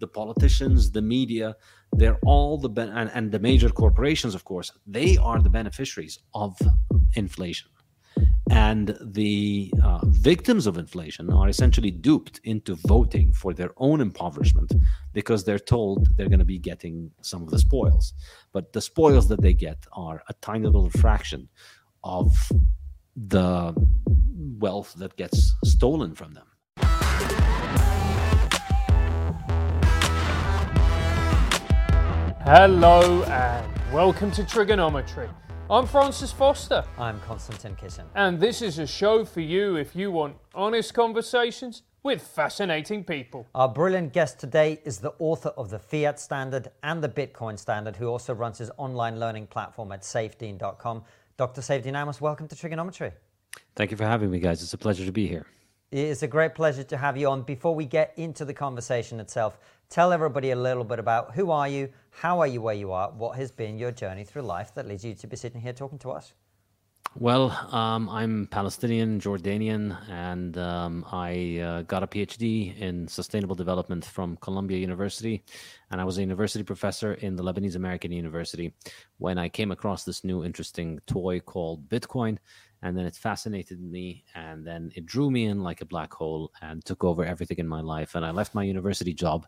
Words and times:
the 0.00 0.08
politicians, 0.08 0.90
the 0.90 1.02
media, 1.02 1.56
they're 1.92 2.18
all 2.24 2.58
the 2.58 2.68
ben- 2.68 2.90
and, 2.90 3.10
and 3.14 3.30
the 3.30 3.38
major 3.38 3.68
corporations, 3.68 4.34
of 4.34 4.44
course, 4.44 4.72
they 4.86 5.16
are 5.18 5.40
the 5.40 5.50
beneficiaries 5.50 6.18
of 6.34 6.56
inflation. 7.14 7.70
And 8.50 8.98
the 9.00 9.72
uh, 9.82 10.00
victims 10.06 10.66
of 10.66 10.76
inflation 10.76 11.32
are 11.32 11.48
essentially 11.48 11.92
duped 11.92 12.40
into 12.42 12.74
voting 12.86 13.32
for 13.32 13.54
their 13.54 13.70
own 13.76 14.00
impoverishment 14.00 14.72
because 15.12 15.44
they're 15.44 15.60
told 15.60 16.08
they're 16.16 16.28
going 16.28 16.40
to 16.40 16.44
be 16.44 16.58
getting 16.58 17.12
some 17.22 17.42
of 17.42 17.50
the 17.50 17.58
spoils. 17.60 18.12
But 18.52 18.72
the 18.72 18.80
spoils 18.80 19.28
that 19.28 19.40
they 19.40 19.54
get 19.54 19.86
are 19.92 20.22
a 20.28 20.34
tiny 20.40 20.66
little 20.66 20.90
fraction 20.90 21.48
of 22.02 22.32
the 23.16 23.72
wealth 24.58 24.94
that 24.98 25.16
gets 25.16 25.54
stolen 25.64 26.14
from 26.16 26.32
them. 26.34 26.49
Hello 32.52 33.22
and 33.26 33.92
welcome 33.92 34.32
to 34.32 34.42
TRIGGERnometry. 34.42 35.32
I'm 35.70 35.86
Francis 35.86 36.32
Foster, 36.32 36.84
I'm 36.98 37.20
Konstantin 37.20 37.76
Kisin. 37.76 38.06
and 38.16 38.40
this 38.40 38.60
is 38.60 38.80
a 38.80 38.88
show 38.88 39.24
for 39.24 39.40
you 39.40 39.76
if 39.76 39.94
you 39.94 40.10
want 40.10 40.34
honest 40.52 40.92
conversations 40.92 41.84
with 42.02 42.20
fascinating 42.20 43.04
people. 43.04 43.46
Our 43.54 43.68
brilliant 43.68 44.12
guest 44.12 44.40
today 44.40 44.80
is 44.84 44.98
the 44.98 45.12
author 45.20 45.50
of 45.50 45.70
the 45.70 45.78
Fiat 45.78 46.18
Standard 46.18 46.72
and 46.82 47.00
the 47.00 47.08
Bitcoin 47.08 47.56
Standard, 47.56 47.94
who 47.94 48.08
also 48.08 48.34
runs 48.34 48.58
his 48.58 48.72
online 48.78 49.20
learning 49.20 49.46
platform 49.46 49.92
at 49.92 50.02
saifedean.com. 50.02 51.04
Dr. 51.36 51.60
Saifedean 51.60 51.94
Ammous, 51.94 52.20
welcome 52.20 52.48
to 52.48 52.56
TRIGGERnometry. 52.56 53.12
Thank 53.76 53.92
you 53.92 53.96
for 53.96 54.06
having 54.06 54.28
me, 54.28 54.40
guys. 54.40 54.60
It's 54.60 54.74
a 54.74 54.78
pleasure 54.78 55.04
to 55.04 55.12
be 55.12 55.28
here. 55.28 55.46
It's 55.92 56.22
a 56.22 56.28
great 56.28 56.54
pleasure 56.54 56.84
to 56.84 56.96
have 56.96 57.16
you 57.16 57.28
on. 57.28 57.42
Before 57.42 57.74
we 57.74 57.84
get 57.84 58.12
into 58.16 58.44
the 58.44 58.54
conversation 58.54 59.18
itself, 59.18 59.58
tell 59.90 60.12
everybody 60.12 60.52
a 60.52 60.56
little 60.56 60.84
bit 60.84 60.98
about 60.98 61.34
who 61.34 61.50
are 61.50 61.68
you, 61.68 61.90
how 62.10 62.38
are 62.38 62.46
you 62.46 62.62
where 62.62 62.74
you 62.74 62.92
are, 62.92 63.10
what 63.10 63.36
has 63.36 63.50
been 63.50 63.76
your 63.76 63.90
journey 63.90 64.24
through 64.24 64.42
life 64.42 64.72
that 64.74 64.86
leads 64.86 65.04
you 65.04 65.14
to 65.14 65.26
be 65.26 65.36
sitting 65.36 65.60
here 65.60 65.72
talking 65.72 65.98
to 65.98 66.10
us. 66.10 66.32
Well, 67.16 67.50
um, 67.74 68.08
I'm 68.08 68.46
Palestinian, 68.46 69.20
Jordanian, 69.20 69.98
and 70.08 70.56
um, 70.56 71.04
I 71.10 71.58
uh, 71.58 71.82
got 71.82 72.04
a 72.04 72.06
PhD 72.06 72.78
in 72.78 73.08
sustainable 73.08 73.56
development 73.56 74.04
from 74.04 74.36
Columbia 74.36 74.78
University. 74.78 75.42
And 75.90 76.00
I 76.00 76.04
was 76.04 76.18
a 76.18 76.20
university 76.20 76.62
professor 76.62 77.14
in 77.14 77.34
the 77.34 77.42
Lebanese 77.42 77.74
American 77.74 78.12
University 78.12 78.72
when 79.18 79.38
I 79.38 79.48
came 79.48 79.72
across 79.72 80.04
this 80.04 80.22
new 80.22 80.44
interesting 80.44 81.00
toy 81.08 81.40
called 81.40 81.88
Bitcoin. 81.88 82.38
And 82.82 82.96
then 82.96 83.04
it 83.04 83.14
fascinated 83.14 83.80
me, 83.80 84.24
and 84.34 84.66
then 84.66 84.90
it 84.94 85.04
drew 85.04 85.30
me 85.30 85.46
in 85.46 85.62
like 85.62 85.82
a 85.82 85.84
black 85.84 86.12
hole 86.14 86.50
and 86.62 86.84
took 86.84 87.04
over 87.04 87.24
everything 87.24 87.58
in 87.58 87.68
my 87.68 87.80
life. 87.80 88.14
And 88.14 88.24
I 88.24 88.30
left 88.30 88.54
my 88.54 88.62
university 88.62 89.12
job 89.12 89.46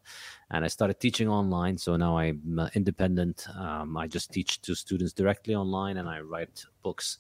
and 0.50 0.64
I 0.64 0.68
started 0.68 1.00
teaching 1.00 1.28
online. 1.28 1.78
So 1.78 1.96
now 1.96 2.18
I'm 2.18 2.58
uh, 2.58 2.68
independent. 2.74 3.46
Um, 3.58 3.96
I 3.96 4.06
just 4.06 4.32
teach 4.32 4.60
to 4.62 4.74
students 4.74 5.14
directly 5.14 5.54
online 5.54 5.96
and 5.96 6.08
I 6.08 6.20
write 6.20 6.64
books 6.82 7.18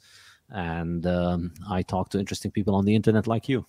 and 0.52 1.06
um, 1.06 1.52
I 1.70 1.82
talk 1.82 2.10
to 2.10 2.18
interesting 2.18 2.50
people 2.50 2.74
on 2.74 2.84
the 2.84 2.94
internet 2.94 3.26
like 3.26 3.48
you. 3.48 3.64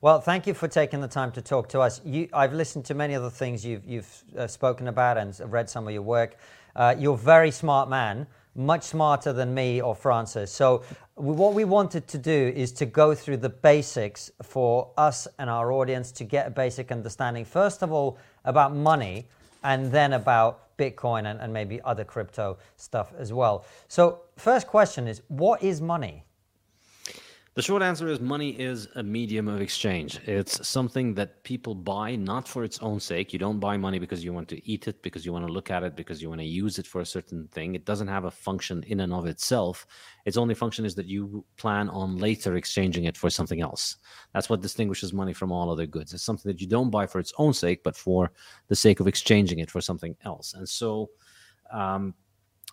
Well, 0.00 0.20
thank 0.20 0.46
you 0.46 0.54
for 0.54 0.66
taking 0.66 1.00
the 1.00 1.08
time 1.08 1.30
to 1.32 1.42
talk 1.42 1.68
to 1.70 1.80
us. 1.80 2.00
You, 2.04 2.28
I've 2.32 2.52
listened 2.52 2.84
to 2.86 2.94
many 2.94 3.14
of 3.14 3.22
the 3.22 3.30
things 3.30 3.64
you've, 3.64 3.84
you've 3.84 4.24
uh, 4.36 4.46
spoken 4.48 4.88
about 4.88 5.16
and 5.16 5.38
read 5.52 5.70
some 5.70 5.86
of 5.86 5.92
your 5.92 6.02
work. 6.02 6.36
Uh, 6.74 6.94
you're 6.98 7.14
a 7.14 7.18
very 7.18 7.52
smart 7.52 7.88
man, 7.88 8.26
much 8.56 8.82
smarter 8.84 9.32
than 9.32 9.54
me 9.54 9.80
or 9.80 9.94
Francis. 9.94 10.50
So, 10.50 10.82
what 11.14 11.54
we 11.54 11.64
wanted 11.64 12.06
to 12.08 12.18
do 12.18 12.52
is 12.54 12.72
to 12.72 12.86
go 12.86 13.14
through 13.14 13.38
the 13.38 13.48
basics 13.48 14.30
for 14.42 14.90
us 14.98 15.26
and 15.38 15.48
our 15.48 15.72
audience 15.72 16.12
to 16.12 16.24
get 16.24 16.46
a 16.46 16.50
basic 16.50 16.92
understanding, 16.92 17.44
first 17.44 17.82
of 17.82 17.90
all, 17.90 18.18
about 18.44 18.74
money 18.74 19.26
and 19.64 19.90
then 19.90 20.12
about 20.12 20.76
Bitcoin 20.76 21.24
and, 21.30 21.40
and 21.40 21.52
maybe 21.52 21.80
other 21.82 22.04
crypto 22.04 22.58
stuff 22.76 23.12
as 23.18 23.32
well. 23.32 23.64
So, 23.88 24.20
first 24.36 24.66
question 24.66 25.08
is 25.08 25.22
what 25.28 25.62
is 25.62 25.80
money? 25.80 26.25
The 27.56 27.62
short 27.62 27.80
answer 27.80 28.06
is 28.08 28.20
money 28.20 28.50
is 28.50 28.86
a 28.96 29.02
medium 29.02 29.48
of 29.48 29.62
exchange. 29.62 30.20
It's 30.26 30.68
something 30.68 31.14
that 31.14 31.42
people 31.42 31.74
buy 31.74 32.14
not 32.14 32.46
for 32.46 32.64
its 32.64 32.78
own 32.80 33.00
sake. 33.00 33.32
You 33.32 33.38
don't 33.38 33.58
buy 33.58 33.78
money 33.78 33.98
because 33.98 34.22
you 34.22 34.34
want 34.34 34.46
to 34.48 34.70
eat 34.70 34.88
it, 34.88 35.02
because 35.02 35.24
you 35.24 35.32
want 35.32 35.46
to 35.46 35.52
look 35.54 35.70
at 35.70 35.82
it, 35.82 35.96
because 35.96 36.20
you 36.20 36.28
want 36.28 36.42
to 36.42 36.46
use 36.46 36.78
it 36.78 36.86
for 36.86 37.00
a 37.00 37.06
certain 37.06 37.48
thing. 37.52 37.74
It 37.74 37.86
doesn't 37.86 38.08
have 38.08 38.26
a 38.26 38.30
function 38.30 38.82
in 38.88 39.00
and 39.00 39.10
of 39.10 39.24
itself. 39.24 39.86
Its 40.26 40.36
only 40.36 40.54
function 40.54 40.84
is 40.84 40.94
that 40.96 41.06
you 41.06 41.46
plan 41.56 41.88
on 41.88 42.18
later 42.18 42.56
exchanging 42.56 43.04
it 43.04 43.16
for 43.16 43.30
something 43.30 43.62
else. 43.62 43.96
That's 44.34 44.50
what 44.50 44.60
distinguishes 44.60 45.14
money 45.14 45.32
from 45.32 45.50
all 45.50 45.70
other 45.70 45.86
goods. 45.86 46.12
It's 46.12 46.24
something 46.24 46.52
that 46.52 46.60
you 46.60 46.66
don't 46.66 46.90
buy 46.90 47.06
for 47.06 47.20
its 47.20 47.32
own 47.38 47.54
sake, 47.54 47.82
but 47.82 47.96
for 47.96 48.32
the 48.68 48.76
sake 48.76 49.00
of 49.00 49.08
exchanging 49.08 49.60
it 49.60 49.70
for 49.70 49.80
something 49.80 50.14
else. 50.26 50.52
And 50.52 50.68
so, 50.68 51.08
um, 51.72 52.12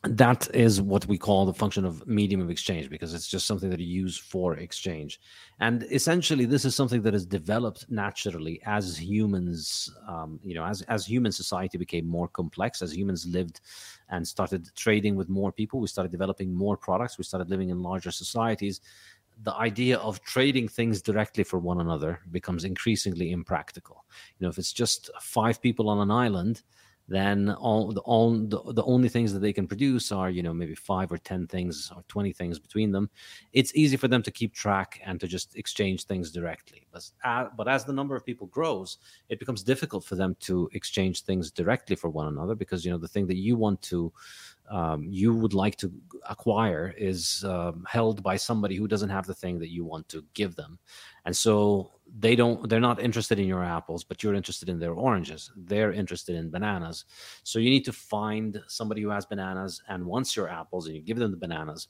that 0.03 0.53
is 0.53 0.81
what 0.81 1.05
we 1.07 1.17
call 1.17 1.45
the 1.45 1.53
function 1.53 1.85
of 1.85 2.05
medium 2.05 2.41
of 2.41 2.49
exchange 2.49 2.89
because 2.89 3.13
it's 3.13 3.27
just 3.27 3.47
something 3.47 3.69
that 3.69 3.79
you 3.79 3.87
use 3.87 4.17
for 4.17 4.57
exchange. 4.57 5.21
And 5.61 5.83
essentially 5.83 6.43
this 6.43 6.65
is 6.65 6.75
something 6.75 7.01
that 7.03 7.15
is 7.15 7.25
developed 7.25 7.85
naturally 7.89 8.61
as 8.65 8.97
humans 8.97 9.89
um, 10.09 10.41
you 10.43 10.55
know 10.55 10.65
as, 10.65 10.81
as 10.83 11.05
human 11.05 11.31
society 11.31 11.77
became 11.77 12.05
more 12.05 12.27
complex 12.27 12.81
as 12.81 12.95
humans 12.95 13.25
lived 13.25 13.61
and 14.09 14.27
started 14.27 14.69
trading 14.75 15.15
with 15.15 15.29
more 15.29 15.53
people 15.53 15.79
we 15.79 15.87
started 15.87 16.11
developing 16.11 16.53
more 16.53 16.75
products 16.75 17.17
we 17.17 17.23
started 17.23 17.49
living 17.49 17.69
in 17.69 17.81
larger 17.81 18.11
societies. 18.11 18.81
The 19.43 19.55
idea 19.55 19.97
of 19.99 20.21
trading 20.23 20.67
things 20.67 21.01
directly 21.01 21.45
for 21.45 21.59
one 21.59 21.79
another 21.79 22.19
becomes 22.31 22.65
increasingly 22.65 23.31
impractical. 23.31 24.03
You 24.37 24.45
know 24.45 24.49
if 24.49 24.57
it's 24.57 24.73
just 24.73 25.09
five 25.21 25.61
people 25.61 25.87
on 25.87 26.01
an 26.01 26.11
island 26.11 26.61
then 27.07 27.51
all 27.51 27.91
the 27.91 28.01
all 28.01 28.31
the, 28.31 28.61
the 28.73 28.83
only 28.83 29.09
things 29.09 29.33
that 29.33 29.39
they 29.39 29.53
can 29.53 29.67
produce 29.67 30.11
are 30.11 30.29
you 30.29 30.41
know 30.41 30.53
maybe 30.53 30.75
five 30.75 31.11
or 31.11 31.17
ten 31.17 31.47
things 31.47 31.91
or 31.95 32.03
20 32.07 32.31
things 32.33 32.59
between 32.59 32.91
them. 32.91 33.09
It's 33.51 33.75
easy 33.75 33.97
for 33.97 34.07
them 34.07 34.23
to 34.23 34.31
keep 34.31 34.53
track 34.53 35.01
and 35.05 35.19
to 35.19 35.27
just 35.27 35.55
exchange 35.55 36.05
things 36.05 36.31
directly. 36.31 36.87
But, 36.91 37.09
uh, 37.23 37.47
but 37.57 37.67
as 37.67 37.83
the 37.85 37.93
number 37.93 38.15
of 38.15 38.25
people 38.25 38.47
grows 38.47 38.97
it 39.29 39.39
becomes 39.39 39.63
difficult 39.63 40.03
for 40.05 40.15
them 40.15 40.35
to 40.41 40.69
exchange 40.73 41.23
things 41.23 41.51
directly 41.51 41.95
for 41.95 42.09
one 42.09 42.27
another 42.27 42.55
because 42.55 42.85
you 42.85 42.91
know 42.91 42.97
the 42.97 43.07
thing 43.07 43.27
that 43.27 43.37
you 43.37 43.55
want 43.55 43.81
to 43.81 44.11
um, 44.69 45.05
you 45.09 45.33
would 45.33 45.53
like 45.53 45.75
to 45.77 45.91
acquire 46.29 46.93
is 46.97 47.43
um, 47.43 47.85
held 47.87 48.23
by 48.23 48.37
somebody 48.37 48.75
who 48.75 48.87
doesn't 48.87 49.09
have 49.09 49.27
the 49.27 49.33
thing 49.33 49.59
that 49.59 49.69
you 49.69 49.83
want 49.83 50.07
to 50.09 50.23
give 50.33 50.55
them. 50.55 50.79
And 51.25 51.35
so 51.35 51.91
they 52.19 52.35
don't 52.35 52.69
they're 52.69 52.79
not 52.79 53.01
interested 53.01 53.39
in 53.39 53.47
your 53.47 53.63
apples 53.63 54.03
but 54.03 54.21
you're 54.21 54.35
interested 54.35 54.69
in 54.69 54.79
their 54.79 54.93
oranges. 54.93 55.51
They're 55.55 55.91
interested 55.91 56.35
in 56.35 56.51
bananas. 56.51 57.05
So 57.43 57.59
you 57.59 57.69
need 57.69 57.85
to 57.85 57.93
find 57.93 58.61
somebody 58.67 59.01
who 59.01 59.09
has 59.09 59.25
bananas 59.25 59.81
and 59.87 60.05
wants 60.05 60.35
your 60.35 60.49
apples 60.49 60.87
and 60.87 60.95
you 60.95 61.01
give 61.01 61.17
them 61.17 61.31
the 61.31 61.37
bananas. 61.37 61.87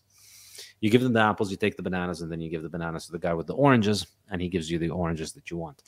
You 0.80 0.90
give 0.90 1.02
them 1.02 1.14
the 1.14 1.22
apples 1.22 1.52
you 1.52 1.58
take 1.58 1.76
the 1.76 1.84
bananas 1.84 2.22
and 2.22 2.32
then 2.32 2.40
you 2.40 2.50
give 2.50 2.64
the 2.64 2.70
bananas 2.70 3.06
to 3.08 3.12
the 3.12 3.20
guy 3.20 3.34
with 3.34 3.48
the 3.48 3.56
oranges 3.56 4.08
and 4.30 4.42
he 4.42 4.50
gives 4.50 4.70
you 4.72 4.80
the 4.80 4.90
oranges 4.90 5.34
that 5.34 5.52
you 5.52 5.58
want. 5.58 5.84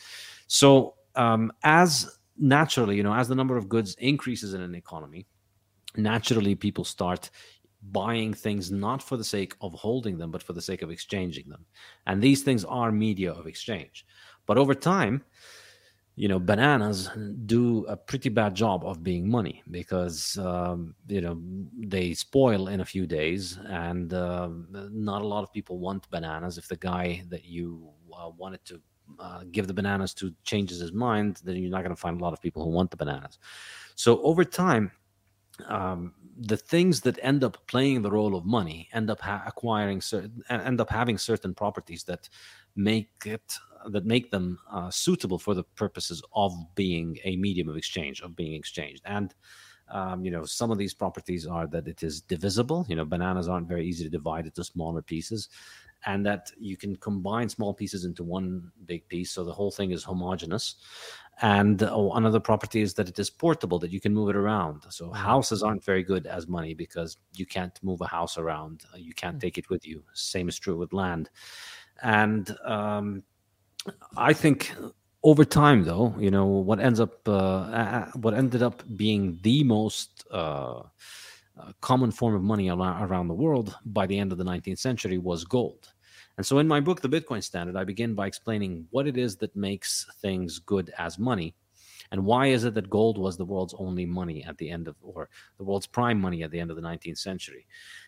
So 0.47 0.95
um, 1.15 1.51
as 1.63 2.19
naturally 2.37 2.97
you 2.97 3.03
know 3.03 3.13
as 3.13 3.27
the 3.27 3.35
number 3.35 3.55
of 3.55 3.69
goods 3.69 3.95
increases 3.99 4.53
in 4.53 4.61
an 4.61 4.75
economy 4.75 5.25
naturally 5.95 6.53
people 6.53 6.83
start 6.83 7.29
buying 7.91 8.33
things 8.33 8.71
not 8.71 9.01
for 9.01 9.17
the 9.17 9.23
sake 9.23 9.55
of 9.61 9.73
holding 9.73 10.17
them 10.17 10.31
but 10.31 10.43
for 10.43 10.53
the 10.53 10.61
sake 10.61 10.81
of 10.81 10.91
exchanging 10.91 11.49
them. 11.49 11.65
And 12.07 12.21
these 12.21 12.43
things 12.43 12.65
are 12.65 12.91
media 12.91 13.31
of 13.31 13.47
exchange. 13.47 14.05
But 14.45 14.57
over 14.57 14.73
time 14.73 15.23
you 16.15 16.29
know 16.29 16.39
bananas 16.39 17.09
do 17.45 17.85
a 17.87 17.97
pretty 17.97 18.29
bad 18.29 18.55
job 18.55 18.85
of 18.85 19.03
being 19.03 19.29
money 19.29 19.61
because 19.69 20.37
um, 20.37 20.95
you 21.07 21.21
know 21.21 21.41
they 21.77 22.13
spoil 22.13 22.69
in 22.69 22.79
a 22.81 22.85
few 22.85 23.05
days 23.05 23.59
and 23.67 24.13
uh, 24.13 24.49
not 24.71 25.21
a 25.21 25.27
lot 25.27 25.43
of 25.43 25.51
people 25.51 25.77
want 25.77 26.09
bananas. 26.09 26.57
If 26.57 26.67
the 26.67 26.77
guy 26.77 27.23
that 27.29 27.43
you 27.45 27.89
uh, 28.17 28.29
wanted 28.29 28.63
to 28.65 28.81
uh, 29.19 29.43
give 29.51 29.67
the 29.67 29.73
bananas 29.73 30.13
to 30.15 30.33
changes 30.43 30.79
his 30.79 30.93
mind 30.93 31.41
then 31.43 31.57
you're 31.57 31.69
not 31.69 31.83
going 31.83 31.95
to 31.95 32.01
find 32.01 32.19
a 32.19 32.23
lot 32.23 32.33
of 32.33 32.41
people 32.41 32.63
who 32.63 32.69
want 32.69 32.91
the 32.91 32.97
bananas. 32.97 33.37
So 33.95 34.21
over 34.21 34.45
time 34.45 34.91
um, 35.67 36.13
the 36.37 36.57
things 36.57 37.01
that 37.01 37.17
end 37.21 37.43
up 37.43 37.57
playing 37.67 38.01
the 38.01 38.11
role 38.11 38.35
of 38.35 38.45
money 38.45 38.89
end 38.93 39.09
up 39.09 39.21
ha- 39.21 39.43
acquiring 39.47 40.01
certain 40.01 40.43
end 40.49 40.81
up 40.81 40.89
having 40.89 41.17
certain 41.17 41.53
properties 41.53 42.03
that 42.03 42.29
make 42.75 43.09
it 43.25 43.57
that 43.89 44.05
make 44.05 44.31
them 44.31 44.59
uh, 44.71 44.89
suitable 44.89 45.37
for 45.37 45.53
the 45.53 45.63
purposes 45.75 46.21
of 46.33 46.53
being 46.75 47.17
a 47.23 47.35
medium 47.37 47.69
of 47.69 47.77
exchange 47.77 48.21
of 48.21 48.35
being 48.35 48.53
exchanged. 48.53 49.01
And 49.05 49.33
um, 49.89 50.25
you 50.25 50.31
know 50.31 50.45
some 50.45 50.71
of 50.71 50.77
these 50.77 50.93
properties 50.93 51.45
are 51.47 51.67
that 51.67 51.87
it 51.87 52.03
is 52.03 52.21
divisible. 52.21 52.85
You 52.89 52.95
know 52.97 53.05
bananas 53.05 53.47
aren't 53.47 53.67
very 53.67 53.85
easy 53.87 54.03
to 54.03 54.09
divide 54.09 54.45
into 54.45 54.63
smaller 54.63 55.01
pieces 55.01 55.49
and 56.05 56.25
that 56.25 56.51
you 56.57 56.77
can 56.77 56.95
combine 56.97 57.49
small 57.49 57.73
pieces 57.73 58.05
into 58.05 58.23
one 58.23 58.71
big 58.85 59.07
piece. 59.07 59.31
So 59.31 59.43
the 59.43 59.53
whole 59.53 59.71
thing 59.71 59.91
is 59.91 60.03
homogeneous 60.03 60.75
and 61.41 61.83
oh, 61.83 62.13
another 62.13 62.39
property 62.39 62.81
is 62.81 62.93
that 62.93 63.09
it 63.09 63.19
is 63.19 63.29
portable 63.29 63.77
that 63.79 63.91
you 63.91 63.99
can 63.99 64.13
move 64.13 64.29
it 64.29 64.35
around. 64.35 64.83
So 64.89 65.11
houses 65.11 65.63
aren't 65.63 65.83
very 65.83 66.03
good 66.03 66.27
as 66.27 66.47
money 66.47 66.73
because 66.73 67.17
you 67.33 67.45
can't 67.45 67.77
move 67.83 68.01
a 68.01 68.07
house 68.07 68.37
around. 68.37 68.83
Uh, 68.93 68.97
you 68.97 69.13
can't 69.13 69.39
take 69.39 69.57
it 69.57 69.69
with 69.69 69.85
you. 69.85 70.03
Same 70.13 70.47
is 70.47 70.57
true 70.57 70.77
with 70.77 70.93
land. 70.93 71.29
And 72.01 72.55
um, 72.63 73.23
i 74.17 74.33
think 74.33 74.73
over 75.23 75.43
time, 75.43 75.83
though, 75.83 76.13
you 76.19 76.29
know 76.29 76.45
what 76.45 76.79
ends 76.79 76.99
up 76.99 77.27
uh, 77.27 78.05
what 78.13 78.35
ended 78.35 78.61
up 78.61 78.83
being 78.95 79.39
the 79.41 79.63
most 79.63 80.23
uh, 80.31 80.83
uh, 81.57 81.71
common 81.81 82.11
form 82.11 82.35
of 82.35 82.43
money 82.43 82.69
around 82.69 83.27
the 83.27 83.33
world 83.33 83.75
by 83.85 84.05
the 84.05 84.19
end 84.19 84.31
of 84.31 84.37
the 84.37 84.43
19th 84.43 84.77
century 84.77 85.17
was 85.17 85.43
gold. 85.43 85.93
And 86.37 86.45
so, 86.45 86.59
in 86.59 86.67
my 86.67 86.81
book, 86.81 87.01
The 87.01 87.09
Bitcoin 87.09 87.41
Standard, 87.41 87.77
I 87.77 87.85
begin 87.85 88.13
by 88.13 88.27
explaining 88.27 88.87
what 88.91 89.07
it 89.07 89.17
is 89.17 89.37
that 89.37 89.55
makes 89.55 90.05
things 90.21 90.59
good 90.59 90.91
as 90.97 91.17
money, 91.17 91.55
and 92.11 92.25
why 92.25 92.47
is 92.47 92.65
it 92.65 92.73
that 92.73 92.89
gold 92.89 93.17
was 93.17 93.37
the 93.37 93.45
world's 93.45 93.73
only 93.77 94.05
money 94.05 94.43
at 94.43 94.57
the 94.57 94.69
end 94.69 94.87
of, 94.87 94.95
or 95.01 95.29
the 95.57 95.63
world's 95.63 95.87
prime 95.87 96.19
money 96.19 96.43
at 96.43 96.51
the 96.51 96.59
end 96.59 96.69
of 96.69 96.75
the 96.75 96.81
19th 96.81 97.17
century. 97.17 97.65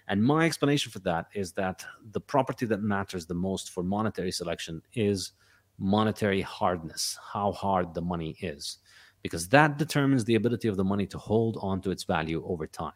And 0.07 0.23
my 0.23 0.45
explanation 0.45 0.91
for 0.91 0.99
that 0.99 1.27
is 1.33 1.53
that 1.53 1.85
the 2.11 2.19
property 2.19 2.65
that 2.67 2.81
matters 2.81 3.25
the 3.25 3.33
most 3.33 3.71
for 3.71 3.83
monetary 3.83 4.31
selection 4.31 4.81
is 4.93 5.31
monetary 5.79 6.41
hardness, 6.41 7.17
how 7.33 7.51
hard 7.51 7.93
the 7.93 8.01
money 8.01 8.35
is, 8.41 8.79
because 9.21 9.47
that 9.49 9.77
determines 9.77 10.25
the 10.25 10.35
ability 10.35 10.67
of 10.67 10.77
the 10.77 10.83
money 10.83 11.05
to 11.07 11.17
hold 11.17 11.57
on 11.61 11.81
to 11.81 11.91
its 11.91 12.03
value 12.03 12.43
over 12.45 12.67
time. 12.67 12.93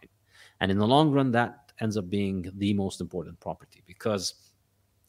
And 0.60 0.72
in 0.72 0.78
the 0.78 0.88
long 0.88 1.12
run, 1.12 1.32
that 1.32 1.72
ends 1.80 1.98
up 1.98 2.10
being 2.10 2.52
the 2.58 2.74
most 2.74 3.02
important 3.02 3.40
property 3.40 3.84
because, 3.88 4.36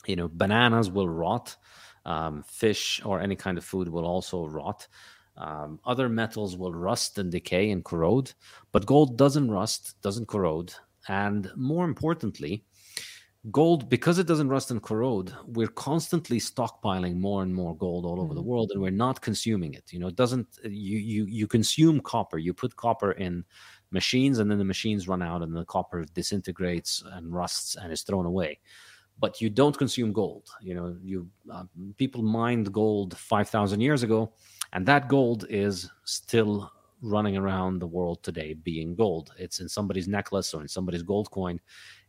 you 0.06 0.16
know, 0.16 0.28
bananas 0.28 0.90
will 0.90 1.08
rot, 1.08 1.56
um, 2.04 2.42
fish 2.42 3.00
or 3.04 3.20
any 3.20 3.36
kind 3.36 3.58
of 3.58 3.64
food 3.64 3.88
will 3.88 4.06
also 4.06 4.46
rot. 4.46 4.88
Um, 5.36 5.80
other 5.84 6.08
metals 6.08 6.56
will 6.56 6.74
rust 6.74 7.18
and 7.18 7.30
decay 7.30 7.70
and 7.70 7.84
corrode, 7.84 8.32
but 8.70 8.86
gold 8.86 9.16
doesn't 9.16 9.50
rust, 9.50 10.00
doesn't 10.02 10.28
corrode. 10.28 10.74
And 11.08 11.50
more 11.56 11.84
importantly, 11.84 12.64
gold 13.50 13.88
because 13.88 14.18
it 14.18 14.26
doesn't 14.28 14.48
rust 14.48 14.70
and 14.70 14.80
corrode 14.82 15.34
we're 15.46 15.66
constantly 15.66 16.38
stockpiling 16.38 17.16
more 17.16 17.42
and 17.42 17.52
more 17.52 17.76
gold 17.76 18.04
all 18.04 18.20
over 18.20 18.28
mm-hmm. 18.28 18.36
the 18.36 18.42
world 18.42 18.70
and 18.70 18.80
we're 18.80 18.88
not 18.88 19.20
consuming 19.20 19.74
it 19.74 19.82
you 19.92 19.98
know 19.98 20.06
it 20.06 20.14
doesn't 20.14 20.46
you 20.62 20.96
you 20.98 21.24
you 21.24 21.48
consume 21.48 21.98
copper 22.00 22.38
you 22.38 22.54
put 22.54 22.76
copper 22.76 23.12
in 23.12 23.44
machines 23.90 24.38
and 24.38 24.48
then 24.48 24.58
the 24.58 24.64
machines 24.64 25.08
run 25.08 25.22
out 25.22 25.42
and 25.42 25.56
the 25.56 25.64
copper 25.64 26.04
disintegrates 26.14 27.02
and 27.14 27.34
rusts 27.34 27.74
and 27.74 27.92
is 27.92 28.02
thrown 28.02 28.26
away 28.26 28.60
but 29.22 29.40
you 29.40 29.48
don't 29.48 29.76
consume 29.78 30.12
gold 30.12 30.46
you 30.60 30.74
know 30.74 30.88
you 31.02 31.26
uh, 31.50 31.64
people 31.96 32.22
mined 32.22 32.72
gold 32.72 33.16
5000 33.16 33.80
years 33.80 34.02
ago 34.02 34.32
and 34.74 34.84
that 34.84 35.08
gold 35.08 35.46
is 35.48 35.88
still 36.04 36.70
running 37.00 37.36
around 37.36 37.80
the 37.80 37.86
world 37.86 38.22
today 38.22 38.54
being 38.54 38.94
gold 38.94 39.32
it's 39.38 39.60
in 39.60 39.68
somebody's 39.68 40.08
necklace 40.08 40.52
or 40.54 40.60
in 40.60 40.68
somebody's 40.68 41.02
gold 41.02 41.30
coin 41.30 41.58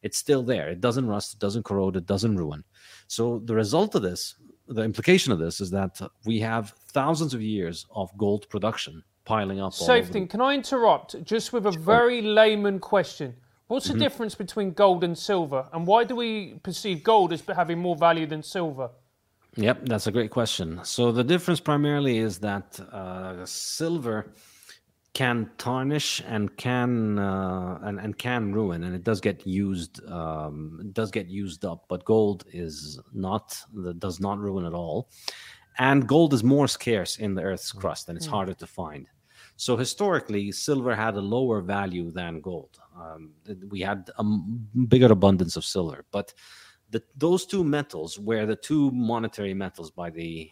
it's 0.03 0.17
still 0.17 0.43
there. 0.43 0.69
It 0.69 0.81
doesn't 0.81 1.07
rust, 1.07 1.33
it 1.33 1.39
doesn't 1.39 1.63
corrode, 1.63 1.95
it 1.95 2.05
doesn't 2.05 2.35
ruin. 2.35 2.63
So 3.07 3.41
the 3.45 3.55
result 3.55 3.95
of 3.95 4.01
this, 4.01 4.35
the 4.67 4.83
implication 4.83 5.31
of 5.31 5.39
this 5.39 5.59
is 5.59 5.71
that 5.71 5.99
we 6.25 6.39
have 6.41 6.73
thousands 6.91 7.33
of 7.33 7.41
years 7.41 7.87
of 7.95 8.15
gold 8.17 8.47
production 8.49 9.03
piling 9.25 9.61
up. 9.61 9.71
Saifedean. 9.71 10.29
Can 10.29 10.41
I 10.41 10.53
interrupt 10.53 11.23
just 11.23 11.53
with 11.53 11.65
a 11.65 11.71
sure. 11.71 11.81
very 11.81 12.21
layman 12.21 12.79
question? 12.79 13.33
What's 13.67 13.87
the 13.87 13.93
mm-hmm. 13.93 14.01
difference 14.01 14.35
between 14.35 14.71
gold 14.71 15.03
and 15.03 15.17
silver, 15.17 15.67
and 15.73 15.87
why 15.87 16.03
do 16.03 16.15
we 16.15 16.55
perceive 16.63 17.03
gold 17.03 17.33
as 17.33 17.41
having 17.55 17.79
more 17.79 17.95
value 17.95 18.25
than 18.25 18.43
silver? 18.43 18.89
Yep, 19.55 19.85
that's 19.85 20.07
a 20.07 20.11
great 20.11 20.31
question. 20.31 20.79
So 20.83 21.11
the 21.11 21.23
difference 21.23 21.59
primarily 21.59 22.17
is 22.17 22.39
that 22.39 22.79
uh, 22.91 23.45
silver 23.45 24.33
can 25.13 25.49
tarnish 25.59 26.21
and 26.27 26.55
can 26.57 27.19
uh, 27.19 27.77
and, 27.83 27.99
and 27.99 28.17
can 28.17 28.51
ruin 28.51 28.83
and 28.83 28.95
it 28.95 29.03
does 29.03 29.21
get 29.21 29.45
used 29.45 30.03
um, 30.09 30.89
does 30.91 31.11
get 31.11 31.27
used 31.29 31.65
up 31.65 31.85
but 31.87 32.03
gold 32.03 32.45
is 32.51 32.99
not 33.13 33.55
that 33.75 33.99
does 33.99 34.19
not 34.19 34.39
ruin 34.39 34.65
at 34.65 34.73
all 34.73 35.09
and 35.77 36.07
gold 36.07 36.33
is 36.33 36.43
more 36.43 36.67
scarce 36.67 37.17
in 37.17 37.35
the 37.35 37.43
earth's 37.43 37.71
mm. 37.73 37.79
crust 37.79 38.09
and 38.09 38.17
it's 38.17 38.25
mm-hmm. 38.25 38.35
harder 38.35 38.53
to 38.55 38.65
find 38.65 39.07
so 39.55 39.77
historically 39.77 40.51
silver 40.51 40.95
had 40.95 41.15
a 41.15 41.21
lower 41.21 41.61
value 41.61 42.09
than 42.09 42.41
gold 42.41 42.79
um, 42.99 43.31
we 43.69 43.79
had 43.81 44.09
a 44.17 44.23
bigger 44.23 45.11
abundance 45.11 45.55
of 45.55 45.65
silver 45.65 46.05
but 46.11 46.33
the, 46.89 47.03
those 47.17 47.45
two 47.45 47.63
metals 47.63 48.19
were 48.19 48.45
the 48.45 48.55
two 48.55 48.91
monetary 48.91 49.53
metals 49.53 49.89
by 49.89 50.09
the 50.09 50.51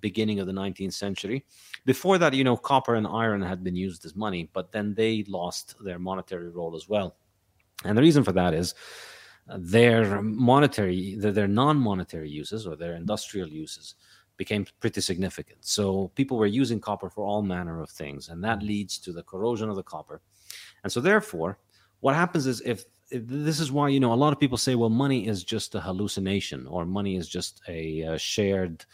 beginning 0.00 0.40
of 0.40 0.46
the 0.46 0.52
19th 0.52 0.92
century. 0.92 1.44
Before 1.84 2.18
that, 2.18 2.34
you 2.34 2.44
know, 2.44 2.56
copper 2.56 2.94
and 2.94 3.06
iron 3.06 3.42
had 3.42 3.64
been 3.64 3.76
used 3.76 4.04
as 4.04 4.14
money, 4.14 4.48
but 4.52 4.72
then 4.72 4.94
they 4.94 5.24
lost 5.28 5.76
their 5.84 5.98
monetary 5.98 6.48
role 6.50 6.76
as 6.76 6.88
well. 6.88 7.16
And 7.84 7.96
the 7.96 8.02
reason 8.02 8.24
for 8.24 8.32
that 8.32 8.54
is 8.54 8.74
uh, 9.48 9.58
their 9.60 10.22
monetary, 10.22 11.16
their, 11.16 11.32
their 11.32 11.48
non-monetary 11.48 12.30
uses 12.30 12.66
or 12.66 12.76
their 12.76 12.94
industrial 12.94 13.48
uses 13.48 13.96
became 14.36 14.66
pretty 14.80 15.00
significant. 15.00 15.64
So 15.64 16.10
people 16.14 16.38
were 16.38 16.46
using 16.46 16.80
copper 16.80 17.10
for 17.10 17.24
all 17.24 17.42
manner 17.42 17.80
of 17.80 17.90
things, 17.90 18.28
and 18.28 18.42
that 18.44 18.62
leads 18.62 18.98
to 18.98 19.12
the 19.12 19.22
corrosion 19.22 19.68
of 19.68 19.76
the 19.76 19.82
copper. 19.82 20.22
And 20.82 20.92
so, 20.92 21.00
therefore, 21.00 21.58
what 22.00 22.14
happens 22.14 22.46
is 22.46 22.60
if 22.62 22.84
this 23.10 23.60
is 23.60 23.70
why 23.70 23.88
you 23.88 24.00
know 24.00 24.12
a 24.12 24.14
lot 24.14 24.32
of 24.32 24.40
people 24.40 24.56
say 24.56 24.74
well 24.74 24.88
money 24.88 25.26
is 25.26 25.44
just 25.44 25.74
a 25.74 25.80
hallucination 25.80 26.66
or 26.66 26.86
money 26.86 27.16
is 27.16 27.28
just 27.28 27.60
a, 27.68 28.00
a 28.00 28.18
shared 28.18 28.86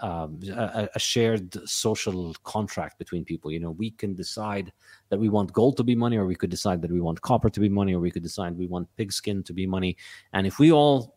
um, 0.00 0.40
a, 0.48 0.88
a, 0.94 0.98
shared 0.98 1.68
social 1.68 2.34
contract 2.44 2.98
between 2.98 3.24
people. 3.24 3.50
You 3.50 3.60
know, 3.60 3.72
we 3.72 3.90
can 3.90 4.14
decide 4.14 4.72
that 5.10 5.18
we 5.18 5.28
want 5.28 5.52
gold 5.52 5.76
to 5.78 5.84
be 5.84 5.94
money, 5.94 6.16
or 6.16 6.24
we 6.24 6.34
could 6.34 6.50
decide 6.50 6.80
that 6.82 6.90
we 6.90 7.00
want 7.00 7.20
copper 7.20 7.50
to 7.50 7.60
be 7.60 7.68
money, 7.68 7.94
or 7.94 8.00
we 8.00 8.10
could 8.10 8.22
decide 8.22 8.56
we 8.56 8.66
want 8.66 8.88
pigskin 8.96 9.42
to 9.42 9.52
be 9.52 9.66
money. 9.66 9.96
And 10.32 10.46
if 10.46 10.58
we 10.58 10.72
all 10.72 11.16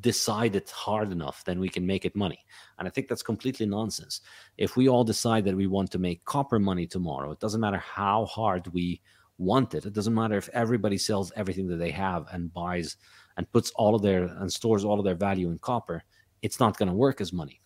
decide 0.00 0.56
it 0.56 0.70
hard 0.70 1.12
enough, 1.12 1.44
then 1.44 1.60
we 1.60 1.68
can 1.68 1.86
make 1.86 2.04
it 2.04 2.16
money. 2.16 2.44
And 2.78 2.88
I 2.88 2.90
think 2.90 3.08
that's 3.08 3.22
completely 3.22 3.66
nonsense. 3.66 4.20
If 4.56 4.76
we 4.76 4.88
all 4.88 5.04
decide 5.04 5.44
that 5.44 5.56
we 5.56 5.66
want 5.66 5.90
to 5.92 5.98
make 5.98 6.24
copper 6.24 6.58
money 6.58 6.86
tomorrow, 6.86 7.30
it 7.32 7.40
doesn't 7.40 7.60
matter 7.60 7.78
how 7.78 8.24
hard 8.26 8.66
we 8.72 9.00
want 9.38 9.74
it. 9.74 9.86
It 9.86 9.92
doesn't 9.92 10.14
matter 10.14 10.36
if 10.36 10.48
everybody 10.52 10.98
sells 10.98 11.32
everything 11.36 11.68
that 11.68 11.76
they 11.76 11.90
have 11.90 12.26
and 12.32 12.52
buys 12.52 12.96
and 13.36 13.50
puts 13.52 13.70
all 13.72 13.94
of 13.94 14.02
their 14.02 14.24
and 14.24 14.52
stores 14.52 14.84
all 14.84 14.98
of 14.98 15.04
their 15.04 15.14
value 15.14 15.50
in 15.50 15.58
copper. 15.58 16.02
It's 16.42 16.60
not 16.60 16.78
going 16.78 16.88
to 16.88 16.94
work 16.94 17.20
as 17.20 17.32
money 17.32 17.60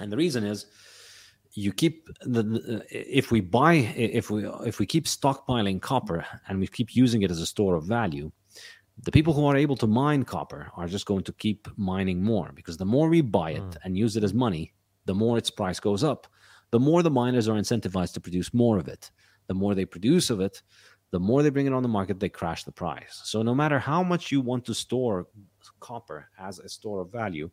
and 0.00 0.10
the 0.10 0.16
reason 0.16 0.44
is 0.44 0.66
you 1.52 1.72
keep 1.72 2.08
the, 2.22 2.42
the, 2.42 2.86
if 2.90 3.30
we 3.30 3.40
buy 3.40 3.74
if 3.74 4.30
we 4.30 4.46
if 4.64 4.78
we 4.78 4.86
keep 4.86 5.04
stockpiling 5.04 5.80
copper 5.80 6.24
and 6.48 6.58
we 6.58 6.66
keep 6.66 6.94
using 6.96 7.22
it 7.22 7.30
as 7.30 7.40
a 7.40 7.46
store 7.46 7.74
of 7.74 7.84
value 7.84 8.30
the 9.02 9.10
people 9.10 9.32
who 9.32 9.46
are 9.46 9.56
able 9.56 9.76
to 9.76 9.86
mine 9.86 10.24
copper 10.24 10.70
are 10.76 10.86
just 10.86 11.06
going 11.06 11.24
to 11.24 11.32
keep 11.32 11.68
mining 11.76 12.22
more 12.22 12.50
because 12.54 12.76
the 12.76 12.84
more 12.84 13.08
we 13.08 13.20
buy 13.20 13.52
it 13.52 13.62
mm. 13.62 13.76
and 13.84 13.96
use 13.96 14.16
it 14.16 14.24
as 14.24 14.34
money 14.34 14.72
the 15.06 15.14
more 15.14 15.38
its 15.38 15.50
price 15.50 15.80
goes 15.80 16.04
up 16.04 16.26
the 16.70 16.80
more 16.80 17.02
the 17.02 17.10
miners 17.10 17.48
are 17.48 17.58
incentivized 17.58 18.12
to 18.12 18.20
produce 18.20 18.54
more 18.54 18.78
of 18.78 18.88
it 18.88 19.10
the 19.48 19.54
more 19.54 19.74
they 19.74 19.84
produce 19.84 20.30
of 20.30 20.40
it 20.40 20.62
the 21.10 21.20
more 21.20 21.42
they 21.42 21.50
bring 21.50 21.66
it 21.66 21.72
on 21.72 21.82
the 21.82 21.88
market 21.88 22.20
they 22.20 22.28
crash 22.28 22.64
the 22.64 22.72
price 22.72 23.20
so 23.24 23.42
no 23.42 23.54
matter 23.54 23.78
how 23.78 24.02
much 24.02 24.30
you 24.30 24.40
want 24.40 24.64
to 24.64 24.74
store 24.74 25.26
copper 25.80 26.28
as 26.38 26.58
a 26.58 26.68
store 26.68 27.00
of 27.00 27.10
value, 27.10 27.50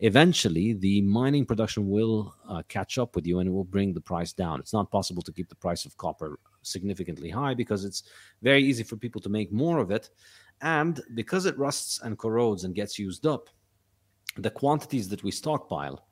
eventually 0.00 0.72
the 0.74 1.02
mining 1.02 1.44
production 1.44 1.88
will 1.88 2.34
uh, 2.48 2.62
catch 2.68 2.98
up 2.98 3.14
with 3.14 3.26
you 3.26 3.38
and 3.38 3.48
it 3.48 3.52
will 3.52 3.64
bring 3.64 3.92
the 3.92 4.00
price 4.00 4.32
down. 4.32 4.60
It's 4.60 4.72
not 4.72 4.90
possible 4.90 5.22
to 5.22 5.32
keep 5.32 5.48
the 5.48 5.54
price 5.54 5.84
of 5.84 5.96
copper 5.96 6.38
significantly 6.62 7.30
high 7.30 7.54
because 7.54 7.84
it's 7.84 8.04
very 8.42 8.62
easy 8.62 8.82
for 8.82 8.96
people 8.96 9.20
to 9.20 9.28
make 9.28 9.52
more 9.52 9.78
of 9.78 9.90
it. 9.90 10.10
And 10.60 11.00
because 11.14 11.46
it 11.46 11.58
rusts 11.58 12.00
and 12.02 12.18
corrodes 12.18 12.64
and 12.64 12.74
gets 12.74 12.98
used 12.98 13.26
up, 13.26 13.48
the 14.36 14.50
quantities 14.50 15.08
that 15.10 15.22
we 15.22 15.30
stockpile 15.30 16.06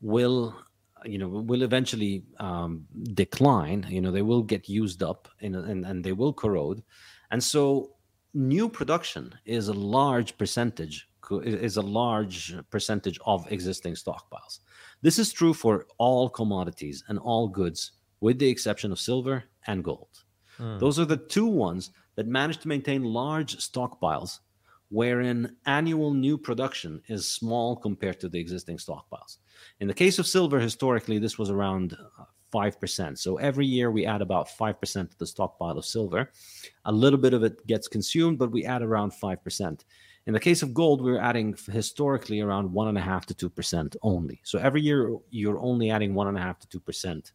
will 0.00 0.56
you 1.04 1.18
know 1.18 1.28
will 1.28 1.62
eventually 1.62 2.24
um, 2.38 2.86
decline 3.14 3.86
you 3.88 4.00
know 4.00 4.10
they 4.10 4.22
will 4.22 4.42
get 4.42 4.68
used 4.68 5.02
up 5.02 5.28
and, 5.40 5.54
and, 5.56 5.84
and 5.84 6.04
they 6.04 6.12
will 6.12 6.32
corrode 6.32 6.82
and 7.30 7.42
so 7.42 7.90
new 8.34 8.68
production 8.68 9.34
is 9.44 9.68
a 9.68 9.72
large 9.72 10.36
percentage 10.38 11.08
is 11.42 11.76
a 11.76 11.82
large 11.82 12.54
percentage 12.70 13.18
of 13.26 13.50
existing 13.52 13.94
stockpiles. 13.94 14.60
This 15.02 15.18
is 15.18 15.32
true 15.32 15.54
for 15.54 15.86
all 15.98 16.28
commodities 16.28 17.04
and 17.08 17.18
all 17.18 17.48
goods, 17.48 17.92
with 18.20 18.38
the 18.38 18.48
exception 18.48 18.92
of 18.92 18.98
silver 18.98 19.44
and 19.66 19.84
gold. 19.84 20.24
Mm. 20.58 20.78
Those 20.80 20.98
are 20.98 21.04
the 21.04 21.16
two 21.16 21.46
ones 21.46 21.90
that 22.16 22.26
manage 22.26 22.58
to 22.58 22.68
maintain 22.68 23.04
large 23.04 23.56
stockpiles, 23.58 24.40
wherein 24.90 25.56
annual 25.66 26.14
new 26.14 26.38
production 26.38 27.00
is 27.08 27.30
small 27.30 27.76
compared 27.76 28.20
to 28.20 28.28
the 28.28 28.38
existing 28.38 28.78
stockpiles. 28.78 29.38
In 29.80 29.88
the 29.88 29.94
case 29.94 30.18
of 30.18 30.26
silver, 30.26 30.58
historically, 30.58 31.18
this 31.18 31.38
was 31.38 31.50
around 31.50 31.96
uh, 32.18 32.24
5%. 32.52 33.18
So 33.18 33.36
every 33.36 33.66
year 33.66 33.90
we 33.90 34.06
add 34.06 34.22
about 34.22 34.48
5% 34.48 35.10
to 35.10 35.18
the 35.18 35.26
stockpile 35.26 35.76
of 35.76 35.84
silver. 35.84 36.30
A 36.86 36.92
little 36.92 37.18
bit 37.18 37.34
of 37.34 37.44
it 37.44 37.66
gets 37.66 37.88
consumed, 37.88 38.38
but 38.38 38.50
we 38.50 38.64
add 38.64 38.82
around 38.82 39.12
5%. 39.12 39.84
In 40.26 40.34
the 40.34 40.40
case 40.40 40.62
of 40.62 40.74
gold, 40.74 41.02
we're 41.02 41.20
adding 41.20 41.56
historically 41.70 42.40
around 42.40 42.70
1.5 42.70 43.24
to 43.26 43.48
2% 43.50 43.96
only. 44.02 44.40
So 44.44 44.58
every 44.58 44.82
year 44.82 45.16
you're 45.30 45.58
only 45.58 45.90
adding 45.90 46.14
1.5 46.14 46.58
to 46.68 46.80
2% 46.80 47.32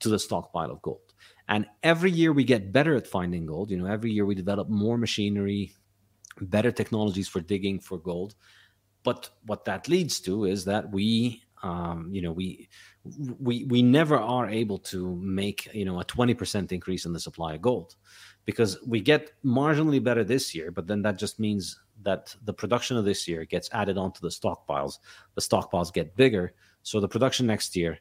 to 0.00 0.08
the 0.08 0.18
stockpile 0.18 0.70
of 0.70 0.82
gold. 0.82 1.12
And 1.48 1.66
every 1.82 2.10
year 2.10 2.32
we 2.32 2.44
get 2.44 2.72
better 2.72 2.96
at 2.96 3.06
finding 3.06 3.46
gold. 3.46 3.70
You 3.70 3.78
know, 3.78 3.86
every 3.86 4.10
year 4.10 4.24
we 4.24 4.34
develop 4.34 4.68
more 4.68 4.96
machinery, 4.96 5.74
better 6.40 6.72
technologies 6.72 7.28
for 7.28 7.40
digging 7.40 7.78
for 7.78 7.98
gold. 7.98 8.34
But 9.02 9.30
what 9.46 9.64
that 9.64 9.88
leads 9.88 10.20
to 10.20 10.44
is 10.44 10.64
that 10.66 10.90
we 10.90 11.42
um, 11.62 12.08
you 12.12 12.22
know 12.22 12.32
we 12.32 12.68
we 13.38 13.64
we 13.64 13.82
never 13.82 14.18
are 14.18 14.48
able 14.48 14.78
to 14.78 15.14
make 15.16 15.72
you 15.74 15.84
know 15.84 16.00
a 16.00 16.04
20% 16.04 16.72
increase 16.72 17.04
in 17.06 17.12
the 17.12 17.20
supply 17.20 17.54
of 17.54 17.62
gold 17.62 17.94
because 18.44 18.78
we 18.84 19.00
get 19.00 19.30
marginally 19.44 20.02
better 20.02 20.24
this 20.24 20.54
year 20.54 20.72
but 20.72 20.88
then 20.88 21.02
that 21.02 21.18
just 21.18 21.38
means 21.38 21.78
that 22.02 22.34
the 22.44 22.52
production 22.52 22.96
of 22.96 23.04
this 23.04 23.28
year 23.28 23.44
gets 23.44 23.68
added 23.72 23.96
onto 23.96 24.20
the 24.20 24.28
stockpiles. 24.28 24.98
The 25.36 25.40
stockpiles 25.40 25.92
get 25.92 26.16
bigger. 26.16 26.52
So 26.82 26.98
the 26.98 27.08
production 27.08 27.46
next 27.46 27.76
year 27.76 27.98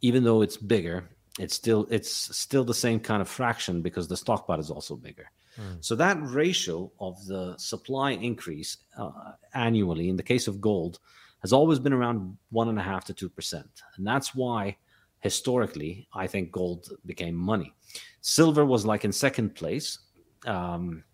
even 0.00 0.24
though 0.24 0.42
it's 0.42 0.56
bigger 0.56 1.08
it's 1.38 1.54
still 1.54 1.86
it's 1.90 2.36
still 2.36 2.64
the 2.64 2.74
same 2.74 3.00
kind 3.00 3.22
of 3.22 3.28
fraction 3.28 3.80
because 3.82 4.08
the 4.08 4.16
stockpile 4.16 4.60
is 4.60 4.70
also 4.70 4.96
bigger 4.96 5.30
mm. 5.58 5.76
so 5.80 5.94
that 5.94 6.18
ratio 6.22 6.90
of 7.00 7.24
the 7.26 7.54
supply 7.58 8.12
increase 8.12 8.78
uh, 8.96 9.32
annually 9.54 10.08
in 10.08 10.16
the 10.16 10.22
case 10.22 10.48
of 10.48 10.60
gold 10.60 11.00
has 11.40 11.52
always 11.52 11.78
been 11.78 11.92
around 11.92 12.36
one 12.50 12.68
and 12.68 12.78
a 12.78 12.82
half 12.82 13.04
to 13.04 13.14
two 13.14 13.28
percent, 13.28 13.82
and 13.96 14.06
that's 14.06 14.34
why 14.34 14.76
historically 15.20 16.08
I 16.12 16.26
think 16.26 16.52
gold 16.52 16.90
became 17.06 17.34
money. 17.34 17.74
Silver 18.20 18.64
was 18.64 18.84
like 18.86 19.04
in 19.04 19.12
second 19.12 19.54
place. 19.54 19.98
Um, 20.46 21.04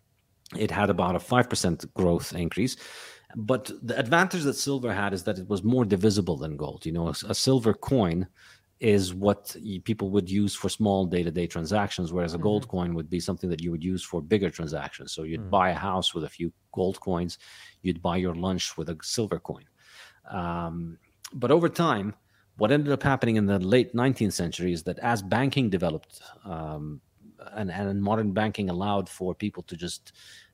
it 0.57 0.71
had 0.71 0.91
about 0.91 1.17
a 1.17 1.21
five 1.21 1.49
percent 1.49 1.85
growth 1.95 2.35
increase, 2.35 2.77
but 3.37 3.71
the 3.83 3.99
advantage 3.99 4.43
that 4.43 4.55
silver 4.55 4.93
had 4.93 5.13
is 5.13 5.25
that 5.25 5.39
it 5.39 5.49
was 5.49 5.63
more 5.63 5.85
divisible 5.85 6.37
than 6.37 6.57
gold. 6.57 6.87
You 6.87 6.93
know, 6.93 7.09
a, 7.09 7.15
a 7.29 7.35
silver 7.35 7.75
coin 7.75 8.27
is 8.85 9.15
what 9.15 9.57
people 9.85 10.09
would 10.11 10.29
use 10.31 10.55
for 10.55 10.69
small 10.69 11.07
day-to-day 11.07 11.47
transactions 11.47 12.13
whereas 12.13 12.35
a 12.35 12.39
gold 12.39 12.63
mm-hmm. 12.63 12.77
coin 12.77 12.95
would 12.95 13.11
be 13.17 13.21
something 13.21 13.51
that 13.51 13.63
you 13.63 13.71
would 13.71 13.87
use 13.93 14.03
for 14.11 14.21
bigger 14.21 14.51
transactions 14.51 15.13
so 15.13 15.23
you'd 15.23 15.49
mm. 15.49 15.57
buy 15.59 15.71
a 15.71 15.81
house 15.89 16.15
with 16.15 16.25
a 16.25 16.29
few 16.29 16.53
gold 16.73 16.99
coins 17.01 17.39
you'd 17.83 18.03
buy 18.09 18.17
your 18.17 18.35
lunch 18.35 18.77
with 18.79 18.89
a 18.91 18.97
silver 19.03 19.39
coin 19.39 19.65
um, 20.31 20.99
but 21.33 21.51
over 21.51 21.69
time, 21.69 22.15
what 22.57 22.71
ended 22.71 22.93
up 22.93 23.03
happening 23.03 23.37
in 23.37 23.47
the 23.47 23.59
late 23.59 23.95
19th 23.95 24.33
century 24.33 24.73
is 24.73 24.83
that 24.85 24.99
as 25.01 25.23
banking 25.23 25.69
developed 25.69 26.21
um, 26.45 27.01
and, 27.53 27.71
and 27.71 28.03
modern 28.03 28.33
banking 28.33 28.71
allowed 28.71 29.09
for 29.09 29.35
people 29.35 29.63
to 29.65 29.77
just 29.77 30.13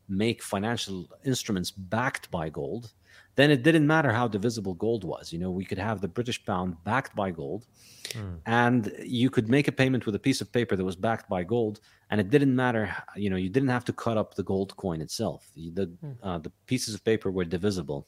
make 0.08 0.42
financial 0.42 1.06
instruments 1.24 1.70
backed 1.70 2.30
by 2.30 2.48
gold, 2.48 2.92
then 3.36 3.50
it 3.50 3.62
didn't 3.62 3.86
matter 3.86 4.12
how 4.12 4.28
divisible 4.28 4.74
gold 4.74 5.04
was. 5.04 5.32
You 5.32 5.38
know, 5.38 5.50
we 5.50 5.64
could 5.64 5.78
have 5.78 6.00
the 6.00 6.08
British 6.08 6.44
pound 6.44 6.76
backed 6.84 7.14
by 7.14 7.30
gold, 7.30 7.66
mm. 8.08 8.38
and 8.46 8.92
you 9.02 9.30
could 9.30 9.48
make 9.48 9.68
a 9.68 9.72
payment 9.72 10.06
with 10.06 10.14
a 10.14 10.18
piece 10.18 10.40
of 10.40 10.52
paper 10.52 10.76
that 10.76 10.84
was 10.84 10.96
backed 10.96 11.28
by 11.28 11.44
gold, 11.44 11.80
and 12.10 12.20
it 12.20 12.30
didn't 12.30 12.54
matter. 12.54 12.94
You 13.16 13.30
know, 13.30 13.36
you 13.36 13.48
didn't 13.48 13.68
have 13.68 13.84
to 13.86 13.92
cut 13.92 14.16
up 14.16 14.34
the 14.34 14.42
gold 14.42 14.76
coin 14.76 15.00
itself. 15.00 15.50
The 15.54 15.86
mm. 15.86 16.16
uh, 16.22 16.38
the 16.38 16.52
pieces 16.66 16.94
of 16.94 17.04
paper 17.04 17.30
were 17.30 17.44
divisible, 17.44 18.06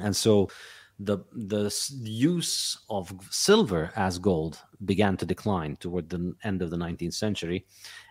and 0.00 0.14
so 0.14 0.48
the 0.98 1.18
the 1.32 1.72
use 2.02 2.78
of 2.90 3.12
silver 3.30 3.90
as 3.96 4.18
gold 4.18 4.60
began 4.84 5.16
to 5.16 5.26
decline 5.26 5.76
toward 5.76 6.08
the 6.08 6.34
end 6.44 6.62
of 6.62 6.70
the 6.70 6.76
19th 6.76 7.14
century 7.14 7.64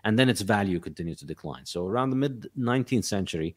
and 0.04 0.18
then 0.18 0.28
its 0.28 0.40
value 0.40 0.80
continued 0.80 1.16
to 1.16 1.24
decline 1.24 1.64
so 1.64 1.86
around 1.86 2.10
the 2.10 2.16
mid 2.16 2.50
19th 2.58 3.04
century 3.04 3.54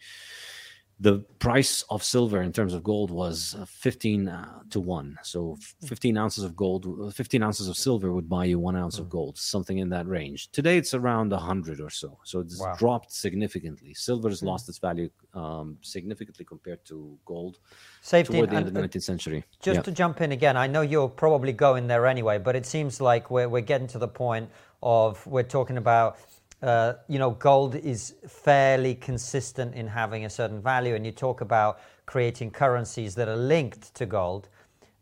the 0.99 1.19
price 1.39 1.83
of 1.89 2.01
silver 2.01 2.41
in 2.41 2.53
terms 2.53 2.73
of 2.73 2.81
gold 2.81 3.11
was 3.11 3.55
uh, 3.59 3.65
15 3.65 4.29
uh, 4.29 4.59
to 4.69 4.79
1 4.79 5.17
so 5.23 5.57
15 5.85 6.17
ounces 6.17 6.43
of 6.45 6.55
gold 6.55 7.13
15 7.13 7.43
ounces 7.43 7.67
of 7.67 7.75
silver 7.75 8.13
would 8.13 8.29
buy 8.29 8.45
you 8.45 8.57
one 8.57 8.77
ounce 8.77 8.95
mm. 8.95 8.99
of 8.99 9.05
hmm. 9.05 9.11
gold 9.11 9.37
something 9.37 9.79
in 9.79 9.89
that 9.89 10.07
range 10.07 10.49
today 10.51 10.77
it's 10.77 10.93
around 10.93 11.31
100 11.31 11.81
or 11.81 11.89
so 11.89 12.17
so 12.23 12.39
it's 12.39 12.61
wow. 12.61 12.73
dropped 12.77 13.11
significantly 13.11 13.93
silver 13.93 14.29
has 14.29 14.41
mm. 14.41 14.47
lost 14.47 14.69
its 14.69 14.77
value 14.77 15.09
um, 15.33 15.77
significantly 15.81 16.45
compared 16.45 16.83
to 16.85 17.17
gold 17.25 17.59
Safety 18.01 18.33
toward 18.33 18.51
the 18.51 18.55
end 18.55 18.67
of 18.67 18.73
the 18.73 18.79
19th 18.79 19.03
century 19.03 19.43
just 19.61 19.77
yeah. 19.77 19.81
to 19.81 19.91
jump 19.91 20.21
in 20.21 20.31
again 20.31 20.55
i 20.55 20.65
know 20.65 20.81
you're 20.81 21.09
probably 21.09 21.51
going 21.51 21.87
there 21.87 22.05
anyway 22.05 22.37
but 22.37 22.55
it 22.55 22.65
seems 22.65 23.01
like 23.01 23.29
we're, 23.29 23.49
we're 23.49 23.61
getting 23.61 23.87
to 23.87 23.99
the 23.99 24.07
point 24.07 24.49
of 24.81 25.25
we're 25.27 25.43
talking 25.43 25.77
about 25.77 26.17
uh, 26.17 26.34
you 26.61 27.19
know, 27.19 27.31
gold 27.31 27.75
is 27.75 28.15
fairly 28.27 28.95
consistent 28.95 29.75
in 29.75 29.87
having 29.87 30.25
a 30.25 30.29
certain 30.29 30.61
value, 30.61 30.95
and 30.95 31.05
you 31.05 31.11
talk 31.11 31.41
about 31.41 31.79
creating 32.05 32.51
currencies 32.51 33.15
that 33.15 33.27
are 33.27 33.35
linked 33.35 33.93
to 33.95 34.05
gold. 34.05 34.49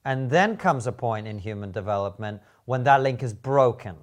And 0.06 0.30
then 0.30 0.58
comes 0.58 0.88
a 0.88 0.92
point 0.92 1.28
in 1.28 1.40
human 1.40 1.72
development 1.72 2.42
when 2.66 2.84
that 2.84 3.02
link 3.02 3.24
is 3.24 3.34
broken. 3.34 3.96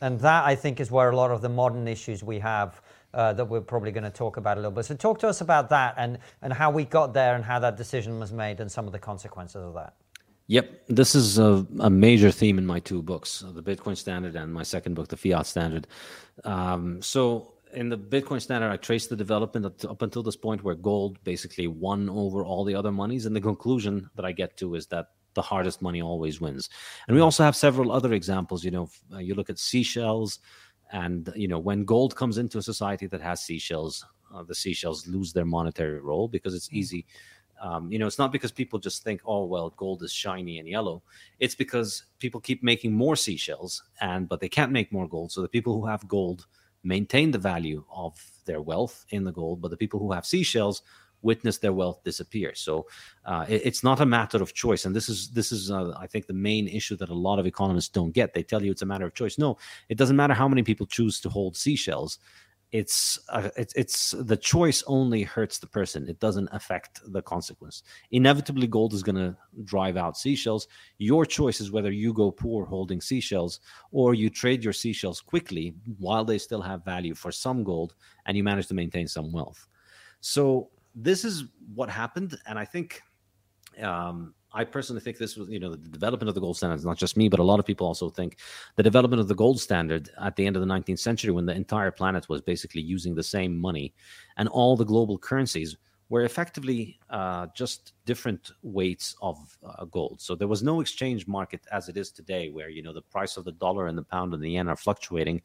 And 0.00 0.20
that, 0.20 0.44
I 0.44 0.54
think, 0.54 0.80
is 0.80 0.90
where 0.90 1.10
a 1.10 1.16
lot 1.16 1.30
of 1.30 1.40
the 1.40 1.48
modern 1.48 1.88
issues 1.88 2.22
we 2.22 2.38
have 2.40 2.82
uh, 3.14 3.32
that 3.32 3.44
we're 3.44 3.60
probably 3.60 3.92
going 3.92 4.04
to 4.04 4.10
talk 4.10 4.36
about 4.36 4.58
a 4.58 4.60
little 4.60 4.72
bit. 4.72 4.84
So, 4.84 4.94
talk 4.96 5.18
to 5.20 5.28
us 5.28 5.40
about 5.40 5.70
that 5.70 5.94
and, 5.96 6.18
and 6.42 6.52
how 6.52 6.70
we 6.70 6.84
got 6.84 7.14
there 7.14 7.36
and 7.36 7.44
how 7.44 7.58
that 7.60 7.76
decision 7.76 8.18
was 8.18 8.32
made 8.32 8.60
and 8.60 8.70
some 8.70 8.86
of 8.86 8.92
the 8.92 8.98
consequences 8.98 9.62
of 9.62 9.74
that. 9.74 9.94
Yep, 10.46 10.88
this 10.88 11.14
is 11.14 11.38
a, 11.38 11.66
a, 11.80 11.88
major 11.88 12.30
theme 12.30 12.58
in 12.58 12.66
my 12.66 12.78
two 12.78 13.02
books, 13.02 13.42
the 13.54 13.62
Bitcoin 13.62 13.96
Standard 13.96 14.36
and 14.36 14.52
my 14.52 14.62
second 14.62 14.94
book, 14.94 15.08
the 15.08 15.16
Fiat 15.16 15.46
Standard. 15.46 15.86
Um, 16.44 17.00
so, 17.00 17.54
in 17.72 17.88
the 17.88 17.96
Bitcoin 17.96 18.42
Standard, 18.42 18.70
I 18.70 18.76
traced 18.76 19.08
the 19.08 19.16
development 19.16 19.84
up 19.84 20.02
until 20.02 20.22
this 20.22 20.36
point 20.36 20.62
where 20.62 20.74
gold 20.74 21.18
basically 21.24 21.66
won 21.66 22.10
over 22.10 22.44
all 22.44 22.62
the 22.62 22.74
other 22.74 22.92
monies, 22.92 23.24
and 23.24 23.34
the 23.34 23.40
conclusion 23.40 24.10
that 24.16 24.26
I 24.26 24.32
get 24.32 24.56
to 24.58 24.74
is 24.74 24.86
that 24.88 25.08
the 25.32 25.42
hardest 25.42 25.80
money 25.80 26.02
always 26.02 26.40
wins. 26.42 26.68
And 27.08 27.16
we 27.16 27.22
also 27.22 27.42
have 27.42 27.56
several 27.56 27.90
other 27.90 28.12
examples. 28.12 28.64
You 28.64 28.70
know, 28.70 28.90
uh, 29.12 29.18
you 29.18 29.34
look 29.34 29.50
at 29.50 29.58
seashells, 29.58 30.40
and 30.92 31.32
you 31.34 31.48
know 31.48 31.58
when 31.58 31.86
gold 31.86 32.16
comes 32.16 32.36
into 32.36 32.58
a 32.58 32.62
society 32.62 33.06
that 33.06 33.22
has 33.22 33.42
seashells, 33.42 34.04
uh, 34.32 34.42
the 34.42 34.54
seashells 34.54 35.06
lose 35.06 35.32
their 35.32 35.46
monetary 35.46 36.00
role 36.00 36.28
because 36.28 36.54
it's 36.54 36.68
hmm. 36.68 36.76
easy 36.76 37.06
um, 37.64 37.90
you 37.90 37.98
know, 37.98 38.06
it's 38.06 38.18
not 38.18 38.30
because 38.30 38.52
people 38.52 38.78
just 38.78 39.02
think, 39.02 39.22
oh, 39.24 39.46
well, 39.46 39.70
gold 39.78 40.02
is 40.02 40.12
shiny 40.12 40.58
and 40.58 40.68
yellow. 40.68 41.02
It's 41.40 41.54
because 41.54 42.04
people 42.18 42.38
keep 42.38 42.62
making 42.62 42.92
more 42.92 43.16
seashells, 43.16 43.82
and 44.02 44.28
but 44.28 44.40
they 44.40 44.50
can't 44.50 44.70
make 44.70 44.92
more 44.92 45.08
gold. 45.08 45.32
So 45.32 45.40
the 45.40 45.48
people 45.48 45.72
who 45.72 45.86
have 45.86 46.06
gold 46.06 46.46
maintain 46.82 47.30
the 47.30 47.38
value 47.38 47.82
of 47.90 48.22
their 48.44 48.60
wealth 48.60 49.06
in 49.08 49.24
the 49.24 49.32
gold, 49.32 49.62
but 49.62 49.70
the 49.70 49.78
people 49.78 49.98
who 49.98 50.12
have 50.12 50.26
seashells 50.26 50.82
witness 51.22 51.56
their 51.56 51.72
wealth 51.72 52.04
disappear. 52.04 52.54
So 52.54 52.86
uh, 53.24 53.46
it, 53.48 53.62
it's 53.64 53.82
not 53.82 53.98
a 54.02 54.04
matter 54.04 54.42
of 54.42 54.52
choice, 54.52 54.84
and 54.84 54.94
this 54.94 55.08
is 55.08 55.30
this 55.30 55.50
is 55.50 55.70
uh, 55.70 55.94
I 55.98 56.06
think 56.06 56.26
the 56.26 56.34
main 56.34 56.68
issue 56.68 56.96
that 56.96 57.08
a 57.08 57.14
lot 57.14 57.38
of 57.38 57.46
economists 57.46 57.88
don't 57.88 58.12
get. 58.12 58.34
They 58.34 58.42
tell 58.42 58.62
you 58.62 58.72
it's 58.72 58.82
a 58.82 58.86
matter 58.86 59.06
of 59.06 59.14
choice. 59.14 59.38
No, 59.38 59.56
it 59.88 59.96
doesn't 59.96 60.16
matter 60.16 60.34
how 60.34 60.48
many 60.48 60.62
people 60.62 60.84
choose 60.84 61.18
to 61.20 61.30
hold 61.30 61.56
seashells 61.56 62.18
it's 62.74 63.20
uh, 63.28 63.50
it's 63.56 63.72
it's 63.74 64.10
the 64.18 64.36
choice 64.36 64.82
only 64.88 65.22
hurts 65.22 65.58
the 65.58 65.66
person. 65.68 66.08
It 66.08 66.18
doesn't 66.18 66.48
affect 66.50 67.00
the 67.12 67.22
consequence. 67.22 67.84
Inevitably 68.10 68.66
gold 68.66 68.94
is 68.94 69.04
going 69.04 69.14
to 69.14 69.36
drive 69.62 69.96
out 69.96 70.18
seashells. 70.18 70.66
Your 70.98 71.24
choice 71.24 71.60
is 71.60 71.70
whether 71.70 71.92
you 71.92 72.12
go 72.12 72.32
poor 72.32 72.66
holding 72.66 73.00
seashells 73.00 73.60
or 73.92 74.12
you 74.14 74.28
trade 74.28 74.64
your 74.64 74.72
seashells 74.72 75.20
quickly 75.20 75.72
while 75.98 76.24
they 76.24 76.36
still 76.36 76.62
have 76.62 76.84
value 76.84 77.14
for 77.14 77.30
some 77.30 77.62
gold 77.62 77.94
and 78.26 78.36
you 78.36 78.42
manage 78.42 78.66
to 78.66 78.74
maintain 78.74 79.06
some 79.06 79.30
wealth. 79.30 79.68
So 80.20 80.70
this 80.96 81.24
is 81.24 81.44
what 81.74 81.90
happened 81.90 82.36
and 82.46 82.56
i 82.58 82.64
think 82.64 83.02
um, 83.82 84.32
I 84.54 84.64
personally 84.64 85.02
think 85.02 85.18
this 85.18 85.36
was, 85.36 85.48
you 85.48 85.58
know, 85.58 85.70
the 85.70 85.76
development 85.76 86.28
of 86.28 86.36
the 86.36 86.40
gold 86.40 86.56
standard 86.56 86.76
is 86.76 86.84
not 86.84 86.96
just 86.96 87.16
me, 87.16 87.28
but 87.28 87.40
a 87.40 87.42
lot 87.42 87.58
of 87.58 87.66
people 87.66 87.86
also 87.86 88.08
think 88.08 88.38
the 88.76 88.82
development 88.84 89.20
of 89.20 89.26
the 89.26 89.34
gold 89.34 89.60
standard 89.60 90.10
at 90.22 90.36
the 90.36 90.46
end 90.46 90.54
of 90.56 90.62
the 90.62 90.68
19th 90.68 91.00
century, 91.00 91.32
when 91.32 91.44
the 91.44 91.54
entire 91.54 91.90
planet 91.90 92.28
was 92.28 92.40
basically 92.40 92.80
using 92.80 93.14
the 93.14 93.22
same 93.22 93.58
money 93.58 93.92
and 94.36 94.48
all 94.48 94.76
the 94.76 94.84
global 94.84 95.18
currencies 95.18 95.76
were 96.08 96.22
effectively 96.22 97.00
uh, 97.10 97.46
just 97.56 97.94
different 98.04 98.52
weights 98.62 99.16
of 99.20 99.36
uh, 99.66 99.84
gold. 99.86 100.20
So 100.20 100.36
there 100.36 100.48
was 100.48 100.62
no 100.62 100.80
exchange 100.80 101.26
market 101.26 101.62
as 101.72 101.88
it 101.88 101.96
is 101.96 102.12
today, 102.12 102.50
where, 102.50 102.68
you 102.68 102.82
know, 102.82 102.92
the 102.92 103.02
price 103.02 103.36
of 103.36 103.44
the 103.44 103.52
dollar 103.52 103.88
and 103.88 103.98
the 103.98 104.04
pound 104.04 104.34
and 104.34 104.42
the 104.42 104.50
yen 104.50 104.68
are 104.68 104.76
fluctuating. 104.76 105.42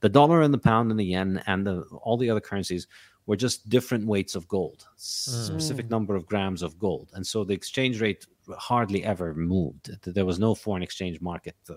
The 0.00 0.08
dollar 0.08 0.40
and 0.42 0.54
the 0.54 0.58
pound 0.58 0.90
and 0.90 0.98
the 0.98 1.04
yen 1.04 1.42
and 1.46 1.66
the, 1.66 1.82
all 2.02 2.16
the 2.16 2.30
other 2.30 2.40
currencies 2.40 2.86
were 3.26 3.36
just 3.36 3.68
different 3.68 4.06
weights 4.06 4.34
of 4.34 4.48
gold, 4.48 4.86
mm. 4.96 4.98
specific 4.98 5.90
number 5.90 6.16
of 6.16 6.24
grams 6.24 6.62
of 6.62 6.78
gold. 6.78 7.10
And 7.12 7.26
so 7.26 7.44
the 7.44 7.52
exchange 7.52 8.00
rate 8.00 8.26
hardly 8.56 9.04
ever 9.04 9.34
moved. 9.34 9.90
There 10.02 10.26
was 10.26 10.38
no 10.38 10.54
foreign 10.54 10.82
exchange 10.82 11.20
market 11.20 11.56
uh, 11.68 11.74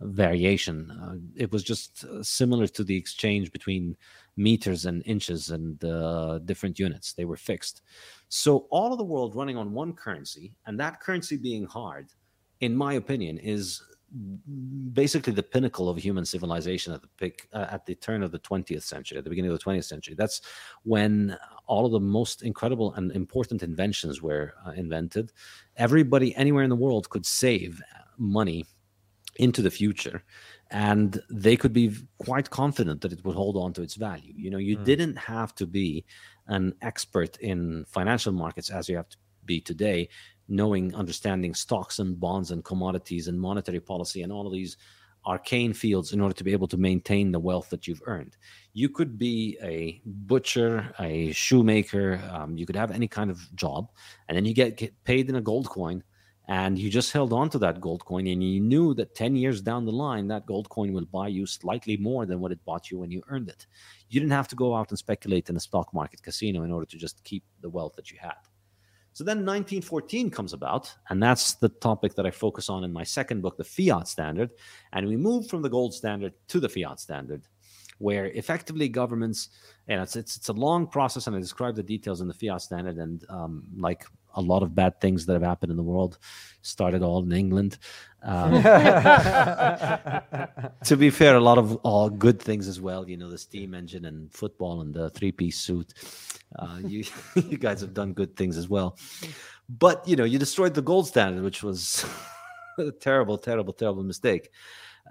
variation. 0.00 0.90
Uh, 0.90 1.16
it 1.36 1.50
was 1.52 1.62
just 1.62 2.04
uh, 2.04 2.22
similar 2.22 2.66
to 2.66 2.84
the 2.84 2.96
exchange 2.96 3.52
between 3.52 3.96
meters 4.36 4.86
and 4.86 5.02
inches 5.06 5.50
and 5.50 5.82
uh, 5.84 6.38
different 6.44 6.78
units. 6.78 7.12
They 7.12 7.24
were 7.24 7.36
fixed. 7.36 7.82
So 8.28 8.66
all 8.70 8.92
of 8.92 8.98
the 8.98 9.04
world 9.04 9.36
running 9.36 9.56
on 9.56 9.72
one 9.72 9.92
currency, 9.92 10.54
and 10.66 10.78
that 10.80 11.00
currency 11.00 11.36
being 11.36 11.66
hard, 11.66 12.08
in 12.60 12.76
my 12.76 12.94
opinion, 12.94 13.38
is 13.38 13.82
basically 14.92 15.32
the 15.32 15.42
pinnacle 15.42 15.88
of 15.88 15.96
human 15.96 16.24
civilization 16.24 16.92
at 16.92 17.02
the 17.02 17.08
pick, 17.16 17.48
uh, 17.52 17.66
at 17.70 17.84
the 17.86 17.94
turn 17.96 18.22
of 18.22 18.30
the 18.30 18.38
20th 18.38 18.82
century 18.82 19.18
at 19.18 19.24
the 19.24 19.30
beginning 19.30 19.50
of 19.50 19.58
the 19.58 19.64
20th 19.64 19.84
century. 19.84 20.14
That's 20.16 20.40
when 20.82 21.36
all 21.66 21.86
of 21.86 21.92
the 21.92 22.00
most 22.00 22.42
incredible 22.42 22.94
and 22.94 23.10
important 23.12 23.62
inventions 23.62 24.22
were 24.22 24.54
uh, 24.66 24.70
invented. 24.70 25.32
Everybody 25.76 26.34
anywhere 26.36 26.62
in 26.62 26.70
the 26.70 26.76
world 26.76 27.08
could 27.10 27.26
save 27.26 27.82
money 28.16 28.66
into 29.36 29.62
the 29.62 29.70
future 29.70 30.22
and 30.70 31.20
they 31.28 31.56
could 31.56 31.72
be 31.72 31.92
quite 32.18 32.50
confident 32.50 33.00
that 33.00 33.12
it 33.12 33.24
would 33.24 33.34
hold 33.34 33.56
on 33.56 33.72
to 33.72 33.82
its 33.82 33.96
value. 33.96 34.32
You 34.36 34.50
know 34.50 34.58
you 34.58 34.78
mm. 34.78 34.84
didn't 34.84 35.16
have 35.16 35.54
to 35.56 35.66
be 35.66 36.04
an 36.46 36.74
expert 36.82 37.36
in 37.38 37.84
financial 37.88 38.32
markets 38.32 38.70
as 38.70 38.88
you 38.88 38.96
have 38.96 39.08
to 39.08 39.16
be 39.44 39.60
today 39.60 40.08
knowing, 40.48 40.94
understanding 40.94 41.54
stocks 41.54 41.98
and 41.98 42.18
bonds 42.18 42.50
and 42.50 42.64
commodities 42.64 43.28
and 43.28 43.40
monetary 43.40 43.80
policy 43.80 44.22
and 44.22 44.32
all 44.32 44.46
of 44.46 44.52
these 44.52 44.76
arcane 45.26 45.72
fields 45.72 46.12
in 46.12 46.20
order 46.20 46.34
to 46.34 46.44
be 46.44 46.52
able 46.52 46.68
to 46.68 46.76
maintain 46.76 47.32
the 47.32 47.40
wealth 47.40 47.70
that 47.70 47.86
you've 47.86 48.02
earned. 48.06 48.36
You 48.74 48.88
could 48.88 49.18
be 49.18 49.56
a 49.62 50.02
butcher, 50.04 50.92
a 51.00 51.32
shoemaker, 51.32 52.20
um, 52.30 52.58
you 52.58 52.66
could 52.66 52.76
have 52.76 52.90
any 52.90 53.08
kind 53.08 53.30
of 53.30 53.40
job, 53.56 53.90
and 54.28 54.36
then 54.36 54.44
you 54.44 54.52
get, 54.52 54.76
get 54.76 54.92
paid 55.04 55.28
in 55.28 55.36
a 55.36 55.40
gold 55.40 55.68
coin 55.68 56.02
and 56.46 56.78
you 56.78 56.90
just 56.90 57.12
held 57.12 57.32
on 57.32 57.48
to 57.50 57.58
that 57.58 57.80
gold 57.80 58.04
coin 58.04 58.26
and 58.26 58.42
you 58.42 58.60
knew 58.60 58.92
that 58.94 59.14
10 59.14 59.34
years 59.34 59.62
down 59.62 59.84
the 59.84 59.92
line 59.92 60.28
that 60.28 60.46
gold 60.46 60.68
coin 60.68 60.92
will 60.92 61.06
buy 61.06 61.28
you 61.28 61.46
slightly 61.46 61.96
more 61.96 62.26
than 62.26 62.40
what 62.40 62.52
it 62.52 62.64
bought 62.64 62.90
you 62.90 62.98
when 62.98 63.10
you 63.10 63.22
earned 63.28 63.48
it 63.48 63.66
you 64.10 64.20
didn't 64.20 64.32
have 64.32 64.48
to 64.48 64.56
go 64.56 64.74
out 64.74 64.90
and 64.90 64.98
speculate 64.98 65.48
in 65.48 65.56
a 65.56 65.60
stock 65.60 65.92
market 65.94 66.22
casino 66.22 66.62
in 66.62 66.70
order 66.70 66.86
to 66.86 66.98
just 66.98 67.22
keep 67.24 67.42
the 67.62 67.68
wealth 67.68 67.94
that 67.96 68.10
you 68.10 68.18
had 68.20 68.36
so 69.14 69.24
then 69.24 69.38
1914 69.38 70.28
comes 70.30 70.52
about 70.52 70.92
and 71.08 71.22
that's 71.22 71.54
the 71.54 71.68
topic 71.68 72.14
that 72.14 72.26
i 72.26 72.30
focus 72.30 72.68
on 72.68 72.84
in 72.84 72.92
my 72.92 73.02
second 73.04 73.40
book 73.40 73.56
the 73.56 73.64
fiat 73.64 74.08
standard. 74.08 74.50
And 74.92 75.08
we 75.08 75.16
move 75.16 75.48
from 75.48 75.62
the 75.62 75.68
gold 75.68 75.94
standard 75.94 76.34
to 76.48 76.60
the 76.60 76.68
fiat 76.68 77.00
standard 77.00 77.42
where 77.98 78.26
effectively 78.26 78.88
governments 78.88 79.50
and 79.88 80.00
it's, 80.00 80.16
it's, 80.16 80.36
it's 80.36 80.48
a 80.48 80.52
long 80.52 80.86
process 80.86 81.26
and 81.26 81.36
i 81.36 81.38
describe 81.38 81.74
the 81.74 81.82
details 81.82 82.20
in 82.20 82.28
the 82.28 82.34
fiat 82.34 82.60
standard 82.60 82.96
and 82.96 83.24
um, 83.28 83.64
like 83.76 84.04
a 84.36 84.40
lot 84.40 84.62
of 84.62 84.74
bad 84.74 85.00
things 85.00 85.26
that 85.26 85.34
have 85.34 85.42
happened 85.42 85.70
in 85.70 85.76
the 85.76 85.82
world 85.82 86.18
started 86.62 87.02
all 87.02 87.22
in 87.22 87.32
England. 87.32 87.78
Um, 88.22 88.62
to 90.84 90.96
be 90.96 91.10
fair, 91.10 91.36
a 91.36 91.40
lot 91.40 91.58
of 91.58 91.76
all 91.76 92.10
good 92.10 92.40
things 92.40 92.68
as 92.68 92.80
well. 92.80 93.08
You 93.08 93.16
know, 93.16 93.30
the 93.30 93.38
steam 93.38 93.74
engine 93.74 94.06
and 94.06 94.32
football 94.32 94.80
and 94.80 94.94
the 94.94 95.10
three-piece 95.10 95.58
suit. 95.58 95.94
Uh, 96.56 96.78
you 96.84 97.04
you 97.36 97.58
guys 97.58 97.80
have 97.80 97.94
done 97.94 98.12
good 98.12 98.36
things 98.36 98.56
as 98.56 98.68
well, 98.68 98.98
but 99.68 100.06
you 100.06 100.16
know, 100.16 100.24
you 100.24 100.38
destroyed 100.38 100.74
the 100.74 100.82
gold 100.82 101.06
standard, 101.06 101.44
which 101.44 101.62
was 101.62 102.04
a 102.78 102.90
terrible, 102.90 103.38
terrible, 103.38 103.72
terrible 103.72 104.02
mistake. 104.02 104.50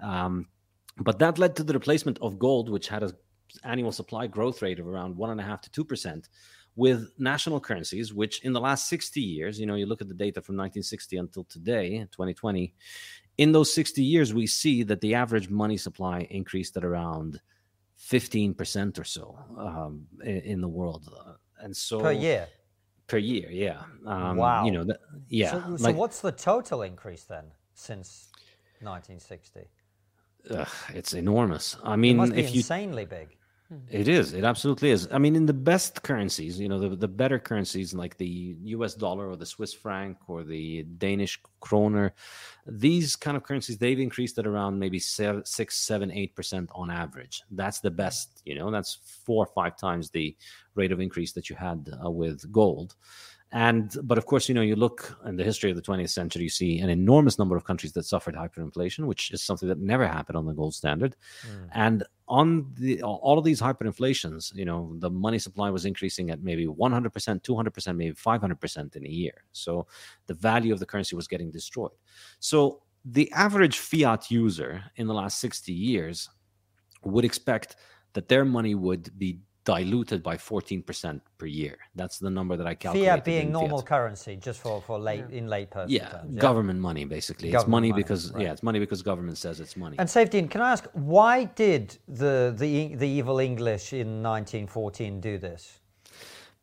Um, 0.02 0.48
but 0.98 1.18
that 1.18 1.38
led 1.38 1.56
to 1.56 1.64
the 1.64 1.72
replacement 1.72 2.18
of 2.20 2.38
gold, 2.38 2.68
which 2.68 2.88
had 2.88 3.02
a 3.02 3.12
annual 3.62 3.92
supply 3.92 4.26
growth 4.26 4.62
rate 4.62 4.80
of 4.80 4.86
around 4.86 5.16
one 5.16 5.30
and 5.30 5.40
a 5.40 5.44
half 5.44 5.60
to 5.62 5.70
two 5.70 5.84
percent 5.84 6.28
with 6.76 7.12
national 7.18 7.60
currencies, 7.60 8.12
which 8.12 8.42
in 8.42 8.52
the 8.52 8.60
last 8.60 8.88
60 8.88 9.20
years, 9.20 9.60
you 9.60 9.66
know, 9.66 9.76
you 9.76 9.86
look 9.86 10.00
at 10.00 10.08
the 10.08 10.14
data 10.14 10.40
from 10.40 10.56
1960 10.56 11.16
until 11.18 11.44
today, 11.44 11.98
2020, 12.10 12.74
in 13.38 13.52
those 13.52 13.72
60 13.72 14.02
years, 14.02 14.34
we 14.34 14.46
see 14.46 14.82
that 14.84 15.00
the 15.00 15.14
average 15.14 15.48
money 15.48 15.76
supply 15.76 16.26
increased 16.30 16.76
at 16.76 16.84
around 16.84 17.40
15% 18.00 18.98
or 18.98 19.04
so 19.04 19.38
um, 19.58 20.06
in, 20.24 20.38
in, 20.38 20.60
the 20.60 20.68
world. 20.68 21.08
Uh, 21.16 21.32
and 21.60 21.76
so 21.76 22.00
per 22.00 22.12
year. 22.12 22.48
Per 23.06 23.18
year, 23.18 23.50
yeah. 23.50 23.82
Um, 24.06 24.36
wow. 24.36 24.64
You 24.64 24.72
know, 24.72 24.86
yeah. 25.28 25.52
So, 25.52 25.76
so 25.76 25.84
like, 25.84 25.96
what's 25.96 26.20
the 26.20 26.32
total 26.32 26.82
increase 26.82 27.24
then 27.24 27.44
since 27.74 28.30
1960? 28.80 29.60
Uh, 30.50 30.64
it's 30.94 31.14
enormous. 31.14 31.76
I 31.84 31.96
mean, 31.96 32.20
if 32.34 32.50
you 32.50 32.58
insanely 32.58 33.04
big. 33.04 33.36
It 33.90 34.08
is. 34.08 34.34
It 34.34 34.44
absolutely 34.44 34.90
is. 34.90 35.08
I 35.10 35.18
mean, 35.18 35.34
in 35.34 35.46
the 35.46 35.54
best 35.54 36.02
currencies, 36.02 36.60
you 36.60 36.68
know, 36.68 36.78
the, 36.78 36.90
the 36.90 37.08
better 37.08 37.38
currencies 37.38 37.94
like 37.94 38.16
the 38.18 38.56
US 38.64 38.94
dollar 38.94 39.28
or 39.28 39.36
the 39.36 39.46
Swiss 39.46 39.72
franc 39.72 40.18
or 40.28 40.44
the 40.44 40.82
Danish 40.98 41.40
kroner, 41.60 42.12
these 42.66 43.16
kind 43.16 43.36
of 43.36 43.42
currencies, 43.42 43.78
they've 43.78 43.98
increased 43.98 44.38
at 44.38 44.46
around 44.46 44.78
maybe 44.78 44.98
six, 44.98 45.76
seven, 45.76 46.12
eight 46.12 46.36
percent 46.36 46.70
on 46.74 46.90
average. 46.90 47.42
That's 47.50 47.80
the 47.80 47.90
best, 47.90 48.42
you 48.44 48.54
know, 48.54 48.70
that's 48.70 48.98
four 49.24 49.44
or 49.44 49.52
five 49.54 49.78
times 49.78 50.10
the 50.10 50.36
rate 50.74 50.92
of 50.92 51.00
increase 51.00 51.32
that 51.32 51.48
you 51.48 51.56
had 51.56 51.88
uh, 52.04 52.10
with 52.10 52.50
gold. 52.52 52.94
And 53.54 53.96
but 54.02 54.18
of 54.18 54.26
course, 54.26 54.48
you 54.48 54.54
know, 54.54 54.62
you 54.62 54.74
look 54.74 55.16
in 55.24 55.36
the 55.36 55.44
history 55.44 55.70
of 55.70 55.76
the 55.76 55.82
20th 55.82 56.10
century, 56.10 56.42
you 56.42 56.48
see 56.48 56.80
an 56.80 56.90
enormous 56.90 57.38
number 57.38 57.56
of 57.56 57.62
countries 57.64 57.92
that 57.92 58.04
suffered 58.04 58.34
hyperinflation, 58.34 59.06
which 59.06 59.30
is 59.30 59.42
something 59.42 59.68
that 59.68 59.78
never 59.78 60.08
happened 60.08 60.36
on 60.36 60.44
the 60.44 60.52
gold 60.52 60.74
standard. 60.74 61.14
Mm. 61.46 61.68
And 61.72 62.04
on 62.26 62.72
the 62.74 63.00
all 63.02 63.38
of 63.38 63.44
these 63.44 63.60
hyperinflations, 63.60 64.52
you 64.56 64.64
know, 64.64 64.96
the 64.98 65.08
money 65.08 65.38
supply 65.38 65.70
was 65.70 65.84
increasing 65.84 66.30
at 66.30 66.42
maybe 66.42 66.66
100%, 66.66 67.12
200%, 67.12 67.96
maybe 67.96 68.16
500% 68.16 68.96
in 68.96 69.06
a 69.06 69.08
year. 69.08 69.44
So 69.52 69.86
the 70.26 70.34
value 70.34 70.72
of 70.72 70.80
the 70.80 70.86
currency 70.86 71.14
was 71.14 71.28
getting 71.28 71.52
destroyed. 71.52 71.92
So 72.40 72.82
the 73.04 73.30
average 73.30 73.78
fiat 73.78 74.32
user 74.32 74.82
in 74.96 75.06
the 75.06 75.14
last 75.14 75.38
60 75.38 75.72
years 75.72 76.28
would 77.04 77.24
expect 77.24 77.76
that 78.14 78.28
their 78.28 78.44
money 78.44 78.74
would 78.74 79.16
be 79.16 79.38
diluted 79.64 80.22
by 80.22 80.36
14% 80.36 81.20
per 81.38 81.46
year. 81.46 81.78
That's 81.94 82.18
the 82.18 82.30
number 82.30 82.56
that 82.56 82.66
I 82.66 82.74
calculated. 82.74 83.10
Fiat 83.10 83.24
being 83.24 83.52
normal 83.52 83.78
fiat. 83.78 83.86
currency, 83.86 84.36
just 84.36 84.60
for, 84.60 84.82
for 84.82 84.98
late 84.98 85.24
yeah. 85.30 85.38
in 85.38 85.48
late 85.48 85.70
person 85.70 85.90
yeah, 85.90 86.08
terms. 86.08 86.34
Yeah, 86.34 86.40
government 86.40 86.80
money 86.80 87.04
basically. 87.04 87.50
Government 87.50 87.64
it's 87.64 87.70
money, 87.70 87.90
money 87.90 88.02
because 88.02 88.32
right. 88.32 88.42
yeah, 88.42 88.52
it's 88.52 88.62
money 88.62 88.78
because 88.78 89.02
government 89.02 89.38
says 89.38 89.60
it's 89.60 89.76
money. 89.76 89.96
And 89.98 90.08
Saifedean, 90.08 90.50
can 90.50 90.60
I 90.60 90.72
ask 90.72 90.84
why 90.92 91.44
did 91.44 91.96
the 92.08 92.54
the 92.56 92.94
the 92.94 93.08
evil 93.08 93.38
English 93.38 93.92
in 93.92 94.22
1914 94.22 95.20
do 95.20 95.38
this? 95.38 95.80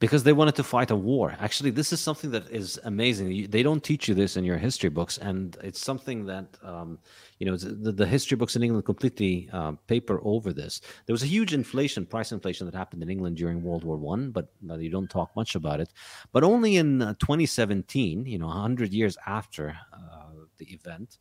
Because 0.02 0.24
they 0.24 0.34
wanted 0.34 0.56
to 0.56 0.64
fight 0.64 0.90
a 0.90 0.96
war. 0.96 1.36
Actually, 1.40 1.70
this 1.70 1.94
is 1.94 2.02
something 2.02 2.32
that 2.32 2.50
is 2.50 2.80
amazing. 2.86 3.52
They 3.52 3.62
don't 3.62 3.84
teach 3.84 4.10
you 4.10 4.16
this 4.16 4.36
in 4.36 4.44
your 4.44 4.58
history 4.58 4.90
books, 4.90 5.20
and 5.20 5.56
it's 5.64 5.80
something 5.80 6.26
that 6.26 6.48
um, 6.64 6.98
you 7.38 7.46
know 7.46 7.56
the, 7.56 7.92
the, 7.92 8.08
history 8.08 8.36
books 8.36 8.56
in 8.56 8.64
England 8.64 8.84
completely 8.84 9.48
uh, 9.54 9.74
paper 9.86 10.20
over 10.24 10.52
this. 10.52 10.82
There 11.06 11.14
was 11.14 11.22
a 11.22 11.28
huge 11.28 11.54
inflation, 11.54 12.08
price 12.08 12.32
inflation 12.32 12.66
that 12.66 12.74
happened 12.74 13.04
in 13.04 13.12
England 13.12 13.38
during 13.38 13.62
World 13.62 13.84
War 13.84 13.96
One, 13.96 14.32
but 14.32 14.48
uh, 14.68 14.80
you 14.80 14.90
don't 14.90 15.10
talk 15.10 15.30
much 15.36 15.54
about 15.54 15.80
it. 15.80 15.94
But 16.32 16.44
only 16.44 16.78
in 16.78 17.04
uh, 17.04 17.14
2017, 17.20 18.26
you 18.26 18.40
know, 18.40 18.48
100 18.48 18.92
years 18.92 19.18
after 19.28 19.78
uh, 19.94 20.32
the 20.58 20.66
event, 20.74 21.20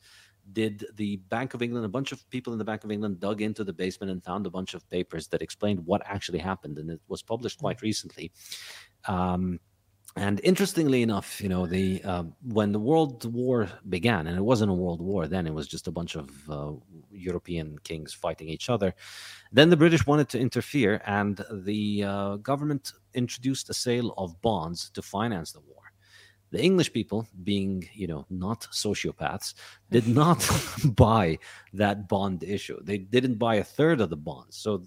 did 0.53 0.87
the 0.97 1.17
Bank 1.17 1.55
of 1.55 1.63
England, 1.63 1.85
a 1.85 1.89
bunch 1.89 2.13
of 2.13 2.29
people 2.31 2.53
in 2.53 2.59
the 2.59 2.65
Bank 2.65 2.85
of 2.85 2.91
England 2.91 3.21
dug 3.21 3.43
into 3.43 3.65
the 3.65 3.73
basement 3.73 4.11
and 4.11 4.23
found 4.25 4.47
a 4.47 4.51
bunch 4.51 4.75
of 4.75 4.89
papers 4.91 5.29
that 5.29 5.43
explained 5.43 5.85
what 5.87 6.03
actually 6.05 6.39
happened. 6.39 6.79
And 6.79 6.91
it 6.91 7.01
was 7.09 7.23
published 7.23 7.61
quite 7.61 7.79
mm. 7.79 7.83
recently. 7.83 8.33
Um, 9.07 9.61
and 10.17 10.41
interestingly 10.43 11.03
enough, 11.03 11.41
you 11.41 11.49
know, 11.49 11.67
the 11.67 12.03
uh, 12.03 12.25
when 12.43 12.73
the 12.73 12.81
World 12.81 13.33
War 13.33 13.71
began, 13.89 14.27
and 14.27 14.37
it 14.37 14.43
wasn't 14.43 14.73
a 14.73 14.75
world 14.75 15.01
war 15.01 15.29
then; 15.29 15.47
it 15.47 15.55
was 15.55 15.69
just 15.69 15.87
a 15.87 15.93
bunch 15.93 16.17
of 16.17 16.51
uh, 16.51 16.73
European 17.13 17.79
kings 17.85 18.13
fighting 18.13 18.49
each 18.49 18.69
other. 18.69 18.93
Then 19.53 19.71
the 19.71 19.77
British 19.77 20.07
wanted 20.07 20.29
to 20.31 20.41
interfere, 20.41 21.01
and 21.07 21.45
the 21.53 22.03
uh, 22.05 22.37
government 22.37 22.93
introduced 23.15 23.71
a 23.71 23.75
sale 23.75 24.13
of 24.19 24.41
bonds 24.43 24.91
to 24.91 25.03
finance 25.03 25.53
the 25.53 25.61
war. 25.61 25.90
The 26.51 26.63
English 26.63 26.93
people, 26.93 27.29
being 27.45 27.89
you 27.95 28.07
know 28.07 28.27
not 28.31 28.63
sociopaths, 28.73 29.55
mm. 29.55 29.57
did 29.91 30.09
not 30.09 30.49
buy 30.97 31.39
that 31.75 32.09
bond 32.09 32.43
issue. 32.43 32.79
They 32.83 32.99
didn't 32.99 33.37
buy 33.37 33.57
a 33.57 33.65
third 33.65 34.01
of 34.01 34.11
the 34.11 34.17
bonds, 34.17 34.57
so 34.57 34.83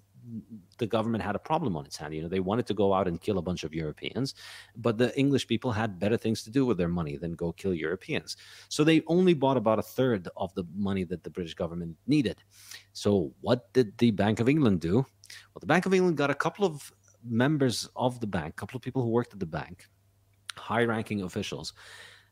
the 0.78 0.88
government 0.88 1.24
had 1.24 1.36
a 1.36 1.40
problem 1.40 1.76
on 1.76 1.86
its 1.86 1.98
hand. 1.98 2.14
You 2.14 2.22
know, 2.22 2.28
they 2.28 2.40
wanted 2.40 2.66
to 2.68 2.74
go 2.74 2.94
out 2.94 3.08
and 3.08 3.20
kill 3.20 3.38
a 3.38 3.42
bunch 3.42 3.64
of 3.64 3.74
Europeans, 3.74 4.36
but 4.78 4.98
the 4.98 5.18
English 5.18 5.48
people 5.48 5.72
had 5.72 6.00
better 6.00 6.18
things 6.18 6.44
to 6.44 6.50
do 6.50 6.66
with 6.66 6.78
their 6.78 6.88
money 6.88 7.18
than 7.18 7.34
go 7.34 7.52
kill 7.52 7.74
Europeans. 7.74 8.38
So 8.70 8.84
they 8.84 9.02
only 9.08 9.34
bought 9.34 9.58
about 9.58 9.80
a 9.80 9.84
third 9.84 10.30
of 10.38 10.54
the 10.56 10.64
money 10.76 11.04
that 11.06 11.24
the 11.24 11.30
British 11.30 11.54
government 11.54 11.98
needed. 12.08 12.38
So 12.94 13.34
what 13.42 13.72
did 13.74 13.98
the 13.98 14.12
Bank 14.12 14.40
of 14.40 14.50
England 14.50 14.82
do? 14.82 14.96
Well, 14.96 15.60
the 15.60 15.68
Bank 15.68 15.86
of 15.86 15.94
England 15.94 16.18
got 16.18 16.30
a 16.30 16.36
couple 16.36 16.66
of 16.66 16.92
members 17.24 17.90
of 17.96 18.20
the 18.20 18.28
bank, 18.28 18.50
a 18.50 18.58
couple 18.58 18.78
of 18.78 18.82
people 18.82 19.02
who 19.02 19.10
worked 19.10 19.34
at 19.34 19.40
the 19.40 19.46
bank, 19.46 19.88
high 20.58 20.84
ranking 20.84 21.22
officials. 21.22 21.74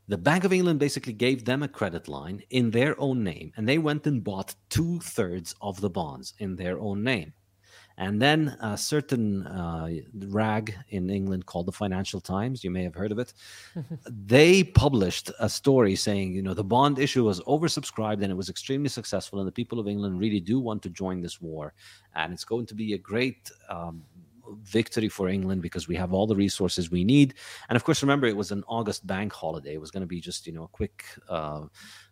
The 0.07 0.17
Bank 0.17 0.43
of 0.43 0.51
England 0.51 0.79
basically 0.79 1.13
gave 1.13 1.45
them 1.45 1.63
a 1.63 1.67
credit 1.67 2.07
line 2.07 2.41
in 2.49 2.71
their 2.71 2.99
own 2.99 3.23
name, 3.23 3.53
and 3.55 3.67
they 3.67 3.77
went 3.77 4.07
and 4.07 4.23
bought 4.23 4.55
two 4.69 4.99
thirds 4.99 5.55
of 5.61 5.79
the 5.79 5.89
bonds 5.89 6.33
in 6.39 6.55
their 6.55 6.79
own 6.79 7.03
name. 7.03 7.33
And 7.97 8.21
then 8.21 8.57
a 8.61 8.77
certain 8.77 9.45
uh, 9.45 9.89
rag 10.27 10.75
in 10.89 11.09
England 11.09 11.45
called 11.45 11.67
the 11.67 11.71
Financial 11.71 12.19
Times, 12.19 12.63
you 12.63 12.71
may 12.71 12.83
have 12.83 12.95
heard 12.95 13.11
of 13.11 13.19
it, 13.19 13.33
they 14.09 14.63
published 14.63 15.31
a 15.39 15.47
story 15.47 15.95
saying, 15.95 16.33
you 16.33 16.41
know, 16.41 16.53
the 16.53 16.63
bond 16.63 16.97
issue 16.99 17.23
was 17.23 17.41
oversubscribed 17.41 18.23
and 18.23 18.31
it 18.31 18.37
was 18.37 18.49
extremely 18.49 18.89
successful, 18.89 19.39
and 19.39 19.47
the 19.47 19.51
people 19.51 19.79
of 19.79 19.87
England 19.87 20.19
really 20.19 20.39
do 20.39 20.59
want 20.59 20.81
to 20.83 20.89
join 20.89 21.21
this 21.21 21.39
war. 21.39 21.73
And 22.15 22.33
it's 22.33 22.45
going 22.45 22.65
to 22.67 22.75
be 22.75 22.93
a 22.93 22.97
great 22.97 23.51
um, 23.69 24.03
victory 24.63 25.09
for 25.09 25.27
England 25.29 25.61
because 25.61 25.87
we 25.87 25.95
have 25.95 26.13
all 26.13 26.27
the 26.27 26.35
resources 26.35 26.91
we 26.91 27.03
need. 27.03 27.33
And 27.69 27.75
of 27.75 27.83
course, 27.83 28.01
remember 28.01 28.27
it 28.27 28.35
was 28.35 28.51
an 28.51 28.63
August 28.67 29.05
bank 29.07 29.33
holiday. 29.33 29.73
It 29.73 29.81
was 29.81 29.91
going 29.91 30.01
to 30.01 30.07
be 30.07 30.19
just 30.19 30.47
you 30.47 30.53
know 30.53 30.63
a 30.63 30.67
quick 30.67 31.05
uh, 31.29 31.63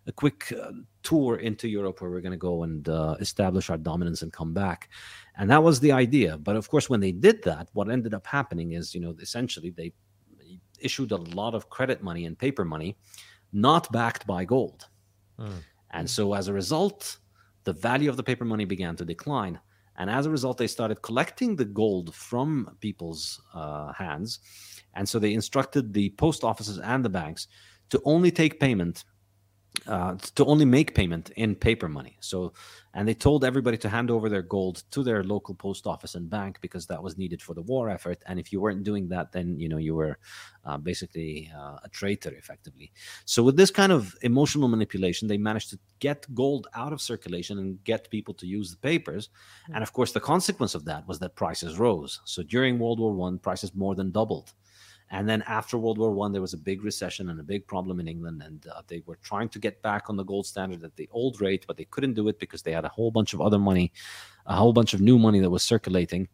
a 0.07 0.11
quick 0.11 0.53
uh, 0.53 0.71
tour 1.03 1.37
into 1.37 1.67
Europe 1.67 2.01
where 2.01 2.09
we're 2.09 2.21
going 2.21 2.31
to 2.31 2.37
go 2.37 2.63
and 2.63 2.87
uh, 2.89 3.15
establish 3.19 3.69
our 3.69 3.77
dominance 3.77 4.21
and 4.21 4.33
come 4.33 4.53
back. 4.53 4.89
And 5.37 5.49
that 5.49 5.63
was 5.63 5.79
the 5.79 5.91
idea. 5.91 6.37
But 6.37 6.55
of 6.55 6.69
course, 6.69 6.89
when 6.89 6.99
they 6.99 7.11
did 7.11 7.43
that, 7.43 7.69
what 7.73 7.89
ended 7.89 8.13
up 8.13 8.25
happening 8.25 8.73
is 8.73 8.93
you 8.93 9.01
know 9.01 9.15
essentially 9.21 9.69
they 9.69 9.93
issued 10.79 11.11
a 11.11 11.17
lot 11.17 11.53
of 11.55 11.69
credit 11.69 12.01
money 12.01 12.25
and 12.25 12.37
paper 12.37 12.65
money, 12.65 12.97
not 13.51 13.91
backed 13.91 14.25
by 14.25 14.45
gold. 14.45 14.87
Mm. 15.39 15.61
And 15.91 16.09
so 16.09 16.33
as 16.33 16.47
a 16.47 16.53
result, 16.53 17.17
the 17.63 17.73
value 17.73 18.09
of 18.09 18.17
the 18.17 18.23
paper 18.23 18.45
money 18.45 18.65
began 18.65 18.95
to 18.97 19.05
decline. 19.05 19.59
And 19.99 20.09
as 20.09 20.25
a 20.25 20.29
result, 20.29 20.57
they 20.57 20.67
started 20.67 21.01
collecting 21.01 21.55
the 21.55 21.65
gold 21.65 22.15
from 22.15 22.77
people's 22.79 23.41
uh, 23.53 23.91
hands. 23.93 24.39
And 24.95 25.07
so 25.07 25.19
they 25.19 25.33
instructed 25.33 25.93
the 25.93 26.09
post 26.11 26.43
offices 26.43 26.79
and 26.79 27.03
the 27.03 27.09
banks 27.09 27.47
to 27.89 28.01
only 28.05 28.31
take 28.31 28.59
payment 28.59 29.03
uh, 29.87 30.15
to 30.35 30.45
only 30.45 30.65
make 30.65 30.95
payment 30.95 31.31
in 31.35 31.55
paper 31.55 31.87
money. 31.87 32.17
So, 32.19 32.53
and 32.93 33.07
they 33.07 33.13
told 33.13 33.45
everybody 33.45 33.77
to 33.77 33.89
hand 33.89 34.09
over 34.09 34.29
their 34.29 34.41
gold 34.41 34.83
to 34.91 35.03
their 35.03 35.23
local 35.23 35.53
post 35.55 35.85
office 35.85 36.15
and 36.15 36.29
bank 36.29 36.59
because 36.61 36.87
that 36.87 37.01
was 37.01 37.17
needed 37.17 37.41
for 37.41 37.53
the 37.53 37.61
war 37.61 37.89
effort. 37.89 38.21
And 38.25 38.39
if 38.39 38.51
you 38.51 38.59
weren't 38.61 38.83
doing 38.83 39.09
that, 39.09 39.31
then 39.31 39.59
you 39.59 39.69
know 39.69 39.77
you 39.77 39.95
were 39.95 40.17
uh, 40.65 40.77
basically 40.77 41.51
uh, 41.55 41.77
a 41.83 41.89
traitor, 41.89 42.31
effectively. 42.31 42.91
So, 43.25 43.43
with 43.43 43.57
this 43.57 43.71
kind 43.71 43.91
of 43.91 44.15
emotional 44.21 44.67
manipulation, 44.67 45.27
they 45.27 45.37
managed 45.37 45.69
to 45.71 45.79
get 45.99 46.25
gold 46.33 46.67
out 46.73 46.93
of 46.93 47.01
circulation 47.01 47.59
and 47.59 47.83
get 47.83 48.09
people 48.09 48.33
to 48.35 48.47
use 48.47 48.71
the 48.71 48.77
papers. 48.77 49.27
Mm-hmm. 49.27 49.75
And 49.75 49.83
of 49.83 49.93
course, 49.93 50.11
the 50.11 50.19
consequence 50.19 50.75
of 50.75 50.85
that 50.85 51.07
was 51.07 51.19
that 51.19 51.35
prices 51.35 51.77
rose. 51.77 52.21
So, 52.25 52.43
during 52.43 52.79
World 52.79 52.99
War 52.99 53.13
One, 53.13 53.39
prices 53.39 53.73
more 53.75 53.95
than 53.95 54.11
doubled. 54.11 54.53
And 55.11 55.27
then 55.27 55.41
after 55.43 55.77
World 55.77 55.97
War 55.97 56.11
One, 56.11 56.31
there 56.31 56.41
was 56.41 56.53
a 56.53 56.57
big 56.57 56.83
recession 56.83 57.29
and 57.29 57.39
a 57.39 57.43
big 57.43 57.65
problem 57.65 57.99
in 57.99 58.07
England, 58.07 58.43
and 58.45 58.65
uh, 58.67 58.81
they 58.87 59.01
were 59.05 59.17
trying 59.23 59.49
to 59.49 59.59
get 59.59 59.81
back 59.81 60.09
on 60.09 60.15
the 60.15 60.23
gold 60.23 60.45
standard 60.45 60.83
at 60.83 60.95
the 60.95 61.09
old 61.11 61.41
rate, 61.41 61.65
but 61.67 61.77
they 61.77 61.85
couldn't 61.85 62.13
do 62.13 62.27
it 62.27 62.39
because 62.39 62.61
they 62.61 62.71
had 62.71 62.85
a 62.85 62.89
whole 62.89 63.09
bunch 63.09 63.33
of 63.33 63.41
other 63.41 63.57
money, 63.57 63.91
a 64.45 64.55
whole 64.55 64.73
bunch 64.73 64.93
of 64.93 65.01
new 65.01 65.17
money 65.17 65.39
that 65.39 65.49
was 65.49 65.63
circulating. 65.63 66.27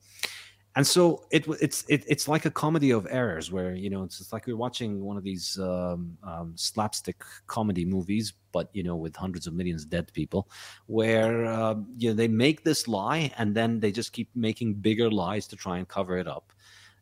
And 0.78 0.86
so 0.86 1.24
it, 1.32 1.48
it's 1.62 1.86
it, 1.88 2.04
it's 2.06 2.28
like 2.28 2.44
a 2.44 2.52
comedy 2.52 2.92
of 2.92 3.08
errors, 3.10 3.50
where 3.50 3.74
you 3.76 3.90
know 3.90 4.04
it's, 4.04 4.34
like 4.34 4.46
we're 4.46 4.58
watching 4.58 5.02
one 5.02 5.16
of 5.16 5.24
these 5.24 5.58
um, 5.58 6.18
um, 6.22 6.52
slapstick 6.56 7.24
comedy 7.48 7.86
movies, 7.86 8.34
but 8.52 8.70
you 8.74 8.84
know 8.84 8.98
with 8.98 9.16
hundreds 9.16 9.48
of 9.48 9.54
millions 9.54 9.84
of 9.84 9.90
dead 9.90 10.12
people, 10.12 10.50
where 10.88 11.46
uh, 11.46 11.76
you 11.98 12.10
know 12.10 12.14
they 12.14 12.28
make 12.28 12.66
this 12.66 12.90
lie 12.90 13.32
and 13.38 13.56
then 13.56 13.80
they 13.80 13.90
just 13.90 14.12
keep 14.12 14.30
making 14.36 14.74
bigger 14.74 15.10
lies 15.10 15.48
to 15.48 15.56
try 15.56 15.78
and 15.78 15.88
cover 15.88 16.18
it 16.18 16.28
up 16.28 16.52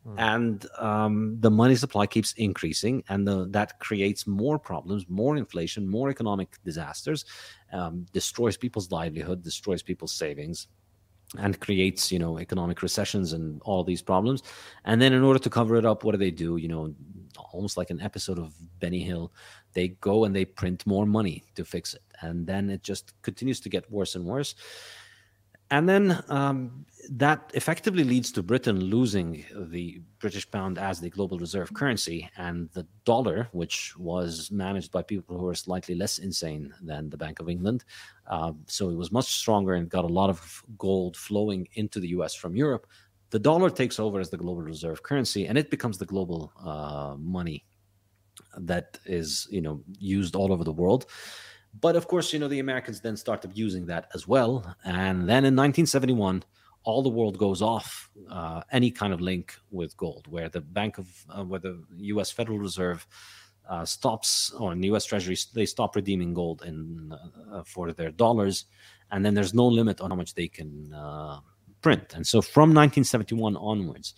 Mm. 0.06 0.14
And 0.18 0.66
um, 0.78 1.36
the 1.40 1.50
money 1.50 1.76
supply 1.76 2.06
keeps 2.06 2.32
increasing, 2.34 3.02
and 3.08 3.26
the, 3.26 3.46
that 3.50 3.78
creates 3.78 4.26
more 4.26 4.58
problems, 4.58 5.06
more 5.08 5.36
inflation, 5.36 5.88
more 5.88 6.10
economic 6.10 6.62
disasters, 6.62 7.24
um, 7.72 8.06
destroys 8.12 8.56
people's 8.56 8.90
livelihood, 8.90 9.42
destroys 9.42 9.82
people's 9.82 10.12
savings, 10.12 10.68
and 11.38 11.58
creates 11.58 12.12
you 12.12 12.18
know 12.18 12.38
economic 12.38 12.82
recessions 12.82 13.32
and 13.32 13.62
all 13.62 13.82
these 13.82 14.02
problems. 14.02 14.42
And 14.84 15.00
then 15.00 15.14
in 15.14 15.22
order 15.22 15.38
to 15.38 15.50
cover 15.50 15.76
it 15.76 15.86
up, 15.86 16.04
what 16.04 16.12
do 16.12 16.18
they 16.18 16.30
do? 16.30 16.58
You 16.58 16.68
know, 16.68 16.94
almost 17.52 17.78
like 17.78 17.88
an 17.88 18.02
episode 18.02 18.38
of 18.38 18.54
Benny 18.80 19.00
Hill, 19.00 19.32
they 19.72 19.88
go 19.88 20.24
and 20.24 20.36
they 20.36 20.44
print 20.44 20.86
more 20.86 21.06
money 21.06 21.44
to 21.54 21.64
fix 21.64 21.94
it, 21.94 22.02
and 22.20 22.46
then 22.46 22.68
it 22.68 22.82
just 22.82 23.14
continues 23.22 23.58
to 23.60 23.70
get 23.70 23.90
worse 23.90 24.16
and 24.16 24.24
worse 24.26 24.54
and 25.70 25.88
then 25.88 26.22
um, 26.28 26.84
that 27.10 27.50
effectively 27.54 28.04
leads 28.04 28.32
to 28.32 28.42
Britain 28.42 28.78
losing 28.78 29.44
the 29.54 30.00
British 30.20 30.50
pound 30.50 30.78
as 30.78 31.00
the 31.00 31.10
global 31.10 31.38
reserve 31.38 31.72
currency, 31.74 32.28
and 32.36 32.70
the 32.72 32.86
dollar, 33.04 33.48
which 33.52 33.96
was 33.96 34.50
managed 34.50 34.92
by 34.92 35.02
people 35.02 35.36
who 35.36 35.44
were 35.44 35.54
slightly 35.54 35.94
less 35.94 36.18
insane 36.18 36.72
than 36.82 37.10
the 37.10 37.16
Bank 37.16 37.40
of 37.40 37.48
England. 37.48 37.84
Uh, 38.26 38.52
so 38.66 38.90
it 38.90 38.96
was 38.96 39.12
much 39.12 39.26
stronger 39.26 39.74
and 39.74 39.88
got 39.88 40.04
a 40.04 40.08
lot 40.08 40.30
of 40.30 40.62
gold 40.78 41.16
flowing 41.16 41.68
into 41.74 42.00
the 42.00 42.08
US 42.08 42.34
from 42.34 42.56
Europe. 42.56 42.86
The 43.30 43.38
dollar 43.38 43.70
takes 43.70 43.98
over 43.98 44.20
as 44.20 44.30
the 44.30 44.36
global 44.36 44.62
reserve 44.62 45.02
currency, 45.02 45.46
and 45.46 45.58
it 45.58 45.70
becomes 45.70 45.98
the 45.98 46.06
global 46.06 46.52
uh, 46.64 47.16
money 47.18 47.64
that 48.58 48.98
is, 49.04 49.48
you 49.50 49.60
know, 49.60 49.82
used 49.98 50.36
all 50.36 50.52
over 50.52 50.64
the 50.64 50.72
world. 50.72 51.06
But 51.80 51.96
of 51.96 52.06
course, 52.08 52.32
you 52.32 52.38
know, 52.38 52.48
the 52.48 52.60
Americans 52.60 53.00
then 53.00 53.16
started 53.16 53.56
using 53.56 53.86
that 53.86 54.08
as 54.14 54.28
well. 54.28 54.76
And 54.84 55.28
then 55.28 55.44
in 55.44 55.56
1971, 55.56 56.44
all 56.84 57.02
the 57.02 57.08
world 57.08 57.38
goes 57.38 57.62
off 57.62 58.10
uh, 58.30 58.62
any 58.70 58.90
kind 58.90 59.12
of 59.12 59.20
link 59.20 59.54
with 59.70 59.96
gold, 59.96 60.26
where 60.28 60.48
the 60.48 60.60
Bank 60.60 60.98
of, 60.98 61.08
uh, 61.30 61.42
where 61.42 61.60
the 61.60 61.82
U.S. 61.96 62.30
Federal 62.30 62.58
Reserve 62.58 63.06
uh, 63.68 63.84
stops, 63.84 64.52
or 64.52 64.72
in 64.72 64.80
the 64.80 64.88
U.S. 64.88 65.06
Treasury, 65.06 65.36
they 65.54 65.64
stop 65.64 65.96
redeeming 65.96 66.34
gold 66.34 66.62
in 66.66 67.14
uh, 67.50 67.62
for 67.64 67.92
their 67.92 68.10
dollars, 68.10 68.66
and 69.10 69.24
then 69.24 69.32
there's 69.34 69.54
no 69.54 69.66
limit 69.66 70.00
on 70.02 70.10
how 70.10 70.16
much 70.16 70.34
they 70.34 70.48
can 70.48 70.92
uh, 70.92 71.40
print. 71.80 72.14
And 72.14 72.26
so, 72.26 72.42
from 72.42 72.70
1971 72.74 73.56
onwards, 73.56 74.14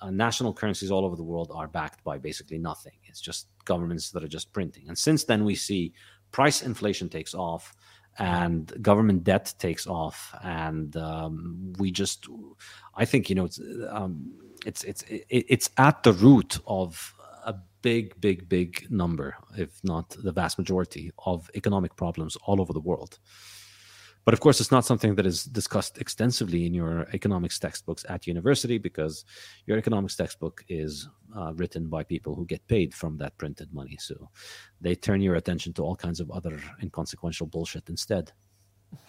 uh, 0.00 0.10
national 0.10 0.52
currencies 0.52 0.90
all 0.90 1.04
over 1.04 1.16
the 1.16 1.24
world 1.24 1.50
are 1.52 1.66
backed 1.66 2.04
by 2.04 2.18
basically 2.18 2.58
nothing. 2.58 2.94
It's 3.04 3.20
just 3.20 3.48
governments 3.64 4.10
that 4.10 4.22
are 4.22 4.28
just 4.28 4.52
printing. 4.52 4.88
And 4.88 4.96
since 4.96 5.24
then, 5.24 5.44
we 5.44 5.54
see 5.56 5.92
price 6.34 6.62
inflation 6.62 7.08
takes 7.08 7.32
off 7.32 7.72
and 8.18 8.72
government 8.82 9.22
debt 9.22 9.54
takes 9.58 9.86
off. 9.86 10.34
And 10.42 10.96
um, 10.96 11.72
we 11.78 11.90
just 11.90 12.26
i 12.96 13.04
think 13.04 13.28
you 13.28 13.36
know 13.36 13.46
it's 13.50 13.60
um, 13.88 14.12
it's 14.66 14.82
it's 14.84 15.02
it's 15.08 15.70
at 15.78 16.02
the 16.02 16.12
root 16.12 16.58
of 16.66 17.14
a 17.46 17.54
big 17.82 18.04
big 18.20 18.48
big 18.48 18.70
number 18.90 19.36
if 19.56 19.72
not 19.82 20.06
the 20.26 20.32
vast 20.32 20.58
majority 20.58 21.12
of 21.30 21.50
economic 21.54 21.92
problems 21.96 22.36
all 22.46 22.60
over 22.60 22.72
the 22.72 22.86
world. 22.90 23.18
But 24.24 24.32
of 24.32 24.40
course, 24.40 24.58
it's 24.60 24.70
not 24.70 24.86
something 24.86 25.16
that 25.16 25.26
is 25.26 25.44
discussed 25.44 25.98
extensively 25.98 26.64
in 26.64 26.72
your 26.72 27.06
economics 27.12 27.58
textbooks 27.58 28.06
at 28.08 28.26
university 28.26 28.78
because 28.78 29.24
your 29.66 29.76
economics 29.76 30.16
textbook 30.16 30.64
is 30.68 31.08
uh, 31.36 31.52
written 31.54 31.88
by 31.88 32.02
people 32.02 32.34
who 32.34 32.46
get 32.46 32.66
paid 32.68 32.94
from 32.94 33.16
that 33.18 33.36
printed 33.36 33.72
money. 33.72 33.96
So 34.00 34.30
they 34.80 34.94
turn 34.94 35.20
your 35.20 35.34
attention 35.36 35.72
to 35.74 35.82
all 35.82 35.96
kinds 35.96 36.20
of 36.20 36.30
other 36.30 36.60
inconsequential 36.82 37.46
bullshit 37.46 37.88
instead. 37.88 38.32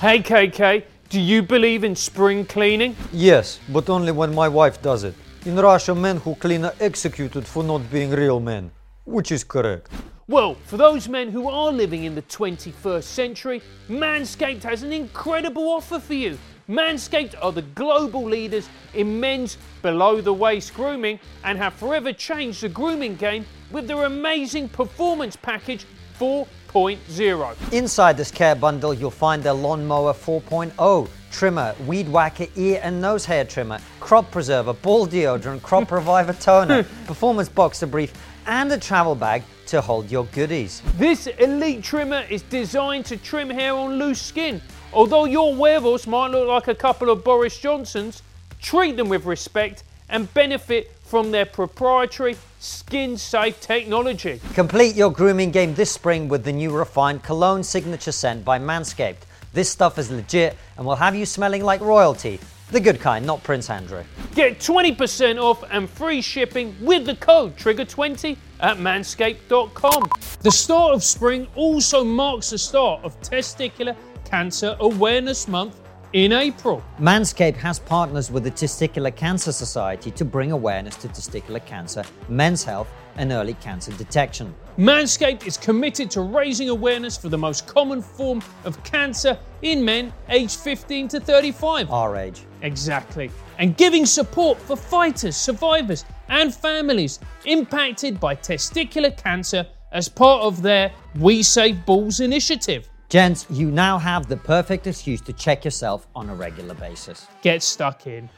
hey, 0.00 0.20
KK, 0.20 0.84
do 1.08 1.20
you 1.20 1.42
believe 1.42 1.84
in 1.84 1.96
spring 1.96 2.44
cleaning? 2.44 2.96
Yes, 3.12 3.58
but 3.70 3.90
only 3.90 4.12
when 4.12 4.34
my 4.34 4.48
wife 4.48 4.80
does 4.80 5.04
it. 5.04 5.14
In 5.44 5.56
Russia, 5.56 5.94
men 5.94 6.16
who 6.18 6.34
clean 6.36 6.64
are 6.64 6.74
executed 6.80 7.46
for 7.46 7.62
not 7.62 7.90
being 7.90 8.10
real 8.10 8.40
men, 8.40 8.70
which 9.04 9.30
is 9.30 9.44
correct. 9.44 9.90
Well, 10.26 10.54
for 10.64 10.78
those 10.78 11.06
men 11.06 11.28
who 11.28 11.48
are 11.48 11.70
living 11.70 12.04
in 12.04 12.14
the 12.14 12.22
21st 12.22 13.02
century, 13.02 13.62
Manscaped 13.90 14.62
has 14.62 14.82
an 14.82 14.90
incredible 14.90 15.68
offer 15.68 15.98
for 15.98 16.14
you. 16.14 16.38
Manscaped 16.68 17.34
are 17.42 17.52
the 17.52 17.60
global 17.60 18.24
leaders 18.24 18.70
in 18.94 19.20
men's 19.20 19.58
below 19.82 20.22
the 20.22 20.32
waist 20.32 20.72
grooming 20.72 21.20
and 21.44 21.58
have 21.58 21.74
forever 21.74 22.10
changed 22.10 22.62
the 22.62 22.70
grooming 22.70 23.16
game 23.16 23.44
with 23.70 23.86
their 23.86 24.04
amazing 24.04 24.70
performance 24.70 25.36
package 25.36 25.84
4.0. 26.18 27.72
Inside 27.72 28.16
this 28.16 28.30
care 28.30 28.54
bundle, 28.54 28.94
you'll 28.94 29.10
find 29.10 29.42
their 29.42 29.52
Lawnmower 29.52 30.14
4.0 30.14 31.08
trimmer, 31.30 31.74
weed 31.86 32.08
whacker, 32.08 32.46
ear 32.56 32.80
and 32.82 33.00
nose 33.00 33.26
hair 33.26 33.44
trimmer, 33.44 33.78
crop 34.00 34.30
preserver, 34.30 34.72
ball 34.72 35.06
deodorant, 35.06 35.60
crop 35.62 35.90
reviver 35.90 36.32
toner, 36.32 36.84
performance 37.06 37.48
boxer 37.48 37.86
brief, 37.86 38.12
and 38.46 38.72
a 38.72 38.78
travel 38.78 39.14
bag 39.14 39.42
to 39.66 39.80
hold 39.80 40.10
your 40.10 40.24
goodies. 40.26 40.80
This 40.96 41.26
elite 41.26 41.82
trimmer 41.82 42.24
is 42.30 42.42
designed 42.42 43.04
to 43.06 43.16
trim 43.16 43.50
hair 43.50 43.74
on 43.74 43.98
loose 43.98 44.22
skin. 44.22 44.62
Although 44.94 45.24
your 45.24 45.52
wearables 45.52 46.06
might 46.06 46.30
look 46.30 46.46
like 46.46 46.68
a 46.68 46.74
couple 46.74 47.10
of 47.10 47.24
Boris 47.24 47.58
Johnsons, 47.58 48.22
treat 48.62 48.96
them 48.96 49.08
with 49.08 49.24
respect 49.24 49.82
and 50.08 50.32
benefit 50.34 50.92
from 51.02 51.32
their 51.32 51.44
proprietary 51.44 52.36
skin 52.60 53.16
safe 53.16 53.60
technology. 53.60 54.40
Complete 54.54 54.94
your 54.94 55.10
grooming 55.10 55.50
game 55.50 55.74
this 55.74 55.90
spring 55.90 56.28
with 56.28 56.44
the 56.44 56.52
new 56.52 56.70
refined 56.70 57.24
cologne 57.24 57.64
signature 57.64 58.12
scent 58.12 58.44
by 58.44 58.56
Manscaped. 58.56 59.26
This 59.52 59.68
stuff 59.68 59.98
is 59.98 60.12
legit 60.12 60.56
and 60.76 60.86
will 60.86 60.94
have 60.94 61.16
you 61.16 61.26
smelling 61.26 61.64
like 61.64 61.80
royalty. 61.80 62.38
The 62.70 62.78
good 62.80 63.00
kind, 63.00 63.26
not 63.26 63.42
Prince 63.42 63.70
Andrew. 63.70 64.04
Get 64.36 64.60
20% 64.60 65.42
off 65.42 65.64
and 65.72 65.90
free 65.90 66.22
shipping 66.22 66.74
with 66.80 67.04
the 67.04 67.16
code 67.16 67.56
TRIGGER20 67.56 68.36
at 68.60 68.76
manscaped.com. 68.76 70.08
The 70.40 70.50
start 70.52 70.94
of 70.94 71.02
spring 71.02 71.48
also 71.56 72.04
marks 72.04 72.50
the 72.50 72.58
start 72.58 73.02
of 73.02 73.20
Testicular 73.20 73.96
Cancer 74.24 74.76
Awareness 74.80 75.48
Month 75.48 75.80
in 76.14 76.32
April. 76.32 76.82
Manscaped 77.00 77.56
has 77.56 77.80
partners 77.80 78.30
with 78.30 78.44
the 78.44 78.50
Testicular 78.50 79.14
Cancer 79.14 79.50
Society 79.50 80.12
to 80.12 80.24
bring 80.24 80.52
awareness 80.52 80.96
to 80.96 81.08
testicular 81.08 81.64
cancer, 81.66 82.04
men's 82.28 82.62
health, 82.62 82.88
and 83.16 83.32
early 83.32 83.54
cancer 83.54 83.92
detection. 83.92 84.54
Manscaped 84.78 85.46
is 85.46 85.56
committed 85.56 86.10
to 86.12 86.20
raising 86.20 86.68
awareness 86.68 87.16
for 87.16 87.28
the 87.28 87.38
most 87.38 87.66
common 87.66 88.00
form 88.00 88.42
of 88.64 88.82
cancer 88.84 89.36
in 89.62 89.84
men 89.84 90.12
aged 90.28 90.58
15 90.58 91.08
to 91.08 91.20
35. 91.20 91.90
Our 91.90 92.16
age. 92.16 92.42
Exactly. 92.62 93.30
And 93.58 93.76
giving 93.76 94.06
support 94.06 94.58
for 94.58 94.76
fighters, 94.76 95.36
survivors, 95.36 96.04
and 96.28 96.54
families 96.54 97.18
impacted 97.44 98.20
by 98.20 98.36
testicular 98.36 99.16
cancer 99.16 99.66
as 99.92 100.08
part 100.08 100.42
of 100.42 100.62
their 100.62 100.92
We 101.18 101.42
Save 101.42 101.84
Balls 101.86 102.20
initiative. 102.20 102.88
Gents, 103.08 103.46
you 103.50 103.70
now 103.70 103.98
have 103.98 104.28
the 104.28 104.36
perfect 104.36 104.86
excuse 104.86 105.20
to 105.22 105.32
check 105.32 105.64
yourself 105.64 106.06
on 106.14 106.30
a 106.30 106.34
regular 106.34 106.74
basis. 106.74 107.26
Get 107.42 107.62
stuck 107.62 108.06
in. 108.06 108.28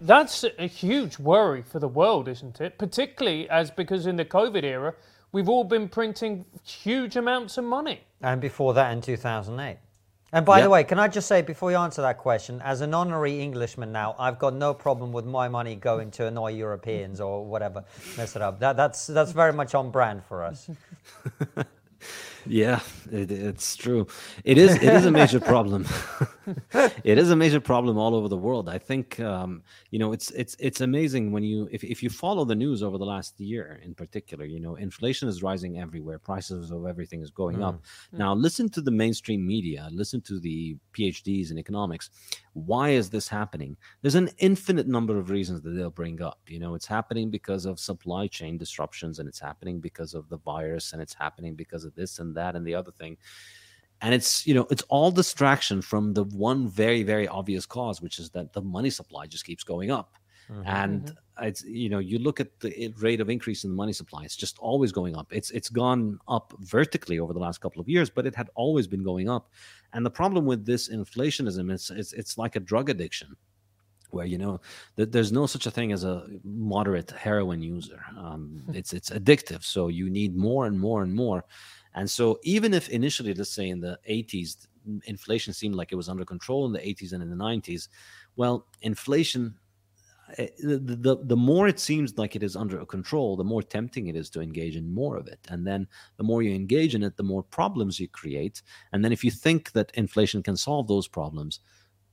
That's 0.00 0.44
a 0.58 0.66
huge 0.66 1.18
worry 1.18 1.62
for 1.62 1.78
the 1.78 1.88
world, 1.88 2.26
isn't 2.28 2.60
it? 2.60 2.78
Particularly 2.78 3.48
as 3.50 3.70
because 3.70 4.06
in 4.06 4.16
the 4.16 4.24
COVID 4.24 4.64
era, 4.64 4.94
we've 5.32 5.48
all 5.48 5.64
been 5.64 5.88
printing 5.88 6.44
huge 6.64 7.16
amounts 7.16 7.58
of 7.58 7.64
money. 7.64 8.00
And 8.22 8.40
before 8.40 8.72
that 8.74 8.92
in 8.92 9.02
2008. 9.02 9.76
And 10.32 10.46
by 10.46 10.58
Yep. 10.58 10.64
the 10.64 10.70
way, 10.70 10.84
can 10.84 10.98
I 10.98 11.08
just 11.08 11.26
say 11.26 11.42
before 11.42 11.70
you 11.72 11.76
answer 11.76 12.02
that 12.02 12.16
question, 12.16 12.62
as 12.64 12.80
an 12.80 12.94
honorary 12.94 13.40
Englishman 13.40 13.90
now, 13.92 14.14
I've 14.18 14.38
got 14.38 14.54
no 14.54 14.72
problem 14.72 15.12
with 15.12 15.26
my 15.26 15.48
money 15.48 15.74
going 15.74 16.10
to 16.12 16.26
annoy 16.26 16.52
Europeans 16.52 17.20
or 17.20 17.44
whatever, 17.44 17.84
mess 18.16 18.36
it 18.36 18.42
up. 18.42 18.60
That, 18.60 18.76
that's 18.76 19.08
that's 19.08 19.32
very 19.32 19.52
much 19.52 19.74
on 19.74 19.90
brand 19.90 20.22
for 20.24 20.44
us. 20.44 20.70
Yeah, 22.46 22.80
it, 23.10 23.30
it's 23.30 23.76
true. 23.76 24.06
It 24.44 24.58
is. 24.58 24.74
It 24.76 24.84
is 24.84 25.06
a 25.06 25.10
major 25.10 25.40
problem. 25.52 25.86
it 27.04 27.18
is 27.18 27.30
a 27.30 27.36
major 27.36 27.60
problem 27.60 27.98
all 27.98 28.14
over 28.14 28.28
the 28.28 28.36
world. 28.36 28.68
I 28.68 28.78
think 28.78 29.18
um, 29.20 29.62
you 29.90 29.98
know 29.98 30.12
it's 30.12 30.30
it's 30.32 30.56
it's 30.58 30.80
amazing 30.80 31.32
when 31.32 31.42
you 31.42 31.68
if, 31.70 31.84
if 31.84 32.02
you 32.02 32.10
follow 32.10 32.44
the 32.44 32.54
news 32.54 32.82
over 32.82 32.98
the 32.98 33.04
last 33.04 33.38
year 33.40 33.80
in 33.84 33.94
particular. 33.94 34.44
You 34.44 34.60
know, 34.60 34.76
inflation 34.76 35.28
is 35.28 35.42
rising 35.42 35.78
everywhere. 35.78 36.18
Prices 36.18 36.70
of 36.70 36.86
everything 36.86 37.22
is 37.22 37.30
going 37.30 37.62
up. 37.62 37.82
Now, 38.12 38.34
listen 38.34 38.68
to 38.70 38.80
the 38.80 38.90
mainstream 38.90 39.46
media. 39.46 39.88
Listen 39.92 40.20
to 40.22 40.40
the 40.40 40.76
PhDs 40.94 41.50
in 41.50 41.58
economics. 41.58 42.10
Why 42.52 42.90
is 42.90 43.10
this 43.10 43.28
happening? 43.28 43.76
There's 44.02 44.16
an 44.16 44.30
infinite 44.38 44.88
number 44.88 45.18
of 45.18 45.30
reasons 45.30 45.62
that 45.62 45.70
they'll 45.70 45.90
bring 45.90 46.20
up. 46.20 46.40
You 46.48 46.58
know, 46.58 46.74
it's 46.74 46.86
happening 46.86 47.30
because 47.30 47.66
of 47.66 47.78
supply 47.78 48.26
chain 48.26 48.58
disruptions, 48.58 49.18
and 49.18 49.28
it's 49.28 49.40
happening 49.40 49.80
because 49.80 50.14
of 50.14 50.28
the 50.28 50.38
virus, 50.38 50.92
and 50.92 51.00
it's 51.00 51.14
happening 51.14 51.54
because 51.54 51.84
of 51.84 51.94
this 51.94 52.18
and 52.18 52.34
that 52.36 52.56
and 52.56 52.66
the 52.66 52.74
other 52.74 52.90
thing 52.90 53.16
and 54.02 54.14
it's 54.14 54.46
you 54.46 54.54
know 54.54 54.66
it's 54.70 54.82
all 54.88 55.10
distraction 55.10 55.82
from 55.82 56.14
the 56.14 56.24
one 56.24 56.68
very 56.68 57.02
very 57.02 57.28
obvious 57.28 57.66
cause 57.66 58.00
which 58.00 58.18
is 58.18 58.30
that 58.30 58.52
the 58.52 58.62
money 58.62 58.90
supply 58.90 59.26
just 59.26 59.44
keeps 59.44 59.64
going 59.64 59.90
up. 59.90 60.14
Mm-hmm. 60.50 60.62
And 60.66 61.02
mm-hmm. 61.02 61.44
it's 61.44 61.62
you 61.64 61.88
know 61.88 61.98
you 61.98 62.18
look 62.18 62.40
at 62.40 62.58
the 62.60 62.92
rate 62.98 63.20
of 63.20 63.30
increase 63.30 63.64
in 63.64 63.70
the 63.70 63.76
money 63.76 63.92
supply 63.92 64.24
it's 64.24 64.36
just 64.36 64.58
always 64.58 64.90
going 64.92 65.16
up. 65.16 65.28
It's 65.30 65.50
it's 65.50 65.68
gone 65.68 66.18
up 66.28 66.54
vertically 66.60 67.18
over 67.18 67.32
the 67.32 67.38
last 67.38 67.60
couple 67.60 67.80
of 67.80 67.88
years 67.88 68.10
but 68.10 68.26
it 68.26 68.34
had 68.34 68.50
always 68.54 68.86
been 68.86 69.04
going 69.04 69.28
up. 69.28 69.50
And 69.92 70.04
the 70.04 70.10
problem 70.10 70.46
with 70.46 70.64
this 70.64 70.88
inflationism 70.88 71.70
is 71.72 71.90
it's 71.94 72.12
it's 72.12 72.38
like 72.38 72.56
a 72.56 72.60
drug 72.60 72.90
addiction 72.90 73.36
where 74.10 74.26
you 74.26 74.38
know 74.38 74.60
that 74.96 75.12
there's 75.12 75.30
no 75.30 75.46
such 75.46 75.66
a 75.66 75.70
thing 75.70 75.92
as 75.92 76.02
a 76.02 76.26
moderate 76.42 77.10
heroin 77.12 77.62
user. 77.62 78.02
Um, 78.18 78.62
hmm. 78.66 78.74
it's 78.74 78.92
it's 78.92 79.10
addictive 79.10 79.62
so 79.62 79.88
you 79.88 80.10
need 80.10 80.36
more 80.36 80.66
and 80.66 80.80
more 80.80 81.02
and 81.02 81.14
more 81.14 81.44
and 81.94 82.10
so 82.10 82.38
even 82.42 82.74
if 82.74 82.88
initially 82.88 83.34
let's 83.34 83.50
say 83.50 83.68
in 83.68 83.80
the 83.80 83.98
80s 84.08 84.66
inflation 85.04 85.52
seemed 85.52 85.74
like 85.74 85.92
it 85.92 85.96
was 85.96 86.08
under 86.08 86.24
control 86.24 86.66
in 86.66 86.72
the 86.72 86.78
80s 86.78 87.12
and 87.12 87.22
in 87.22 87.30
the 87.30 87.36
90s 87.36 87.88
well 88.36 88.66
inflation 88.82 89.54
eh, 90.38 90.48
the, 90.62 90.78
the 90.78 91.18
the 91.24 91.36
more 91.36 91.68
it 91.68 91.78
seems 91.78 92.16
like 92.16 92.34
it 92.34 92.42
is 92.42 92.56
under 92.56 92.84
control 92.86 93.36
the 93.36 93.44
more 93.44 93.62
tempting 93.62 94.06
it 94.06 94.16
is 94.16 94.30
to 94.30 94.40
engage 94.40 94.76
in 94.76 94.92
more 94.92 95.16
of 95.16 95.26
it 95.26 95.40
and 95.48 95.66
then 95.66 95.86
the 96.16 96.24
more 96.24 96.42
you 96.42 96.54
engage 96.54 96.94
in 96.94 97.02
it 97.02 97.16
the 97.16 97.22
more 97.22 97.42
problems 97.42 98.00
you 98.00 98.08
create 98.08 98.62
and 98.92 99.04
then 99.04 99.12
if 99.12 99.22
you 99.22 99.30
think 99.30 99.72
that 99.72 99.90
inflation 99.94 100.42
can 100.42 100.56
solve 100.56 100.88
those 100.88 101.08
problems 101.08 101.60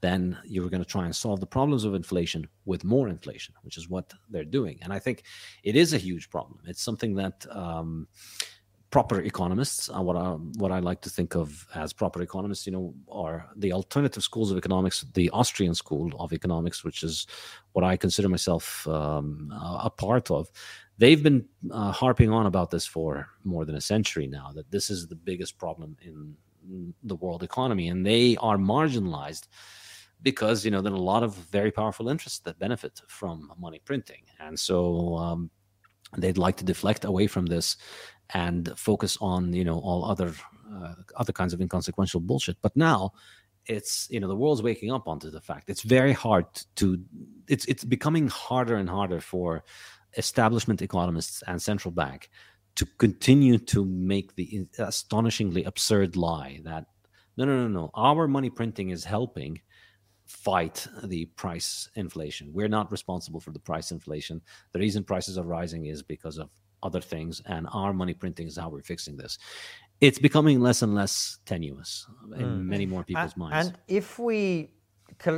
then 0.01 0.37
you're 0.45 0.69
going 0.69 0.83
to 0.83 0.89
try 0.89 1.05
and 1.05 1.15
solve 1.15 1.39
the 1.39 1.47
problems 1.47 1.83
of 1.83 1.95
inflation 1.95 2.47
with 2.65 2.83
more 2.83 3.09
inflation, 3.09 3.55
which 3.63 3.77
is 3.77 3.89
what 3.89 4.13
they're 4.29 4.43
doing. 4.43 4.77
And 4.81 4.93
I 4.93 4.99
think 4.99 5.23
it 5.63 5.75
is 5.75 5.93
a 5.93 5.97
huge 5.97 6.29
problem. 6.29 6.59
It's 6.65 6.83
something 6.83 7.15
that 7.15 7.45
um, 7.49 8.07
proper 8.89 9.21
economists, 9.21 9.89
uh, 9.89 10.01
what 10.01 10.15
I 10.15 10.31
what 10.57 10.71
I 10.71 10.79
like 10.79 11.01
to 11.01 11.09
think 11.09 11.35
of 11.35 11.67
as 11.75 11.93
proper 11.93 12.21
economists, 12.21 12.65
you 12.65 12.71
know, 12.71 12.93
are 13.11 13.49
the 13.55 13.73
alternative 13.73 14.23
schools 14.23 14.51
of 14.51 14.57
economics, 14.57 15.05
the 15.13 15.29
Austrian 15.31 15.75
school 15.75 16.11
of 16.19 16.31
economics, 16.31 16.83
which 16.83 17.03
is 17.03 17.27
what 17.73 17.83
I 17.83 17.97
consider 17.97 18.29
myself 18.29 18.87
um, 18.87 19.51
a 19.53 19.81
a 19.85 19.89
part 19.89 20.31
of. 20.31 20.49
They've 20.97 21.21
been 21.21 21.45
uh, 21.71 21.91
harping 21.91 22.31
on 22.31 22.45
about 22.47 22.71
this 22.71 22.85
for 22.85 23.27
more 23.43 23.65
than 23.65 23.75
a 23.75 23.81
century 23.81 24.27
now. 24.27 24.51
That 24.55 24.71
this 24.71 24.89
is 24.89 25.07
the 25.07 25.15
biggest 25.15 25.57
problem 25.57 25.97
in 26.01 26.35
the 27.03 27.15
world 27.15 27.43
economy, 27.43 27.89
and 27.89 28.05
they 28.05 28.37
are 28.37 28.57
marginalized 28.57 29.47
because 30.21 30.65
you 30.65 30.71
know 30.71 30.81
there 30.81 30.93
are 30.93 30.95
a 30.95 31.11
lot 31.13 31.23
of 31.23 31.35
very 31.35 31.71
powerful 31.71 32.09
interests 32.09 32.39
that 32.39 32.57
benefit 32.57 33.01
from 33.07 33.51
money 33.59 33.81
printing, 33.83 34.23
and 34.39 34.57
so 34.59 35.15
um, 35.17 35.51
they'd 36.17 36.37
like 36.37 36.55
to 36.57 36.65
deflect 36.65 37.05
away 37.05 37.27
from 37.27 37.45
this 37.45 37.77
and 38.31 38.73
focus 38.77 39.17
on 39.21 39.53
you 39.53 39.63
know 39.63 39.79
all 39.79 40.05
other 40.05 40.33
uh, 40.73 40.93
other 41.15 41.33
kinds 41.33 41.53
of 41.53 41.61
inconsequential 41.61 42.19
bullshit. 42.19 42.57
But 42.61 42.75
now 42.75 43.13
it's 43.67 44.07
you 44.09 44.19
know 44.19 44.27
the 44.27 44.35
world's 44.35 44.61
waking 44.61 44.91
up 44.91 45.07
onto 45.07 45.29
the 45.29 45.41
fact 45.41 45.69
it's 45.69 45.81
very 45.81 46.13
hard 46.13 46.45
to 46.75 47.03
it's 47.47 47.65
it's 47.65 47.83
becoming 47.83 48.27
harder 48.27 48.75
and 48.75 48.89
harder 48.89 49.19
for 49.19 49.63
establishment 50.17 50.81
economists 50.81 51.43
and 51.47 51.61
central 51.61 51.91
bank 51.91 52.29
to 52.75 52.85
continue 52.97 53.57
to 53.57 53.83
make 53.85 54.35
the 54.35 54.65
astonishingly 54.79 55.63
absurd 55.65 56.15
lie 56.15 56.59
that 56.63 56.85
no 57.35 57.45
no 57.45 57.61
no 57.63 57.67
no 57.67 57.91
our 57.95 58.27
money 58.27 58.49
printing 58.49 58.89
is 58.89 59.03
helping 59.03 59.59
fight 60.25 60.87
the 61.05 61.25
price 61.35 61.89
inflation 61.95 62.51
we're 62.53 62.67
not 62.67 62.91
responsible 62.91 63.39
for 63.39 63.51
the 63.51 63.59
price 63.59 63.91
inflation 63.91 64.41
the 64.73 64.79
reason 64.79 65.03
prices 65.03 65.37
are 65.37 65.45
rising 65.45 65.85
is 65.85 66.01
because 66.01 66.37
of 66.37 66.49
other 66.83 67.01
things 67.01 67.41
and 67.45 67.67
our 67.71 67.93
money 67.93 68.13
printing 68.13 68.47
is 68.47 68.57
how 68.57 68.69
we're 68.69 68.81
fixing 68.81 69.17
this. 69.17 69.37
It's 69.99 70.19
becoming 70.19 70.59
less 70.59 70.81
and 70.83 70.93
less 70.93 71.39
tenuous 71.45 72.05
in 72.37 72.67
many 72.67 72.85
more 72.85 73.03
people's 73.03 73.33
and, 73.33 73.37
minds. 73.37 73.67
and 73.67 73.77
if 73.87 74.19
we 74.19 74.69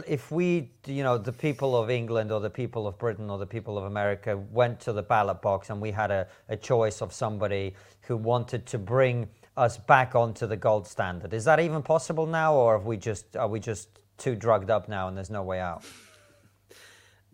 if 0.07 0.31
we 0.31 0.71
you 0.85 1.03
know 1.03 1.17
the 1.17 1.31
people 1.31 1.77
of 1.77 1.89
england 1.89 2.31
or 2.31 2.41
the 2.41 2.49
people 2.49 2.85
of 2.87 2.97
britain 2.97 3.29
or 3.29 3.37
the 3.37 3.45
people 3.45 3.77
of 3.77 3.85
america 3.85 4.35
went 4.51 4.77
to 4.79 4.91
the 4.91 5.01
ballot 5.01 5.41
box 5.41 5.69
and 5.69 5.79
we 5.79 5.91
had 5.91 6.11
a, 6.11 6.27
a 6.49 6.57
choice 6.57 7.01
of 7.01 7.13
somebody 7.13 7.73
who 8.01 8.17
wanted 8.17 8.65
to 8.65 8.77
bring 8.77 9.29
us 9.55 9.77
back 9.77 10.15
onto 10.15 10.47
the 10.47 10.57
gold 10.57 10.85
standard 10.85 11.33
is 11.33 11.45
that 11.45 11.59
even 11.59 11.81
possible 11.83 12.25
now 12.25 12.53
or 12.53 12.77
have 12.77 12.85
we 12.87 12.97
just 12.97 13.37
are 13.37 13.47
we 13.47 13.59
just 13.59 13.99
too 14.19 14.35
drugged 14.35 14.69
up 14.69 14.87
now 14.87 15.07
and 15.07 15.17
there's 15.17 15.31
no 15.31 15.41
way 15.41 15.59
out? 15.59 15.83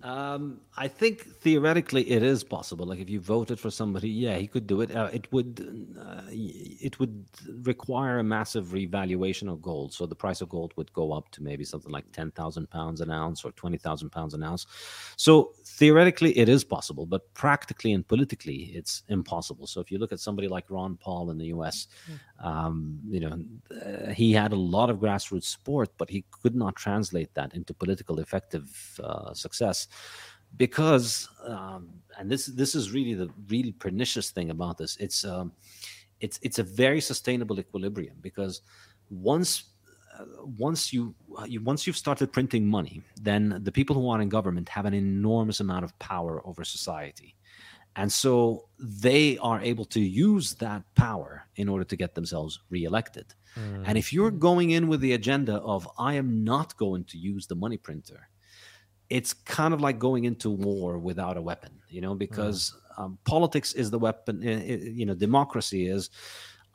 Um, 0.03 0.61
I 0.77 0.89
think 0.89 1.25
theoretically 1.39 2.09
it 2.11 2.21
is 2.21 2.43
possible. 2.43 2.85
Like 2.85 2.99
if 2.99 3.09
you 3.09 3.21
voted 3.21 3.59
for 3.59 3.71
somebody, 3.71 4.09
yeah, 4.09 4.35
he 4.35 4.47
could 4.47 4.67
do 4.67 4.81
it. 4.81 4.93
Uh, 4.93 5.09
it 5.13 5.31
would, 5.31 5.95
uh, 5.97 6.21
it 6.29 6.99
would 6.99 7.25
require 7.63 8.19
a 8.19 8.23
massive 8.23 8.73
revaluation 8.73 9.47
of 9.47 9.61
gold. 9.61 9.93
So 9.93 10.05
the 10.05 10.15
price 10.15 10.41
of 10.41 10.49
gold 10.49 10.73
would 10.75 10.91
go 10.91 11.13
up 11.13 11.31
to 11.31 11.43
maybe 11.43 11.63
something 11.63 11.91
like 11.91 12.11
ten 12.11 12.31
thousand 12.31 12.69
pounds 12.69 12.99
an 12.99 13.09
ounce 13.09 13.45
or 13.45 13.51
twenty 13.53 13.77
thousand 13.77 14.09
pounds 14.09 14.33
an 14.33 14.43
ounce. 14.43 14.65
So 15.15 15.53
theoretically 15.63 16.37
it 16.37 16.49
is 16.49 16.65
possible, 16.65 17.05
but 17.05 17.33
practically 17.33 17.93
and 17.93 18.05
politically 18.05 18.71
it's 18.75 19.03
impossible. 19.07 19.67
So 19.67 19.79
if 19.79 19.91
you 19.91 19.97
look 19.97 20.11
at 20.11 20.19
somebody 20.19 20.49
like 20.49 20.69
Ron 20.69 20.97
Paul 20.97 21.31
in 21.31 21.37
the 21.37 21.47
U.S., 21.47 21.87
um, 22.39 22.99
you 23.07 23.21
know, 23.21 23.39
uh, 23.81 24.11
he 24.11 24.33
had 24.33 24.51
a 24.51 24.57
lot 24.57 24.89
of 24.89 24.97
grassroots 24.97 25.45
support, 25.45 25.89
but 25.97 26.09
he 26.09 26.25
could 26.31 26.55
not 26.55 26.75
translate 26.75 27.33
that 27.35 27.53
into 27.53 27.73
political 27.73 28.19
effective 28.19 28.99
uh, 29.01 29.33
success 29.33 29.87
because, 30.57 31.29
um, 31.45 31.89
and 32.17 32.29
this 32.29 32.45
this 32.45 32.75
is 32.75 32.91
really 32.91 33.13
the 33.13 33.29
really 33.49 33.71
pernicious 33.71 34.31
thing 34.31 34.49
about 34.51 34.77
this. 34.77 34.97
It's 34.97 35.25
um, 35.25 35.51
it's 36.19 36.39
it's 36.41 36.59
a 36.59 36.63
very 36.63 37.01
sustainable 37.01 37.59
equilibrium 37.59 38.17
because 38.21 38.61
once 39.09 39.65
uh, 40.17 40.25
once 40.57 40.93
you, 40.93 41.13
you 41.45 41.61
once 41.61 41.85
you've 41.85 41.97
started 41.97 42.31
printing 42.31 42.65
money, 42.67 43.01
then 43.21 43.59
the 43.63 43.71
people 43.71 43.95
who 43.95 44.09
are 44.09 44.21
in 44.21 44.29
government 44.29 44.69
have 44.69 44.85
an 44.85 44.93
enormous 44.93 45.59
amount 45.59 45.83
of 45.83 45.97
power 45.99 46.41
over 46.47 46.63
society. 46.63 47.35
And 47.97 48.11
so 48.11 48.67
they 48.77 49.37
are 49.37 49.61
able 49.61 49.85
to 49.85 50.01
use 50.01 50.53
that 50.55 50.83
power 50.95 51.47
in 51.55 51.69
order 51.69 51.85
to 51.85 51.95
get 51.95 52.13
themselves 52.13 52.59
reelected. 52.69 53.33
And 53.85 53.97
if 53.97 54.11
you're 54.11 54.31
going 54.31 54.71
in 54.71 54.89
with 54.89 54.99
the 54.99 55.13
agenda 55.13 55.55
of, 55.61 55.87
I 55.97 56.15
am 56.15 56.43
not 56.43 56.75
going 56.75 57.05
to 57.05 57.17
use 57.17 57.47
the 57.47 57.55
money 57.55 57.77
printer, 57.77 58.27
it's 59.17 59.33
kind 59.59 59.73
of 59.75 59.79
like 59.87 59.97
going 60.07 60.23
into 60.31 60.49
war 60.67 60.89
without 61.09 61.35
a 61.37 61.41
weapon, 61.49 61.73
you 61.95 62.01
know, 62.05 62.13
because 62.25 62.59
um, 62.99 63.11
politics 63.35 63.69
is 63.81 63.87
the 63.91 63.99
weapon, 64.07 64.35
i- 64.51 64.63
i- 64.71 64.89
you 64.99 65.05
know, 65.07 65.15
democracy 65.27 65.81
is. 65.95 66.03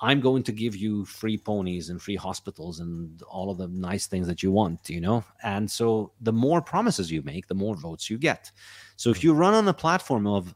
I'm 0.09 0.21
going 0.29 0.43
to 0.45 0.53
give 0.63 0.75
you 0.85 0.93
free 1.21 1.37
ponies 1.51 1.91
and 1.91 2.01
free 2.07 2.17
hospitals 2.29 2.81
and 2.81 3.21
all 3.35 3.49
of 3.53 3.57
the 3.63 3.69
nice 3.91 4.07
things 4.13 4.27
that 4.31 4.41
you 4.45 4.51
want, 4.61 4.79
you 4.97 5.01
know? 5.07 5.19
And 5.55 5.71
so 5.79 6.13
the 6.29 6.33
more 6.47 6.61
promises 6.73 7.07
you 7.15 7.21
make, 7.33 7.45
the 7.49 7.55
more 7.65 7.77
votes 7.77 8.09
you 8.11 8.17
get. 8.31 8.43
So 8.97 9.07
if 9.11 9.19
you 9.23 9.31
run 9.35 9.53
on 9.61 9.69
a 9.69 9.75
platform 9.85 10.27
of, 10.27 10.55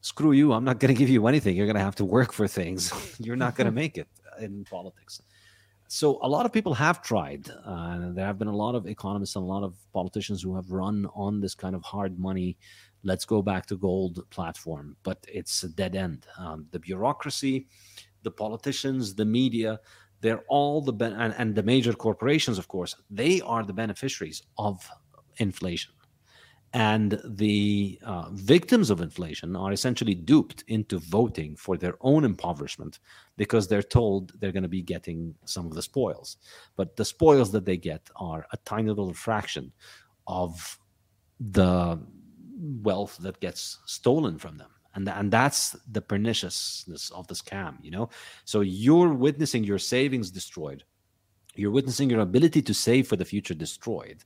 screw 0.00 0.32
you, 0.32 0.52
I'm 0.52 0.64
not 0.64 0.80
going 0.80 0.92
to 0.94 0.98
give 0.98 1.08
you 1.16 1.22
anything, 1.28 1.56
you're 1.56 1.70
going 1.72 1.82
to 1.84 1.88
have 1.90 1.94
to 2.02 2.04
work 2.18 2.32
for 2.32 2.46
things, 2.48 2.92
you're 3.24 3.36
not 3.44 3.54
going 3.56 3.66
to 3.72 3.76
make 3.82 3.94
it 4.02 4.08
in 4.40 4.64
politics. 4.64 5.22
So 5.94 6.18
a 6.22 6.28
lot 6.28 6.44
of 6.44 6.52
people 6.52 6.74
have 6.74 7.02
tried. 7.02 7.48
Uh, 7.64 8.10
there 8.10 8.26
have 8.26 8.36
been 8.36 8.48
a 8.48 8.56
lot 8.56 8.74
of 8.74 8.88
economists 8.88 9.36
and 9.36 9.44
a 9.44 9.46
lot 9.46 9.62
of 9.62 9.76
politicians 9.92 10.42
who 10.42 10.56
have 10.56 10.72
run 10.72 11.06
on 11.14 11.40
this 11.40 11.54
kind 11.54 11.76
of 11.76 11.84
hard 11.84 12.18
money, 12.18 12.58
let's 13.04 13.24
go 13.24 13.42
back 13.42 13.64
to 13.66 13.76
gold 13.76 14.28
platform, 14.30 14.96
but 15.04 15.24
it's 15.32 15.62
a 15.62 15.68
dead 15.68 15.94
end. 15.94 16.26
Um, 16.36 16.66
the 16.72 16.80
bureaucracy, 16.80 17.68
the 18.24 18.32
politicians, 18.32 19.14
the 19.14 19.24
media, 19.24 19.78
they're 20.20 20.42
all 20.48 20.80
the 20.80 20.92
ben- 20.92 21.12
and, 21.12 21.32
and 21.38 21.54
the 21.54 21.62
major 21.62 21.92
corporations, 21.92 22.58
of 22.58 22.66
course, 22.66 22.96
they 23.08 23.40
are 23.42 23.62
the 23.62 23.72
beneficiaries 23.72 24.42
of 24.58 24.90
inflation. 25.36 25.93
And 26.74 27.20
the 27.24 28.00
uh, 28.04 28.28
victims 28.32 28.90
of 28.90 29.00
inflation 29.00 29.54
are 29.54 29.72
essentially 29.72 30.14
duped 30.14 30.64
into 30.66 30.98
voting 30.98 31.54
for 31.54 31.76
their 31.76 31.94
own 32.00 32.24
impoverishment 32.24 32.98
because 33.36 33.68
they're 33.68 33.80
told 33.80 34.32
they're 34.40 34.50
going 34.50 34.64
to 34.64 34.68
be 34.68 34.82
getting 34.82 35.36
some 35.44 35.66
of 35.66 35.74
the 35.74 35.82
spoils. 35.82 36.36
But 36.74 36.96
the 36.96 37.04
spoils 37.04 37.52
that 37.52 37.64
they 37.64 37.76
get 37.76 38.10
are 38.16 38.44
a 38.52 38.56
tiny 38.64 38.88
little 38.88 39.14
fraction 39.14 39.70
of 40.26 40.80
the 41.38 42.00
wealth 42.82 43.18
that 43.20 43.38
gets 43.38 43.78
stolen 43.86 44.36
from 44.36 44.58
them. 44.58 44.70
And, 44.96 45.08
and 45.08 45.30
that's 45.30 45.76
the 45.92 46.02
perniciousness 46.02 47.10
of 47.10 47.28
the 47.28 47.34
scam, 47.34 47.76
you 47.82 47.92
know? 47.92 48.10
So 48.44 48.62
you're 48.62 49.14
witnessing 49.14 49.62
your 49.62 49.78
savings 49.78 50.32
destroyed. 50.32 50.82
You're 51.54 51.70
witnessing 51.70 52.10
your 52.10 52.20
ability 52.20 52.62
to 52.62 52.74
save 52.74 53.06
for 53.06 53.14
the 53.14 53.24
future 53.24 53.54
destroyed 53.54 54.24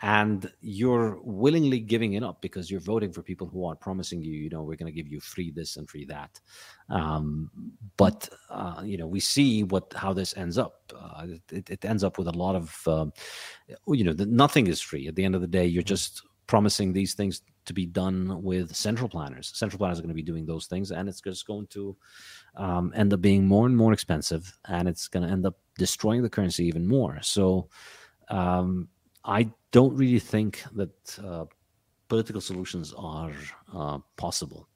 and 0.00 0.50
you're 0.60 1.18
willingly 1.22 1.80
giving 1.80 2.12
it 2.12 2.22
up 2.22 2.40
because 2.40 2.70
you're 2.70 2.80
voting 2.80 3.12
for 3.12 3.22
people 3.22 3.46
who 3.48 3.66
are 3.66 3.74
promising 3.74 4.22
you, 4.22 4.32
you 4.32 4.48
know, 4.48 4.62
we're 4.62 4.76
going 4.76 4.92
to 4.92 4.96
give 4.96 5.08
you 5.08 5.20
free 5.20 5.50
this 5.50 5.76
and 5.76 5.90
free 5.90 6.04
that. 6.04 6.40
Um, 6.88 7.50
but 7.96 8.28
uh, 8.48 8.82
you 8.84 8.96
know, 8.96 9.08
we 9.08 9.20
see 9.20 9.64
what 9.64 9.92
how 9.94 10.12
this 10.12 10.36
ends 10.36 10.56
up. 10.56 10.92
Uh, 10.94 11.26
it, 11.50 11.70
it, 11.70 11.84
ends 11.84 12.04
up 12.04 12.16
with 12.16 12.28
a 12.28 12.32
lot 12.32 12.54
of, 12.54 12.78
um, 12.86 13.12
you 13.88 14.04
know, 14.04 14.12
the, 14.12 14.26
nothing 14.26 14.68
is 14.68 14.80
free. 14.80 15.08
At 15.08 15.16
the 15.16 15.24
end 15.24 15.34
of 15.34 15.40
the 15.40 15.46
day, 15.46 15.66
you're 15.66 15.82
just 15.82 16.22
promising 16.46 16.92
these 16.92 17.14
things 17.14 17.42
to 17.64 17.74
be 17.74 17.84
done 17.84 18.42
with 18.42 18.74
central 18.74 19.08
planners. 19.08 19.50
Central 19.54 19.78
planners 19.78 19.98
are 19.98 20.02
going 20.02 20.08
to 20.08 20.14
be 20.14 20.22
doing 20.22 20.46
those 20.46 20.66
things, 20.66 20.92
and 20.92 21.08
it's 21.08 21.20
just 21.20 21.46
going 21.46 21.66
to 21.68 21.96
um, 22.56 22.92
end 22.94 23.12
up 23.12 23.20
being 23.20 23.46
more 23.46 23.66
and 23.66 23.76
more 23.76 23.92
expensive, 23.92 24.56
and 24.68 24.88
it's 24.88 25.08
going 25.08 25.26
to 25.26 25.32
end 25.32 25.44
up 25.44 25.58
destroying 25.76 26.22
the 26.22 26.30
currency 26.30 26.64
even 26.66 26.86
more. 26.86 27.18
So. 27.20 27.68
Um, 28.30 28.88
I 29.24 29.50
don't 29.70 29.94
really 29.94 30.18
think 30.18 30.62
that 30.74 31.18
uh, 31.24 31.44
political 32.08 32.40
solutions 32.40 32.94
are 32.96 33.32
uh, 33.74 33.98
possible. 34.16 34.68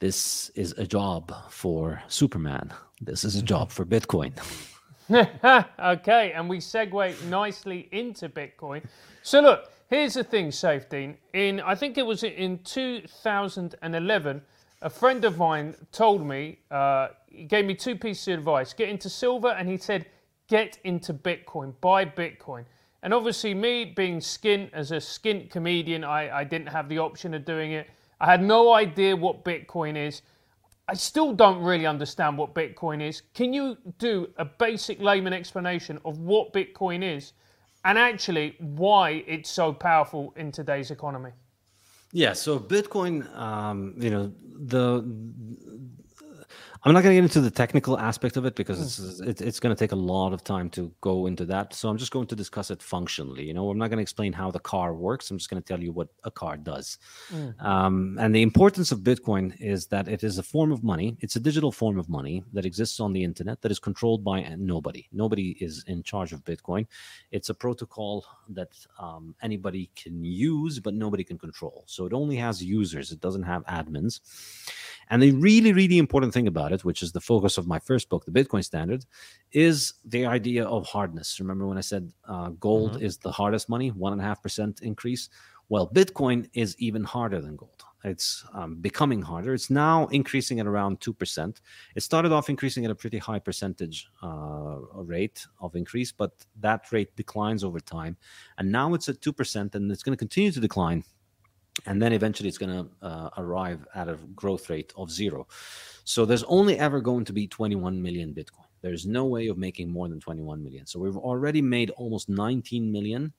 This 0.00 0.50
is 0.50 0.72
a 0.72 0.86
job 0.86 1.32
for 1.50 2.02
Superman. 2.08 2.72
This 3.00 3.24
is 3.24 3.36
a 3.36 3.38
mm-hmm. 3.38 3.46
job 3.46 3.70
for 3.70 3.84
Bitcoin. 3.84 4.32
okay, 5.78 6.32
and 6.32 6.48
we 6.48 6.58
segue 6.58 7.24
nicely 7.28 7.88
into 7.92 8.28
Bitcoin. 8.28 8.82
So 9.22 9.40
look, 9.40 9.70
here's 9.88 10.14
the 10.14 10.24
thing, 10.24 10.48
Saifedean. 10.48 11.16
In 11.34 11.60
I 11.60 11.74
think 11.74 11.98
it 11.98 12.06
was 12.06 12.24
in 12.24 12.58
2011, 12.64 14.42
a 14.80 14.90
friend 14.90 15.24
of 15.24 15.36
mine 15.36 15.74
told 15.92 16.26
me, 16.26 16.58
uh, 16.70 17.08
he 17.26 17.44
gave 17.44 17.66
me 17.66 17.74
two 17.74 17.96
pieces 17.96 18.28
of 18.28 18.38
advice: 18.38 18.72
get 18.72 18.88
into 18.88 19.10
silver, 19.10 19.48
and 19.48 19.68
he 19.68 19.76
said, 19.76 20.06
get 20.48 20.78
into 20.84 21.12
Bitcoin, 21.12 21.74
buy 21.80 22.04
Bitcoin. 22.04 22.64
And 23.04 23.12
obviously, 23.12 23.52
me 23.52 23.84
being 23.84 24.18
skint 24.18 24.70
as 24.72 24.90
a 24.90 24.96
skint 24.96 25.50
comedian, 25.50 26.04
I, 26.04 26.38
I 26.38 26.44
didn't 26.44 26.68
have 26.68 26.88
the 26.88 26.98
option 26.98 27.34
of 27.34 27.44
doing 27.44 27.72
it. 27.72 27.86
I 28.18 28.24
had 28.24 28.42
no 28.42 28.72
idea 28.72 29.14
what 29.14 29.44
Bitcoin 29.44 29.94
is. 29.94 30.22
I 30.88 30.94
still 30.94 31.34
don't 31.34 31.62
really 31.62 31.84
understand 31.84 32.38
what 32.38 32.54
Bitcoin 32.54 33.06
is. 33.06 33.20
Can 33.34 33.52
you 33.52 33.76
do 33.98 34.30
a 34.38 34.46
basic 34.46 35.00
layman 35.00 35.34
explanation 35.34 36.00
of 36.06 36.18
what 36.20 36.54
Bitcoin 36.54 37.02
is 37.02 37.34
and 37.84 37.98
actually 37.98 38.56
why 38.58 39.22
it's 39.26 39.50
so 39.50 39.70
powerful 39.70 40.32
in 40.36 40.50
today's 40.50 40.90
economy? 40.90 41.30
Yeah, 42.12 42.32
so 42.32 42.58
Bitcoin, 42.58 43.30
um, 43.36 43.94
you 43.98 44.08
know, 44.08 44.32
the 44.42 45.04
I'm 46.86 46.92
not 46.92 47.02
going 47.02 47.14
to 47.14 47.22
get 47.22 47.24
into 47.24 47.40
the 47.40 47.50
technical 47.50 47.98
aspect 47.98 48.36
of 48.36 48.44
it 48.44 48.54
because 48.56 48.78
mm. 48.78 49.26
it's 49.28 49.40
it, 49.40 49.46
it's 49.46 49.58
going 49.58 49.74
to 49.74 49.78
take 49.78 49.92
a 49.92 49.96
lot 49.96 50.34
of 50.34 50.44
time 50.44 50.68
to 50.70 50.92
go 51.00 51.26
into 51.26 51.46
that. 51.46 51.72
So 51.72 51.88
I'm 51.88 51.96
just 51.96 52.12
going 52.12 52.26
to 52.26 52.36
discuss 52.36 52.70
it 52.70 52.82
functionally. 52.82 53.44
You 53.44 53.54
know, 53.54 53.70
I'm 53.70 53.78
not 53.78 53.88
going 53.88 53.96
to 53.96 54.02
explain 54.02 54.34
how 54.34 54.50
the 54.50 54.60
car 54.60 54.94
works. 54.94 55.30
I'm 55.30 55.38
just 55.38 55.48
going 55.48 55.62
to 55.62 55.66
tell 55.66 55.82
you 55.82 55.92
what 55.92 56.08
a 56.24 56.30
car 56.30 56.58
does. 56.58 56.98
Mm. 57.32 57.64
Um, 57.64 58.18
and 58.20 58.34
the 58.34 58.42
importance 58.42 58.92
of 58.92 58.98
Bitcoin 59.00 59.54
is 59.60 59.86
that 59.86 60.08
it 60.08 60.24
is 60.24 60.36
a 60.36 60.42
form 60.42 60.72
of 60.72 60.84
money. 60.84 61.16
It's 61.20 61.36
a 61.36 61.40
digital 61.40 61.72
form 61.72 61.98
of 61.98 62.10
money 62.10 62.44
that 62.52 62.66
exists 62.66 63.00
on 63.00 63.14
the 63.14 63.24
internet 63.24 63.62
that 63.62 63.72
is 63.72 63.78
controlled 63.78 64.22
by 64.22 64.42
nobody. 64.58 65.06
Nobody 65.10 65.56
is 65.60 65.84
in 65.86 66.02
charge 66.02 66.34
of 66.34 66.44
Bitcoin. 66.44 66.86
It's 67.30 67.48
a 67.48 67.54
protocol 67.54 68.26
that 68.50 68.72
um, 68.98 69.34
anybody 69.40 69.90
can 69.96 70.22
use, 70.22 70.80
but 70.80 70.92
nobody 70.92 71.24
can 71.24 71.38
control. 71.38 71.84
So 71.86 72.04
it 72.04 72.12
only 72.12 72.36
has 72.36 72.62
users. 72.62 73.10
It 73.10 73.20
doesn't 73.20 73.44
have 73.44 73.64
admins. 73.64 74.20
And 75.10 75.22
the 75.22 75.32
really, 75.32 75.72
really 75.72 75.98
important 75.98 76.32
thing 76.32 76.46
about 76.46 76.72
it, 76.72 76.73
which 76.82 77.02
is 77.02 77.12
the 77.12 77.20
focus 77.20 77.58
of 77.58 77.66
my 77.66 77.78
first 77.78 78.08
book, 78.08 78.24
The 78.24 78.32
Bitcoin 78.32 78.64
Standard, 78.64 79.04
is 79.52 79.94
the 80.04 80.24
idea 80.24 80.64
of 80.64 80.86
hardness. 80.86 81.38
Remember 81.38 81.66
when 81.66 81.76
I 81.76 81.82
said 81.82 82.10
uh, 82.26 82.48
gold 82.58 82.92
mm-hmm. 82.92 83.04
is 83.04 83.18
the 83.18 83.30
hardest 83.30 83.68
money, 83.68 83.90
one 83.90 84.12
and 84.12 84.22
a 84.22 84.24
half 84.24 84.42
percent 84.42 84.80
increase? 84.80 85.28
Well, 85.68 85.88
Bitcoin 85.88 86.48
is 86.54 86.74
even 86.78 87.04
harder 87.04 87.40
than 87.40 87.56
gold. 87.56 87.84
It's 88.02 88.44
um, 88.52 88.76
becoming 88.76 89.22
harder. 89.22 89.54
It's 89.54 89.70
now 89.70 90.06
increasing 90.08 90.60
at 90.60 90.66
around 90.66 91.00
2%. 91.00 91.56
It 91.94 92.02
started 92.02 92.32
off 92.32 92.50
increasing 92.50 92.84
at 92.84 92.90
a 92.90 92.94
pretty 92.94 93.16
high 93.16 93.38
percentage 93.38 94.08
uh, 94.22 94.76
rate 94.94 95.46
of 95.60 95.74
increase, 95.74 96.12
but 96.12 96.32
that 96.60 96.92
rate 96.92 97.16
declines 97.16 97.64
over 97.64 97.80
time. 97.80 98.18
And 98.58 98.70
now 98.70 98.92
it's 98.92 99.08
at 99.08 99.20
2%, 99.20 99.74
and 99.74 99.90
it's 99.90 100.02
going 100.02 100.12
to 100.12 100.18
continue 100.18 100.52
to 100.52 100.60
decline 100.60 101.04
and 101.86 102.00
then 102.00 102.12
eventually 102.12 102.48
it's 102.48 102.58
going 102.58 102.72
to 102.72 103.06
uh, 103.06 103.30
arrive 103.36 103.86
at 103.94 104.08
a 104.08 104.16
growth 104.34 104.70
rate 104.70 104.92
of 104.96 105.10
zero. 105.10 105.46
So 106.04 106.24
there's 106.24 106.44
only 106.44 106.78
ever 106.78 107.00
going 107.00 107.24
to 107.24 107.32
be 107.32 107.46
21 107.46 108.00
million 108.00 108.34
Bitcoin. 108.34 108.66
There's 108.82 109.06
no 109.06 109.24
way 109.24 109.48
of 109.48 109.56
making 109.56 109.90
more 109.90 110.08
than 110.08 110.20
21 110.20 110.62
million. 110.62 110.86
So 110.86 110.98
we've 111.00 111.16
already 111.16 111.62
made 111.62 111.90
almost 111.90 112.28
19 112.28 112.92
million 112.92 113.32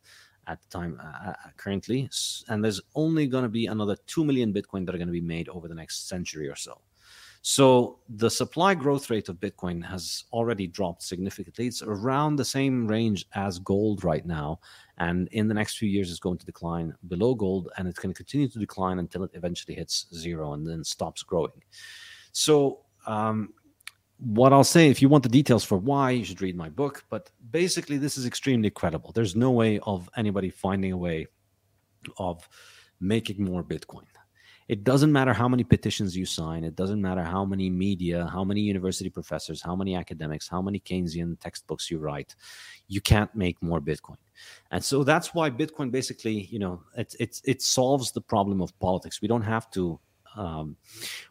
at 0.47 0.61
the 0.61 0.67
time 0.69 0.99
uh, 1.03 1.29
uh 1.29 1.33
currently, 1.57 2.09
and 2.49 2.63
there's 2.63 2.81
only 2.93 3.27
going 3.27 3.43
to 3.43 3.49
be 3.49 3.67
another 3.67 3.95
2 4.07 4.25
million 4.25 4.53
Bitcoin 4.53 4.85
that 4.85 4.93
are 4.93 4.97
going 4.97 5.07
to 5.07 5.11
be 5.13 5.21
made 5.21 5.49
over 5.49 5.67
the 5.67 5.75
next 5.75 6.07
century 6.07 6.49
or 6.49 6.55
so. 6.55 6.81
So 7.47 7.99
the 8.09 8.31
supply 8.31 8.73
growth 8.73 9.11
rate 9.11 9.29
of 9.29 9.35
Bitcoin 9.35 9.85
has 9.85 10.23
already 10.33 10.65
dropped 10.65 11.03
significantly. 11.03 11.67
It's 11.67 11.83
around 11.83 12.37
the 12.37 12.43
same 12.43 12.87
range 12.87 13.27
as 13.35 13.59
gold 13.59 14.03
right 14.03 14.25
now. 14.25 14.59
And 14.97 15.27
in 15.27 15.47
the 15.47 15.53
next 15.53 15.77
few 15.77 15.87
years, 15.87 16.09
it's 16.09 16.19
going 16.19 16.39
to 16.39 16.45
decline 16.47 16.95
below 17.07 17.35
gold 17.35 17.69
and 17.77 17.87
it's 17.87 17.99
going 17.99 18.11
to 18.11 18.17
continue 18.17 18.47
to 18.47 18.57
decline 18.57 18.97
until 18.97 19.23
it 19.23 19.29
eventually 19.35 19.75
hits 19.75 20.07
zero 20.11 20.53
and 20.53 20.65
then 20.65 20.83
stops 20.83 21.21
growing. 21.21 21.61
So, 22.37 22.81
um, 23.07 23.53
what 24.17 24.51
I'll 24.51 24.63
say, 24.65 24.89
if 24.89 25.01
you 25.01 25.07
want 25.07 25.23
the 25.23 25.29
details 25.29 25.63
for 25.63 25.77
why, 25.77 26.11
you 26.11 26.25
should 26.25 26.41
read 26.41 26.55
my 26.55 26.69
book. 26.69 27.03
But 27.09 27.31
basically, 27.51 27.97
this 27.97 28.17
is 28.17 28.25
extremely 28.25 28.69
credible. 28.69 29.11
There's 29.13 29.35
no 29.35 29.51
way 29.51 29.79
of 29.79 30.09
anybody 30.17 30.49
finding 30.49 30.91
a 30.91 30.97
way 30.97 31.27
of 32.17 32.47
making 32.99 33.41
more 33.43 33.63
Bitcoin 33.63 34.03
it 34.67 34.83
doesn't 34.83 35.11
matter 35.11 35.33
how 35.33 35.47
many 35.47 35.63
petitions 35.63 36.17
you 36.17 36.25
sign 36.25 36.63
it 36.63 36.75
doesn't 36.75 37.01
matter 37.01 37.23
how 37.23 37.45
many 37.45 37.69
media 37.69 38.27
how 38.31 38.43
many 38.43 38.61
university 38.61 39.09
professors 39.09 39.61
how 39.61 39.75
many 39.75 39.95
academics 39.95 40.47
how 40.47 40.61
many 40.61 40.79
keynesian 40.79 41.39
textbooks 41.39 41.91
you 41.91 41.99
write 41.99 42.35
you 42.87 43.01
can't 43.01 43.33
make 43.35 43.61
more 43.61 43.79
bitcoin 43.79 44.17
and 44.71 44.83
so 44.83 45.03
that's 45.03 45.33
why 45.33 45.49
bitcoin 45.49 45.91
basically 45.91 46.45
you 46.51 46.59
know 46.59 46.81
it, 46.97 47.15
it, 47.19 47.41
it 47.45 47.61
solves 47.61 48.11
the 48.11 48.21
problem 48.21 48.61
of 48.61 48.77
politics 48.79 49.21
we 49.21 49.27
don't 49.27 49.43
have 49.43 49.69
to 49.69 49.99
um, 50.35 50.77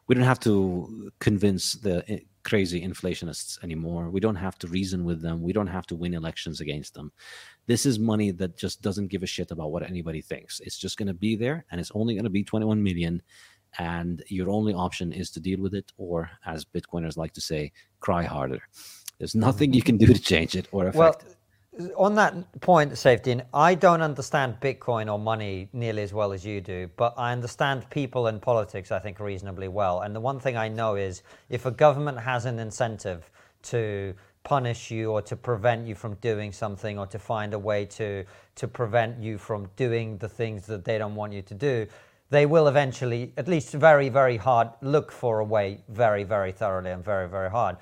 we 0.06 0.14
don't 0.14 0.24
have 0.24 0.40
to 0.40 1.12
convince 1.18 1.74
the 1.74 2.04
eh, 2.10 2.20
crazy 2.42 2.86
inflationists 2.86 3.62
anymore. 3.64 4.10
We 4.10 4.20
don't 4.20 4.36
have 4.36 4.58
to 4.58 4.68
reason 4.68 5.04
with 5.04 5.22
them. 5.22 5.42
We 5.42 5.52
don't 5.52 5.66
have 5.66 5.86
to 5.88 5.96
win 5.96 6.14
elections 6.14 6.60
against 6.60 6.94
them. 6.94 7.12
This 7.66 7.86
is 7.86 7.98
money 7.98 8.30
that 8.32 8.56
just 8.56 8.82
doesn't 8.82 9.08
give 9.08 9.22
a 9.22 9.26
shit 9.26 9.50
about 9.50 9.72
what 9.72 9.82
anybody 9.82 10.20
thinks. 10.20 10.60
It's 10.60 10.78
just 10.78 10.96
going 10.98 11.08
to 11.08 11.14
be 11.14 11.36
there 11.36 11.64
and 11.70 11.80
it's 11.80 11.92
only 11.94 12.14
going 12.14 12.24
to 12.24 12.30
be 12.30 12.44
21 12.44 12.82
million. 12.82 13.22
And 13.78 14.22
your 14.28 14.50
only 14.50 14.72
option 14.72 15.12
is 15.12 15.30
to 15.32 15.40
deal 15.40 15.60
with 15.60 15.74
it, 15.74 15.90
or 15.96 16.30
as 16.46 16.64
Bitcoiners 16.64 17.16
like 17.16 17.32
to 17.32 17.40
say, 17.40 17.72
cry 17.98 18.22
harder. 18.22 18.60
There's 19.18 19.34
nothing 19.34 19.72
you 19.72 19.82
can 19.82 19.96
do 19.96 20.06
to 20.06 20.20
change 20.20 20.54
it 20.54 20.68
or 20.70 20.86
affect 20.86 20.96
well, 20.96 21.10
it 21.10 21.36
on 21.96 22.14
that 22.14 22.60
point, 22.60 22.92
Saifedean, 22.92 23.44
I 23.52 23.74
don't 23.74 24.00
understand 24.00 24.56
Bitcoin 24.60 25.12
or 25.12 25.18
money 25.18 25.68
nearly 25.72 26.02
as 26.02 26.12
well 26.12 26.32
as 26.32 26.44
you 26.44 26.60
do, 26.60 26.88
but 26.96 27.14
I 27.16 27.32
understand 27.32 27.88
people 27.90 28.28
and 28.28 28.40
politics, 28.40 28.92
I 28.92 28.98
think, 28.98 29.18
reasonably 29.18 29.68
well. 29.68 30.00
And 30.02 30.14
the 30.14 30.20
one 30.20 30.38
thing 30.38 30.56
I 30.56 30.68
know 30.68 30.94
is 30.94 31.22
if 31.48 31.66
a 31.66 31.70
government 31.70 32.18
has 32.20 32.44
an 32.44 32.58
incentive 32.58 33.30
to 33.64 34.14
punish 34.44 34.90
you 34.90 35.10
or 35.10 35.22
to 35.22 35.36
prevent 35.36 35.86
you 35.86 35.94
from 35.94 36.14
doing 36.16 36.52
something 36.52 36.98
or 36.98 37.06
to 37.06 37.18
find 37.18 37.54
a 37.54 37.58
way 37.58 37.86
to, 37.86 38.24
to 38.56 38.68
prevent 38.68 39.18
you 39.18 39.38
from 39.38 39.68
doing 39.76 40.18
the 40.18 40.28
things 40.28 40.66
that 40.66 40.84
they 40.84 40.98
don't 40.98 41.14
want 41.14 41.32
you 41.32 41.42
to 41.42 41.54
do, 41.54 41.86
they 42.30 42.46
will 42.46 42.68
eventually, 42.68 43.32
at 43.36 43.48
least 43.48 43.72
very, 43.72 44.08
very 44.08 44.36
hard, 44.36 44.68
look 44.80 45.10
for 45.10 45.40
a 45.40 45.44
way 45.44 45.82
very, 45.88 46.24
very 46.24 46.52
thoroughly 46.52 46.90
and 46.90 47.04
very, 47.04 47.28
very 47.28 47.50
hard. 47.50 47.76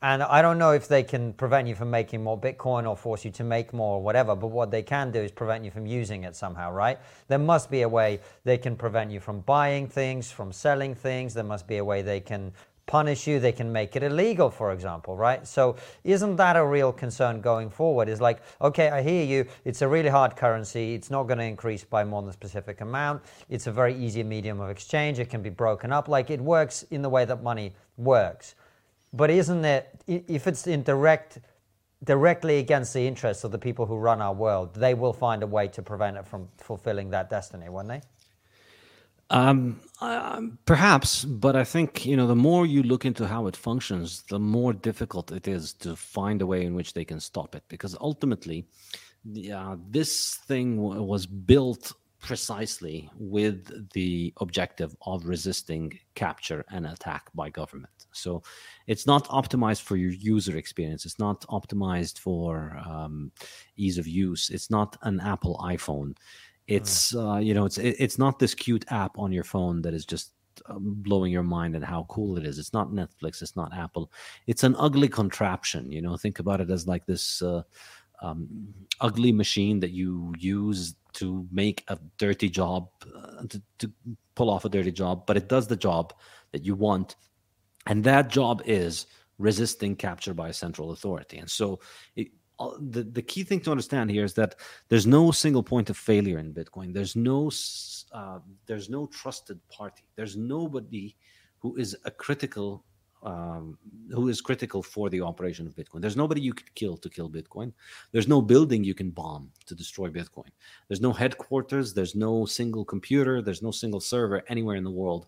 And 0.00 0.22
I 0.22 0.42
don't 0.42 0.58
know 0.58 0.70
if 0.70 0.86
they 0.86 1.02
can 1.02 1.32
prevent 1.32 1.66
you 1.66 1.74
from 1.74 1.90
making 1.90 2.22
more 2.22 2.38
Bitcoin 2.38 2.88
or 2.88 2.96
force 2.96 3.24
you 3.24 3.32
to 3.32 3.42
make 3.42 3.72
more 3.72 3.96
or 3.96 4.02
whatever, 4.02 4.36
but 4.36 4.46
what 4.46 4.70
they 4.70 4.82
can 4.82 5.10
do 5.10 5.18
is 5.18 5.32
prevent 5.32 5.64
you 5.64 5.72
from 5.72 5.86
using 5.86 6.22
it 6.22 6.36
somehow, 6.36 6.70
right? 6.70 7.00
There 7.26 7.38
must 7.40 7.68
be 7.68 7.82
a 7.82 7.88
way 7.88 8.20
they 8.44 8.58
can 8.58 8.76
prevent 8.76 9.10
you 9.10 9.18
from 9.18 9.40
buying 9.40 9.88
things, 9.88 10.30
from 10.30 10.52
selling 10.52 10.94
things. 10.94 11.34
There 11.34 11.42
must 11.42 11.66
be 11.66 11.78
a 11.78 11.84
way 11.84 12.02
they 12.02 12.20
can 12.20 12.52
punish 12.86 13.26
you, 13.26 13.40
they 13.40 13.52
can 13.52 13.72
make 13.72 13.96
it 13.96 14.04
illegal, 14.04 14.50
for 14.50 14.72
example, 14.72 15.16
right? 15.16 15.46
So 15.46 15.74
isn't 16.04 16.36
that 16.36 16.56
a 16.56 16.64
real 16.64 16.92
concern 16.92 17.40
going 17.40 17.68
forward? 17.68 18.08
Is 18.08 18.20
like, 18.20 18.40
okay, 18.62 18.90
I 18.90 19.02
hear 19.02 19.24
you, 19.24 19.46
it's 19.64 19.82
a 19.82 19.88
really 19.88 20.08
hard 20.08 20.36
currency, 20.36 20.94
it's 20.94 21.10
not 21.10 21.24
going 21.24 21.38
to 21.38 21.44
increase 21.44 21.84
by 21.84 22.04
more 22.04 22.22
than 22.22 22.30
a 22.30 22.32
specific 22.32 22.80
amount, 22.80 23.22
it's 23.50 23.66
a 23.66 23.72
very 23.72 23.94
easy 23.94 24.22
medium 24.22 24.60
of 24.60 24.70
exchange, 24.70 25.18
it 25.18 25.28
can 25.28 25.42
be 25.42 25.50
broken 25.50 25.92
up, 25.92 26.08
like 26.08 26.30
it 26.30 26.40
works 26.40 26.84
in 26.84 27.02
the 27.02 27.10
way 27.10 27.24
that 27.24 27.42
money 27.42 27.74
works. 27.98 28.54
But 29.12 29.30
isn't 29.30 29.64
it, 29.64 30.02
if 30.06 30.46
it's 30.46 30.66
in 30.66 30.82
direct 30.82 31.38
directly 32.04 32.58
against 32.58 32.94
the 32.94 33.06
interests 33.06 33.42
of 33.42 33.50
the 33.50 33.58
people 33.58 33.84
who 33.86 33.96
run 33.96 34.22
our 34.22 34.32
world, 34.32 34.74
they 34.74 34.94
will 34.94 35.12
find 35.12 35.42
a 35.42 35.46
way 35.46 35.66
to 35.66 35.82
prevent 35.82 36.16
it 36.16 36.26
from 36.26 36.48
fulfilling 36.58 37.10
that 37.10 37.28
destiny, 37.28 37.68
won't 37.68 37.88
they? 37.88 38.00
Um, 39.30 39.80
uh, 40.00 40.40
perhaps, 40.64 41.24
but 41.24 41.54
I 41.54 41.64
think 41.64 42.06
you 42.06 42.16
know 42.16 42.26
the 42.26 42.36
more 42.36 42.64
you 42.64 42.82
look 42.82 43.04
into 43.04 43.26
how 43.26 43.46
it 43.46 43.56
functions, 43.56 44.22
the 44.30 44.38
more 44.38 44.72
difficult 44.72 45.32
it 45.32 45.46
is 45.46 45.74
to 45.74 45.96
find 45.96 46.40
a 46.40 46.46
way 46.46 46.64
in 46.64 46.74
which 46.74 46.94
they 46.94 47.04
can 47.04 47.20
stop 47.20 47.54
it. 47.54 47.62
Because 47.68 47.94
ultimately, 48.00 48.64
uh, 49.52 49.76
this 49.90 50.36
thing 50.46 50.76
w- 50.76 51.02
was 51.02 51.26
built 51.26 51.92
precisely 52.20 53.10
with 53.18 53.90
the 53.92 54.32
objective 54.40 54.96
of 55.02 55.26
resisting 55.26 55.98
capture 56.14 56.64
and 56.70 56.86
attack 56.86 57.28
by 57.34 57.50
government. 57.50 57.97
So 58.18 58.42
it's 58.86 59.06
not 59.06 59.26
optimized 59.28 59.82
for 59.82 59.96
your 59.96 60.12
user 60.12 60.56
experience. 60.56 61.04
It's 61.04 61.18
not 61.18 61.42
optimized 61.48 62.18
for 62.18 62.80
um, 62.86 63.32
ease 63.76 63.98
of 63.98 64.06
use. 64.06 64.50
It's 64.50 64.70
not 64.70 64.96
an 65.02 65.20
Apple 65.20 65.58
iPhone. 65.62 66.16
It's 66.66 67.14
uh, 67.14 67.36
you 67.36 67.54
know 67.54 67.64
it's 67.64 67.78
it's 67.78 68.18
not 68.18 68.38
this 68.38 68.54
cute 68.54 68.84
app 68.92 69.18
on 69.18 69.32
your 69.32 69.44
phone 69.44 69.80
that 69.82 69.94
is 69.94 70.04
just 70.04 70.32
um, 70.66 70.96
blowing 70.98 71.32
your 71.32 71.42
mind 71.42 71.74
and 71.74 71.84
how 71.84 72.04
cool 72.10 72.36
it 72.36 72.44
is. 72.44 72.58
It's 72.58 72.74
not 72.74 72.90
Netflix. 72.90 73.40
It's 73.40 73.56
not 73.56 73.72
Apple. 73.74 74.12
It's 74.46 74.64
an 74.64 74.76
ugly 74.78 75.08
contraption. 75.08 75.90
You 75.90 76.02
know, 76.02 76.16
think 76.16 76.40
about 76.40 76.60
it 76.60 76.70
as 76.70 76.86
like 76.86 77.06
this. 77.06 77.40
Uh, 77.40 77.62
um, 78.20 78.48
ugly 79.00 79.32
machine 79.32 79.80
that 79.80 79.90
you 79.90 80.34
use 80.38 80.94
to 81.14 81.46
make 81.52 81.84
a 81.88 81.98
dirty 82.18 82.48
job, 82.48 82.88
uh, 83.14 83.42
to, 83.48 83.62
to 83.78 83.92
pull 84.34 84.50
off 84.50 84.64
a 84.64 84.68
dirty 84.68 84.92
job, 84.92 85.24
but 85.26 85.36
it 85.36 85.48
does 85.48 85.66
the 85.66 85.76
job 85.76 86.12
that 86.52 86.64
you 86.64 86.74
want. 86.74 87.16
And 87.88 88.04
that 88.04 88.28
job 88.28 88.62
is 88.64 89.06
resisting 89.38 89.96
capture 89.96 90.34
by 90.34 90.50
a 90.50 90.52
central 90.52 90.92
authority. 90.92 91.38
And 91.38 91.50
so 91.50 91.80
it, 92.16 92.28
the, 92.80 93.02
the 93.02 93.22
key 93.22 93.44
thing 93.44 93.60
to 93.60 93.70
understand 93.70 94.10
here 94.10 94.24
is 94.24 94.34
that 94.34 94.56
there's 94.88 95.06
no 95.06 95.30
single 95.30 95.62
point 95.62 95.90
of 95.90 95.96
failure 95.96 96.38
in 96.38 96.52
Bitcoin. 96.52 96.92
There's 96.92 97.16
no 97.16 97.50
uh, 98.12 98.40
there's 98.66 98.88
no 98.88 99.06
trusted 99.06 99.60
party. 99.68 100.04
There's 100.16 100.36
nobody 100.36 101.16
who 101.60 101.76
is 101.76 101.96
a 102.04 102.10
critical 102.10 102.84
um, 103.22 103.76
who 104.10 104.28
is 104.28 104.40
critical 104.40 104.82
for 104.82 105.10
the 105.10 105.20
operation 105.20 105.66
of 105.66 105.74
Bitcoin. 105.74 106.00
There's 106.00 106.16
nobody 106.16 106.40
you 106.40 106.52
could 106.52 106.72
kill 106.74 106.96
to 106.98 107.08
kill 107.08 107.28
Bitcoin. 107.28 107.72
There's 108.12 108.28
no 108.28 108.40
building 108.40 108.84
you 108.84 108.94
can 108.94 109.10
bomb 109.10 109.50
to 109.66 109.74
destroy 109.74 110.08
Bitcoin. 110.08 110.50
There's 110.88 111.00
no 111.00 111.12
headquarters. 111.12 111.94
There's 111.94 112.14
no 112.14 112.44
single 112.46 112.84
computer. 112.84 113.42
There's 113.42 113.62
no 113.62 113.72
single 113.72 114.00
server 114.00 114.42
anywhere 114.48 114.76
in 114.76 114.84
the 114.84 114.90
world 114.90 115.26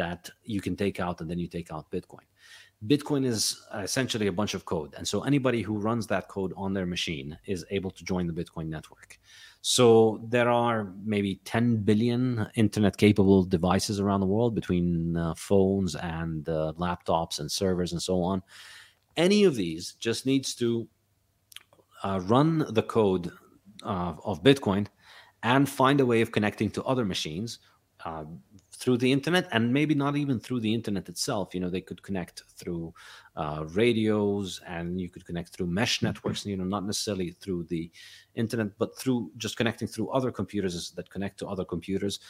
that 0.00 0.30
you 0.44 0.60
can 0.62 0.74
take 0.76 0.98
out 0.98 1.20
and 1.20 1.28
then 1.30 1.38
you 1.38 1.46
take 1.46 1.70
out 1.70 1.90
Bitcoin. 1.90 2.26
Bitcoin 2.86 3.26
is 3.26 3.42
essentially 3.74 4.28
a 4.28 4.32
bunch 4.32 4.54
of 4.54 4.64
code. 4.64 4.94
And 4.96 5.06
so 5.06 5.22
anybody 5.24 5.60
who 5.60 5.76
runs 5.76 6.06
that 6.06 6.28
code 6.28 6.54
on 6.56 6.72
their 6.72 6.86
machine 6.86 7.38
is 7.44 7.66
able 7.70 7.90
to 7.90 8.02
join 8.02 8.26
the 8.26 8.32
Bitcoin 8.32 8.68
network. 8.68 9.18
So 9.60 10.22
there 10.26 10.48
are 10.48 10.90
maybe 11.04 11.42
10 11.44 11.82
billion 11.90 12.48
internet 12.54 12.96
capable 12.96 13.44
devices 13.44 14.00
around 14.00 14.20
the 14.20 14.32
world 14.34 14.54
between 14.54 15.18
uh, 15.18 15.34
phones 15.34 15.94
and 15.96 16.48
uh, 16.48 16.72
laptops 16.78 17.38
and 17.40 17.52
servers 17.52 17.92
and 17.92 18.00
so 18.00 18.22
on. 18.22 18.42
Any 19.18 19.44
of 19.44 19.54
these 19.54 19.96
just 20.00 20.24
needs 20.24 20.54
to 20.54 20.88
uh, 22.02 22.20
run 22.24 22.64
the 22.70 22.82
code 22.82 23.30
of 23.82 24.42
Bitcoin 24.42 24.86
and 25.42 25.68
find 25.68 26.00
a 26.00 26.06
way 26.06 26.22
of 26.22 26.32
connecting 26.32 26.70
to 26.70 26.82
other 26.84 27.04
machines 27.04 27.58
uh, 28.04 28.24
through 28.80 28.96
the 28.96 29.12
internet 29.12 29.46
and 29.52 29.72
maybe 29.72 29.94
not 29.94 30.16
even 30.16 30.40
through 30.40 30.58
the 30.60 30.72
internet 30.72 31.08
itself. 31.08 31.54
You 31.54 31.60
know 31.60 31.68
they 31.68 31.82
could 31.82 32.02
connect 32.02 32.42
through 32.56 32.94
uh, 33.36 33.64
radios 33.68 34.60
and 34.66 34.98
you 35.00 35.10
could 35.10 35.24
connect 35.26 35.50
through 35.50 35.66
mesh 35.66 35.98
mm-hmm. 35.98 36.06
networks 36.06 36.46
you 36.46 36.56
know 36.56 36.64
not 36.64 36.84
necessarily 36.86 37.30
through 37.42 37.64
the 37.64 37.90
internet 38.34 38.78
but 38.78 38.98
through 38.98 39.30
just 39.36 39.56
connecting 39.56 39.86
through 39.86 40.08
other 40.08 40.30
computers 40.30 40.90
that 40.92 41.10
connect 41.10 41.38
to 41.38 41.46
other 41.46 41.64
computers. 41.64 42.20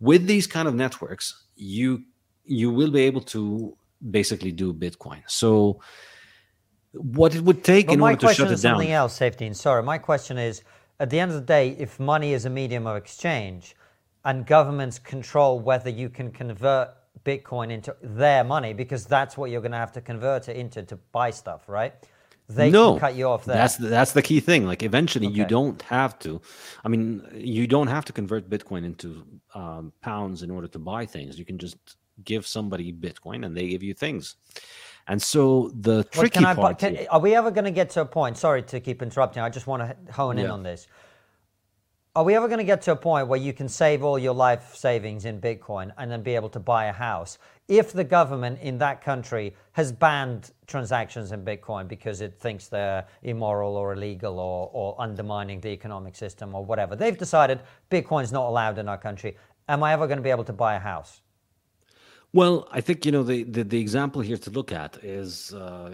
With 0.00 0.26
these 0.26 0.46
kind 0.46 0.66
of 0.66 0.74
networks 0.74 1.44
you 1.56 2.04
you 2.44 2.70
will 2.70 2.90
be 2.90 3.02
able 3.02 3.20
to 3.36 3.76
basically 4.10 4.50
do 4.50 4.72
bitcoin. 4.72 5.22
So 5.28 5.80
what 6.92 7.34
it 7.34 7.42
would 7.42 7.62
take 7.62 7.86
but 7.86 7.94
in 7.94 8.00
order 8.00 8.16
to 8.16 8.34
shut 8.34 8.46
it 8.46 8.50
down 8.50 8.58
something 8.58 8.92
else 8.92 9.18
Saifedean 9.18 9.54
sorry 9.54 9.82
my 9.82 9.98
question 9.98 10.36
is 10.38 10.62
at 11.00 11.08
the 11.10 11.18
end 11.18 11.30
of 11.30 11.36
the 11.36 11.46
day 11.56 11.76
if 11.78 11.98
money 11.98 12.32
is 12.32 12.44
a 12.44 12.50
medium 12.50 12.86
of 12.86 12.96
exchange 12.96 13.74
and 14.24 14.46
governments 14.46 14.98
control 14.98 15.58
whether 15.58 15.90
you 15.90 16.08
can 16.08 16.30
convert 16.30 16.90
Bitcoin 17.24 17.70
into 17.70 17.94
their 18.02 18.44
money 18.44 18.72
because 18.72 19.04
that's 19.04 19.36
what 19.36 19.50
you're 19.50 19.60
going 19.60 19.72
to 19.72 19.78
have 19.78 19.92
to 19.92 20.00
convert 20.00 20.48
it 20.48 20.56
into 20.56 20.82
to 20.82 20.96
buy 21.12 21.30
stuff, 21.30 21.68
right? 21.68 21.94
They 22.48 22.70
no, 22.70 22.92
can 22.92 23.00
cut 23.00 23.14
you 23.14 23.28
off 23.28 23.44
there. 23.44 23.56
That's 23.56 23.76
the, 23.76 23.88
that's 23.88 24.12
the 24.12 24.22
key 24.22 24.40
thing. 24.40 24.66
Like 24.66 24.82
eventually, 24.82 25.26
okay. 25.28 25.36
you 25.36 25.44
don't 25.44 25.80
have 25.82 26.18
to. 26.20 26.40
I 26.84 26.88
mean, 26.88 27.24
you 27.34 27.66
don't 27.66 27.86
have 27.86 28.04
to 28.06 28.12
convert 28.12 28.50
Bitcoin 28.50 28.84
into 28.84 29.24
um, 29.54 29.92
pounds 30.02 30.42
in 30.42 30.50
order 30.50 30.68
to 30.68 30.78
buy 30.78 31.06
things. 31.06 31.38
You 31.38 31.44
can 31.44 31.58
just 31.58 31.76
give 32.24 32.46
somebody 32.46 32.92
Bitcoin 32.92 33.46
and 33.46 33.56
they 33.56 33.68
give 33.68 33.82
you 33.82 33.94
things. 33.94 34.36
And 35.08 35.20
so 35.20 35.72
the 35.74 36.04
tricky 36.04 36.44
well, 36.44 36.54
part. 36.54 36.78
Can, 36.78 37.06
are 37.10 37.20
we 37.20 37.34
ever 37.34 37.50
going 37.50 37.64
to 37.64 37.70
get 37.70 37.90
to 37.90 38.02
a 38.02 38.04
point? 38.04 38.36
Sorry 38.36 38.62
to 38.62 38.80
keep 38.80 39.02
interrupting. 39.02 39.42
I 39.42 39.48
just 39.48 39.66
want 39.66 39.82
to 39.82 40.12
hone 40.12 40.36
yeah. 40.36 40.44
in 40.44 40.50
on 40.50 40.62
this 40.62 40.88
are 42.14 42.24
we 42.24 42.34
ever 42.34 42.46
going 42.46 42.58
to 42.58 42.64
get 42.64 42.82
to 42.82 42.92
a 42.92 42.96
point 42.96 43.26
where 43.26 43.40
you 43.40 43.54
can 43.54 43.68
save 43.68 44.04
all 44.04 44.18
your 44.18 44.34
life 44.34 44.74
savings 44.76 45.24
in 45.24 45.40
Bitcoin 45.40 45.92
and 45.96 46.10
then 46.10 46.22
be 46.22 46.34
able 46.34 46.50
to 46.50 46.60
buy 46.60 46.86
a 46.86 46.92
house 46.92 47.38
if 47.68 47.92
the 47.92 48.04
government 48.04 48.58
in 48.60 48.76
that 48.78 49.02
country 49.02 49.54
has 49.72 49.90
banned 49.92 50.50
transactions 50.66 51.32
in 51.32 51.42
Bitcoin 51.42 51.88
because 51.88 52.20
it 52.20 52.38
thinks 52.38 52.68
they're 52.68 53.06
immoral 53.22 53.76
or 53.76 53.94
illegal 53.94 54.38
or, 54.38 54.68
or 54.74 54.94
undermining 55.00 55.58
the 55.60 55.70
economic 55.70 56.14
system 56.14 56.54
or 56.54 56.62
whatever? 56.62 56.94
They've 56.96 57.16
decided 57.16 57.60
Bitcoin's 57.90 58.30
not 58.30 58.46
allowed 58.46 58.76
in 58.76 58.90
our 58.90 58.98
country. 58.98 59.38
Am 59.68 59.82
I 59.82 59.94
ever 59.94 60.06
going 60.06 60.18
to 60.18 60.22
be 60.22 60.30
able 60.30 60.44
to 60.44 60.52
buy 60.52 60.74
a 60.74 60.80
house? 60.80 61.22
Well, 62.34 62.68
I 62.70 62.82
think 62.82 63.06
you 63.06 63.12
know 63.12 63.22
the, 63.22 63.44
the, 63.44 63.64
the 63.64 63.80
example 63.80 64.20
here 64.20 64.38
to 64.38 64.50
look 64.50 64.70
at 64.70 64.98
is 65.02 65.54
uh, 65.54 65.90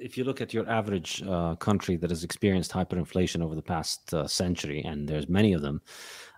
if 0.00 0.16
you 0.16 0.24
look 0.24 0.40
at 0.40 0.54
your 0.54 0.68
average 0.68 1.22
uh, 1.22 1.54
country 1.56 1.96
that 1.96 2.10
has 2.10 2.24
experienced 2.24 2.72
hyperinflation 2.72 3.42
over 3.42 3.54
the 3.54 3.62
past 3.62 4.12
uh, 4.14 4.26
century, 4.26 4.82
and 4.82 5.08
there's 5.08 5.28
many 5.28 5.52
of 5.52 5.62
them, 5.62 5.80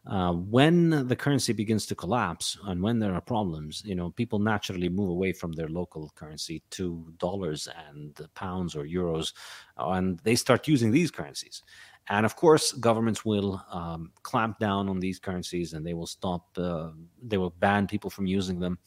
uh, 0.06 0.32
when 0.32 1.06
the 1.08 1.16
currency 1.16 1.52
begins 1.52 1.84
to 1.86 1.94
collapse 1.94 2.56
and 2.64 2.82
when 2.82 2.98
there 2.98 3.14
are 3.14 3.20
problems, 3.20 3.82
you 3.84 3.94
know, 3.94 4.10
people 4.10 4.38
naturally 4.38 4.88
move 4.88 5.10
away 5.10 5.32
from 5.32 5.52
their 5.52 5.68
local 5.68 6.10
currency 6.14 6.62
to 6.70 7.12
dollars 7.18 7.68
and 7.88 8.20
pounds 8.34 8.74
or 8.74 8.84
euros, 8.84 9.32
and 9.76 10.18
they 10.20 10.34
start 10.34 10.66
using 10.66 10.90
these 10.90 11.10
currencies. 11.10 11.62
And 12.08 12.24
of 12.24 12.34
course, 12.34 12.72
governments 12.72 13.24
will 13.24 13.62
um, 13.70 14.10
clamp 14.22 14.58
down 14.58 14.88
on 14.88 14.98
these 15.00 15.18
currencies 15.18 15.74
and 15.74 15.86
they 15.86 15.94
will 15.94 16.06
stop, 16.06 16.48
uh, 16.56 16.90
they 17.22 17.36
will 17.36 17.54
ban 17.58 17.86
people 17.86 18.10
from 18.10 18.26
using 18.26 18.58
them. 18.58 18.78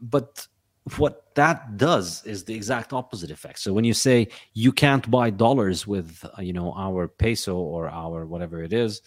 But 0.00 0.46
what 0.98 1.34
that 1.34 1.76
does 1.76 2.24
is 2.24 2.44
the 2.44 2.54
exact 2.54 2.92
opposite 2.92 3.30
effect. 3.30 3.58
So 3.58 3.72
when 3.72 3.84
you 3.84 3.94
say 3.94 4.28
you 4.54 4.72
can't 4.72 5.08
buy 5.10 5.30
dollars 5.30 5.86
with 5.86 6.24
uh, 6.38 6.42
you 6.42 6.52
know 6.52 6.72
our 6.76 7.08
peso 7.08 7.56
or 7.56 7.88
our 7.88 8.24
whatever 8.26 8.62
it 8.62 8.72
is, 8.72 9.02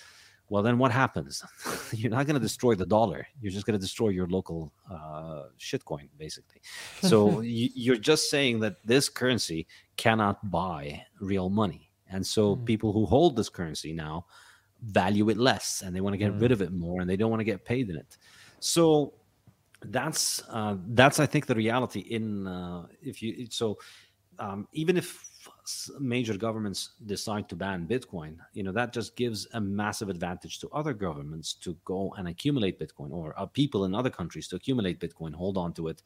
well 0.50 0.62
then 0.62 0.78
what 0.78 0.92
happens? 0.92 1.44
You're 1.94 2.12
not 2.12 2.26
going 2.26 2.36
to 2.36 2.42
destroy 2.42 2.76
the 2.76 2.86
dollar. 2.86 3.26
You're 3.42 3.52
just 3.52 3.66
going 3.66 3.80
to 3.80 3.82
destroy 3.82 4.10
your 4.10 4.28
local 4.28 4.74
uh, 4.92 5.44
shitcoin, 5.58 6.10
basically. 6.18 6.62
So 7.02 7.40
you're 7.44 7.96
just 7.96 8.30
saying 8.30 8.60
that 8.60 8.76
this 8.86 9.08
currency 9.10 9.68
cannot 9.96 10.52
buy 10.52 11.04
real 11.22 11.50
money, 11.50 11.90
and 12.10 12.26
so 12.26 12.56
mm. 12.56 12.66
people 12.66 12.92
who 12.92 13.06
hold 13.06 13.36
this 13.36 13.50
currency 13.50 13.94
now 13.94 14.26
value 14.82 15.30
it 15.30 15.38
less, 15.38 15.82
and 15.82 15.96
they 15.96 16.02
want 16.02 16.14
to 16.14 16.18
get 16.18 16.34
mm. 16.34 16.42
rid 16.42 16.52
of 16.52 16.62
it 16.62 16.72
more, 16.72 17.00
and 17.00 17.10
they 17.10 17.16
don't 17.18 17.30
want 17.30 17.40
to 17.40 17.46
get 17.46 17.64
paid 17.64 17.90
in 17.90 17.96
it. 17.96 18.18
So 18.60 19.14
that's 19.86 20.44
uh, 20.50 20.76
that's 20.90 21.20
I 21.20 21.26
think 21.26 21.46
the 21.46 21.56
reality 21.56 22.02
in 22.02 22.48
uh, 22.48 22.88
if 23.02 23.22
you 23.22 23.48
so 23.50 23.78
um, 24.38 24.68
even 24.74 24.98
if 24.98 25.26
major 26.00 26.36
governments 26.36 26.92
decide 27.06 27.48
to 27.50 27.56
ban 27.56 27.88
Bitcoin, 27.88 28.38
you 28.54 28.64
know 28.64 28.72
that 28.72 28.94
just 28.94 29.16
gives 29.16 29.48
a 29.54 29.62
massive 29.62 30.10
advantage 30.10 30.60
to 30.60 30.70
other 30.70 30.94
governments 30.94 31.54
to 31.54 31.78
go 31.86 32.14
and 32.18 32.28
accumulate 32.28 32.80
Bitcoin, 32.80 33.12
or 33.12 33.34
uh, 33.40 33.46
people 33.46 33.86
in 33.86 33.96
other 33.96 34.10
countries 34.10 34.48
to 34.50 34.56
accumulate 34.56 35.00
Bitcoin, 35.00 35.34
hold 35.34 35.58
on 35.58 35.74
to 35.74 35.88
it, 35.88 36.04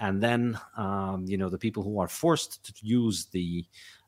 and 0.00 0.22
then 0.22 0.58
um, 0.76 1.24
you 1.26 1.36
know 1.36 1.48
the 1.48 1.58
people 1.58 1.82
who 1.82 1.98
are 1.98 2.08
forced 2.08 2.64
to 2.64 2.72
use 2.86 3.26
the 3.26 3.64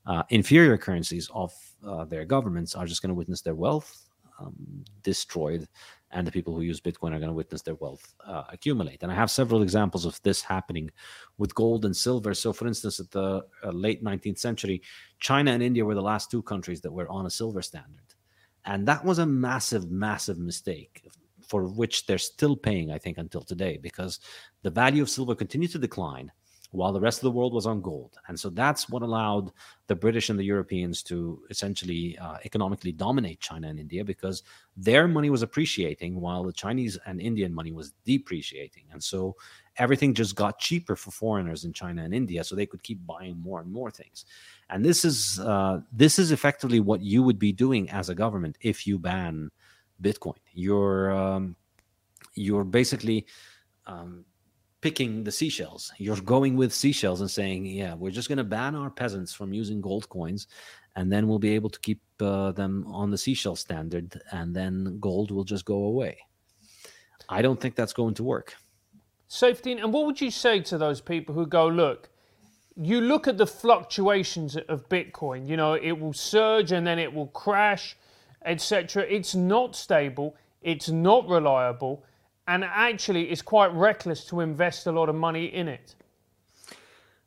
uh, 0.06 0.22
inferior 0.30 0.78
currencies 0.78 1.28
of 1.34 1.52
uh, 1.84 2.04
their 2.04 2.24
governments 2.24 2.74
are 2.74 2.86
just 2.86 3.02
going 3.02 3.10
to 3.10 3.14
witness 3.14 3.40
their 3.40 3.54
wealth 3.54 4.08
um, 4.40 4.84
destroyed 5.02 5.68
and 6.12 6.26
the 6.26 6.32
people 6.32 6.54
who 6.54 6.62
use 6.62 6.80
Bitcoin 6.80 7.12
are 7.12 7.18
going 7.18 7.28
to 7.28 7.32
witness 7.32 7.62
their 7.62 7.76
wealth 7.76 8.14
uh, 8.26 8.44
accumulate. 8.50 9.02
And 9.02 9.12
I 9.12 9.14
have 9.14 9.30
several 9.30 9.62
examples 9.62 10.04
of 10.04 10.20
this 10.22 10.42
happening 10.42 10.90
with 11.38 11.54
gold 11.54 11.84
and 11.84 11.96
silver. 11.96 12.34
So, 12.34 12.52
for 12.52 12.66
instance, 12.66 12.98
at 12.98 13.10
the 13.10 13.44
uh, 13.62 13.70
late 13.70 14.02
19th 14.02 14.38
century, 14.38 14.82
China 15.20 15.52
and 15.52 15.62
India 15.62 15.84
were 15.84 15.94
the 15.94 16.02
last 16.02 16.30
two 16.30 16.42
countries 16.42 16.80
that 16.80 16.92
were 16.92 17.08
on 17.08 17.26
a 17.26 17.30
silver 17.30 17.62
standard. 17.62 18.14
And 18.64 18.86
that 18.88 19.04
was 19.04 19.18
a 19.18 19.26
massive, 19.26 19.90
massive 19.90 20.38
mistake 20.38 21.04
for 21.46 21.64
which 21.64 22.06
they're 22.06 22.18
still 22.18 22.56
paying, 22.56 22.90
I 22.90 22.98
think, 22.98 23.18
until 23.18 23.42
today, 23.42 23.78
because 23.80 24.20
the 24.62 24.70
value 24.70 25.02
of 25.02 25.10
silver 25.10 25.34
continued 25.34 25.72
to 25.72 25.78
decline 25.78 26.30
while 26.72 26.92
the 26.92 27.00
rest 27.00 27.18
of 27.18 27.22
the 27.22 27.30
world 27.30 27.52
was 27.52 27.66
on 27.66 27.80
gold. 27.80 28.16
And 28.28 28.38
so 28.38 28.48
that's 28.48 28.88
what 28.88 29.02
allowed 29.02 29.50
the 29.88 29.94
British 29.94 30.30
and 30.30 30.38
the 30.38 30.44
Europeans 30.44 31.02
to 31.04 31.42
essentially 31.50 32.16
uh, 32.18 32.36
economically 32.44 32.92
dominate 32.92 33.40
China 33.40 33.68
and 33.68 33.80
India 33.80 34.04
because 34.04 34.44
their 34.76 35.08
money 35.08 35.30
was 35.30 35.42
appreciating 35.42 36.20
while 36.20 36.44
the 36.44 36.52
Chinese 36.52 36.96
and 37.06 37.20
Indian 37.20 37.52
money 37.52 37.72
was 37.72 37.92
depreciating. 38.04 38.84
And 38.92 39.02
so 39.02 39.34
everything 39.78 40.14
just 40.14 40.36
got 40.36 40.60
cheaper 40.60 40.94
for 40.94 41.10
foreigners 41.10 41.64
in 41.64 41.72
China 41.72 42.04
and 42.04 42.14
India, 42.14 42.44
so 42.44 42.54
they 42.54 42.66
could 42.66 42.82
keep 42.84 43.04
buying 43.04 43.36
more 43.40 43.60
and 43.60 43.72
more 43.72 43.90
things. 43.90 44.24
And 44.68 44.84
this 44.84 45.04
is 45.04 45.40
uh, 45.40 45.80
this 45.92 46.20
is 46.20 46.30
effectively 46.30 46.78
what 46.78 47.00
you 47.00 47.24
would 47.24 47.38
be 47.38 47.52
doing 47.52 47.90
as 47.90 48.10
a 48.10 48.14
government 48.14 48.58
if 48.60 48.86
you 48.86 48.98
ban 48.98 49.50
Bitcoin. 50.00 50.38
You're 50.52 51.10
um, 51.10 51.56
you're 52.34 52.64
basically 52.64 53.26
um, 53.86 54.24
picking 54.80 55.24
the 55.24 55.32
seashells. 55.32 55.92
You're 55.98 56.16
going 56.16 56.56
with 56.56 56.72
seashells 56.72 57.20
and 57.20 57.30
saying, 57.30 57.66
yeah, 57.66 57.94
we're 57.94 58.10
just 58.10 58.28
going 58.28 58.38
to 58.38 58.44
ban 58.44 58.74
our 58.74 58.90
peasants 58.90 59.32
from 59.32 59.52
using 59.52 59.80
gold 59.80 60.08
coins, 60.08 60.46
and 60.96 61.12
then 61.12 61.28
we'll 61.28 61.38
be 61.38 61.54
able 61.54 61.70
to 61.70 61.80
keep 61.80 62.00
uh, 62.20 62.52
them 62.52 62.86
on 62.88 63.10
the 63.10 63.18
seashell 63.18 63.56
standard, 63.56 64.20
and 64.32 64.54
then 64.54 64.98
gold 65.00 65.30
will 65.30 65.44
just 65.44 65.64
go 65.64 65.84
away. 65.84 66.18
I 67.28 67.42
don't 67.42 67.60
think 67.60 67.74
that's 67.74 67.92
going 67.92 68.14
to 68.14 68.24
work. 68.24 68.54
Saifedean, 69.28 69.82
and 69.82 69.92
what 69.92 70.06
would 70.06 70.20
you 70.20 70.30
say 70.30 70.60
to 70.60 70.78
those 70.78 71.00
people 71.00 71.34
who 71.34 71.46
go, 71.46 71.68
look, 71.68 72.08
you 72.76 73.00
look 73.00 73.28
at 73.28 73.38
the 73.38 73.46
fluctuations 73.46 74.56
of 74.56 74.88
Bitcoin, 74.88 75.48
you 75.48 75.56
know, 75.56 75.74
it 75.74 75.92
will 75.92 76.12
surge 76.12 76.72
and 76.72 76.86
then 76.86 76.98
it 76.98 77.12
will 77.12 77.28
crash, 77.28 77.96
etc. 78.44 79.04
It's 79.08 79.34
not 79.34 79.76
stable, 79.76 80.34
it's 80.62 80.88
not 80.88 81.28
reliable 81.28 82.04
and 82.50 82.64
actually 82.64 83.30
it's 83.30 83.42
quite 83.42 83.72
reckless 83.72 84.24
to 84.24 84.40
invest 84.40 84.86
a 84.88 84.92
lot 84.92 85.08
of 85.08 85.14
money 85.14 85.46
in 85.46 85.68
it. 85.68 85.94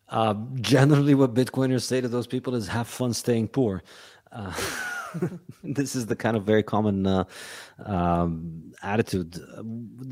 Uh, 0.10 0.36
generally, 0.56 1.16
what 1.16 1.34
Bitcoiners 1.34 1.84
say 1.84 2.02
to 2.02 2.10
those 2.10 2.28
people 2.28 2.54
is 2.56 2.68
have 2.68 2.88
fun 2.88 3.14
staying 3.14 3.48
poor. 3.48 3.82
Uh, 4.32 4.54
this 5.64 5.96
is 5.96 6.06
the 6.06 6.16
kind 6.16 6.36
of 6.36 6.44
very 6.44 6.62
common 6.62 7.08
uh, 7.08 7.24
um, 7.86 8.74
attitude. 8.84 9.32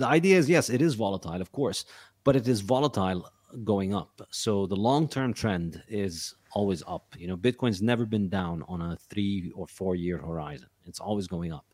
The 0.01 0.07
idea 0.07 0.37
is 0.37 0.49
yes, 0.49 0.69
it 0.69 0.81
is 0.81 0.95
volatile, 0.95 1.41
of 1.41 1.51
course, 1.51 1.85
but 2.23 2.35
it 2.35 2.47
is 2.47 2.61
volatile 2.61 3.29
going 3.65 3.93
up. 3.93 4.21
So 4.31 4.65
the 4.65 4.77
long 4.77 5.09
term 5.09 5.33
trend 5.33 5.83
is 5.89 6.35
always 6.53 6.83
up. 6.87 7.05
You 7.17 7.27
know, 7.27 7.37
Bitcoin's 7.37 7.81
never 7.81 8.05
been 8.05 8.29
down 8.29 8.63
on 8.69 8.81
a 8.81 8.97
three 9.09 9.51
or 9.53 9.67
four 9.67 9.95
year 9.95 10.17
horizon, 10.17 10.69
it's 10.85 11.01
always 11.01 11.27
going 11.27 11.51
up. 11.51 11.65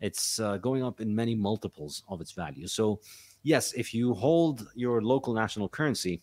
It's 0.00 0.38
uh, 0.38 0.58
going 0.58 0.82
up 0.84 1.00
in 1.00 1.14
many 1.14 1.34
multiples 1.34 2.02
of 2.08 2.20
its 2.20 2.32
value. 2.32 2.66
So, 2.66 3.00
yes, 3.42 3.72
if 3.72 3.94
you 3.94 4.14
hold 4.14 4.66
your 4.74 5.02
local 5.02 5.32
national 5.32 5.68
currency, 5.68 6.22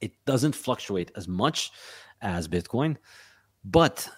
it 0.00 0.12
doesn't 0.26 0.54
fluctuate 0.54 1.10
as 1.16 1.26
much 1.26 1.72
as 2.20 2.48
Bitcoin, 2.48 2.96
but 3.64 4.08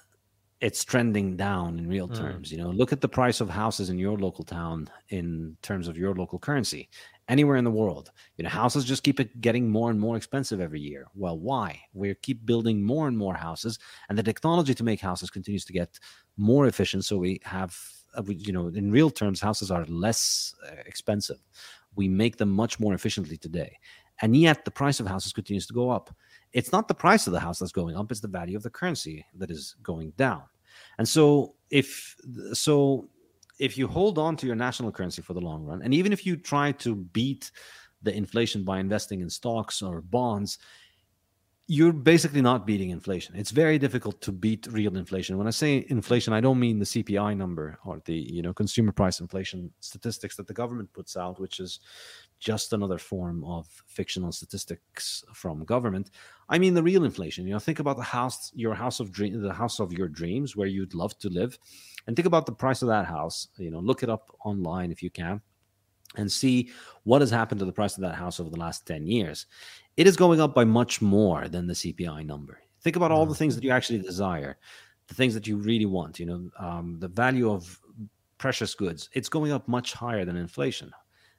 it's 0.60 0.84
trending 0.84 1.36
down 1.36 1.78
in 1.78 1.88
real 1.88 2.08
hmm. 2.08 2.14
terms. 2.14 2.48
Mm. 2.48 2.52
You 2.52 2.58
know, 2.58 2.70
look 2.70 2.92
at 2.92 3.00
the 3.00 3.08
price 3.08 3.40
of 3.40 3.48
houses 3.48 3.90
in 3.90 3.98
your 3.98 4.18
local 4.18 4.44
town 4.44 4.88
in 5.10 5.56
terms 5.62 5.86
of 5.86 5.96
your 5.96 6.14
local 6.14 6.38
currency. 6.38 6.88
Anywhere 7.28 7.56
in 7.56 7.64
the 7.64 7.70
world, 7.70 8.10
you 8.38 8.42
know, 8.42 8.48
houses 8.48 8.84
just 8.84 9.02
keep 9.02 9.20
getting 9.40 9.70
more 9.70 9.90
and 9.90 10.00
more 10.00 10.16
expensive 10.16 10.60
every 10.60 10.80
year. 10.80 11.06
Well, 11.14 11.38
why? 11.38 11.78
We 11.92 12.14
keep 12.14 12.44
building 12.46 12.82
more 12.82 13.06
and 13.06 13.16
more 13.16 13.34
houses, 13.34 13.78
and 14.08 14.16
the 14.16 14.22
technology 14.22 14.74
to 14.74 14.82
make 14.82 15.00
houses 15.00 15.28
continues 15.30 15.64
to 15.66 15.72
get 15.74 15.98
more 16.38 16.66
efficient. 16.66 17.04
So 17.04 17.18
we 17.18 17.40
have 17.44 17.76
you 18.26 18.52
know, 18.52 18.68
in 18.68 18.90
real 18.90 19.10
terms, 19.10 19.40
houses 19.40 19.70
are 19.70 19.84
less 19.86 20.54
uh, 20.66 20.74
expensive. 20.86 21.38
We 21.96 22.08
make 22.08 22.36
them 22.36 22.50
much 22.50 22.80
more 22.80 22.94
efficiently 22.94 23.36
today. 23.36 23.78
And 24.20 24.36
yet 24.36 24.64
the 24.64 24.70
price 24.70 25.00
of 25.00 25.06
houses 25.06 25.32
continues 25.32 25.66
to 25.68 25.74
go 25.74 25.90
up. 25.90 26.14
It's 26.52 26.72
not 26.72 26.88
the 26.88 26.94
price 26.94 27.26
of 27.26 27.32
the 27.32 27.40
house 27.40 27.58
that's 27.58 27.72
going 27.72 27.96
up, 27.96 28.10
it's 28.10 28.20
the 28.20 28.28
value 28.28 28.56
of 28.56 28.62
the 28.62 28.70
currency 28.70 29.24
that 29.36 29.50
is 29.50 29.76
going 29.82 30.12
down. 30.16 30.42
And 30.98 31.08
so 31.08 31.54
if 31.70 32.16
so 32.52 33.08
if 33.58 33.76
you 33.76 33.86
hold 33.88 34.18
on 34.18 34.36
to 34.36 34.46
your 34.46 34.56
national 34.56 34.92
currency 34.92 35.22
for 35.22 35.34
the 35.34 35.40
long 35.40 35.64
run, 35.64 35.82
and 35.82 35.92
even 35.92 36.12
if 36.12 36.24
you 36.24 36.36
try 36.36 36.72
to 36.72 36.94
beat 36.94 37.50
the 38.02 38.14
inflation 38.14 38.64
by 38.64 38.78
investing 38.78 39.20
in 39.20 39.28
stocks 39.28 39.82
or 39.82 40.00
bonds, 40.00 40.58
you're 41.70 41.92
basically 41.92 42.40
not 42.40 42.66
beating 42.66 42.88
inflation. 42.88 43.36
It's 43.36 43.50
very 43.50 43.78
difficult 43.78 44.22
to 44.22 44.32
beat 44.32 44.66
real 44.70 44.96
inflation. 44.96 45.36
When 45.36 45.46
I 45.46 45.50
say 45.50 45.84
inflation, 45.90 46.32
I 46.32 46.40
don't 46.40 46.58
mean 46.58 46.78
the 46.78 46.86
CPI 46.86 47.36
number 47.36 47.78
or 47.84 48.00
the 48.06 48.14
you 48.14 48.40
know 48.40 48.54
consumer 48.54 48.90
price 48.90 49.20
inflation 49.20 49.70
statistics 49.80 50.34
that 50.36 50.46
the 50.46 50.54
government 50.54 50.90
puts 50.94 51.14
out, 51.14 51.38
which 51.38 51.60
is 51.60 51.80
just 52.40 52.72
another 52.72 52.96
form 52.96 53.44
of 53.44 53.66
fictional 53.86 54.32
statistics 54.32 55.22
from 55.34 55.62
government. 55.66 56.10
I 56.48 56.58
mean 56.58 56.72
the 56.72 56.82
real 56.82 57.04
inflation. 57.04 57.46
You 57.46 57.52
know, 57.52 57.58
think 57.58 57.80
about 57.80 57.98
the 57.98 58.02
house, 58.02 58.50
your 58.54 58.74
house 58.74 58.98
of 58.98 59.12
dream, 59.12 59.38
the 59.42 59.52
house 59.52 59.78
of 59.78 59.92
your 59.92 60.08
dreams, 60.08 60.56
where 60.56 60.68
you'd 60.68 60.94
love 60.94 61.18
to 61.18 61.28
live, 61.28 61.58
and 62.06 62.16
think 62.16 62.26
about 62.26 62.46
the 62.46 62.52
price 62.52 62.80
of 62.80 62.88
that 62.88 63.04
house. 63.04 63.48
You 63.58 63.70
know, 63.70 63.80
look 63.80 64.02
it 64.02 64.08
up 64.08 64.34
online 64.42 64.90
if 64.90 65.02
you 65.02 65.10
can 65.10 65.42
and 66.16 66.32
see 66.32 66.70
what 67.04 67.20
has 67.20 67.30
happened 67.30 67.58
to 67.58 67.66
the 67.66 67.72
price 67.72 67.96
of 67.96 68.00
that 68.00 68.14
house 68.14 68.40
over 68.40 68.48
the 68.48 68.58
last 68.58 68.86
10 68.86 69.06
years 69.06 69.44
it 69.98 70.06
is 70.06 70.16
going 70.16 70.40
up 70.40 70.54
by 70.54 70.64
much 70.64 71.02
more 71.02 71.48
than 71.48 71.66
the 71.66 71.74
CPI 71.74 72.24
number. 72.24 72.60
Think 72.82 72.94
about 72.94 73.10
all 73.10 73.26
the 73.26 73.34
things 73.34 73.56
that 73.56 73.64
you 73.64 73.70
actually 73.70 73.98
desire, 73.98 74.56
the 75.08 75.14
things 75.14 75.34
that 75.34 75.48
you 75.48 75.56
really 75.56 75.86
want. 75.86 76.20
You 76.20 76.26
know, 76.26 76.50
um, 76.60 76.96
the 77.00 77.08
value 77.08 77.50
of 77.50 77.80
precious 78.38 78.76
goods. 78.76 79.10
It's 79.12 79.28
going 79.28 79.50
up 79.50 79.66
much 79.66 79.92
higher 79.92 80.24
than 80.24 80.36
inflation, 80.36 80.92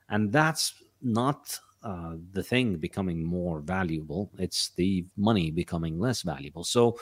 and 0.09 0.29
that's 0.29 0.73
not 1.01 1.57
uh, 1.83 2.15
the 2.33 2.43
thing 2.43 2.75
becoming 2.75 3.23
more 3.23 3.61
valuable. 3.61 4.29
It's 4.37 4.71
the 4.75 5.05
money 5.15 5.51
becoming 5.51 5.97
less 5.97 6.23
valuable. 6.23 6.65
So 6.65 6.99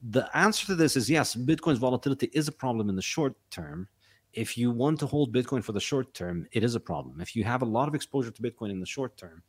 the 0.00 0.30
answer 0.36 0.64
to 0.66 0.76
this 0.76 0.96
is 0.96 1.10
yes. 1.10 1.34
Bitcoin's 1.34 1.80
volatility 1.80 2.30
is 2.32 2.46
a 2.46 2.52
problem 2.52 2.88
in 2.88 2.94
the 2.94 3.02
short 3.02 3.34
term. 3.50 3.88
If 4.32 4.56
you 4.56 4.70
want 4.70 5.00
to 5.00 5.08
hold 5.08 5.34
Bitcoin 5.34 5.64
for 5.64 5.72
the 5.72 5.80
short 5.80 6.14
term, 6.14 6.46
it 6.52 6.62
is 6.62 6.76
a 6.76 6.80
problem. 6.80 7.20
If 7.20 7.34
you 7.34 7.42
have 7.42 7.62
a 7.62 7.66
lot 7.66 7.88
of 7.88 7.96
exposure 7.96 8.30
to 8.30 8.42
Bitcoin 8.42 8.70
in 8.70 8.78
the 8.78 8.86
short 8.86 9.16
term, 9.16 9.42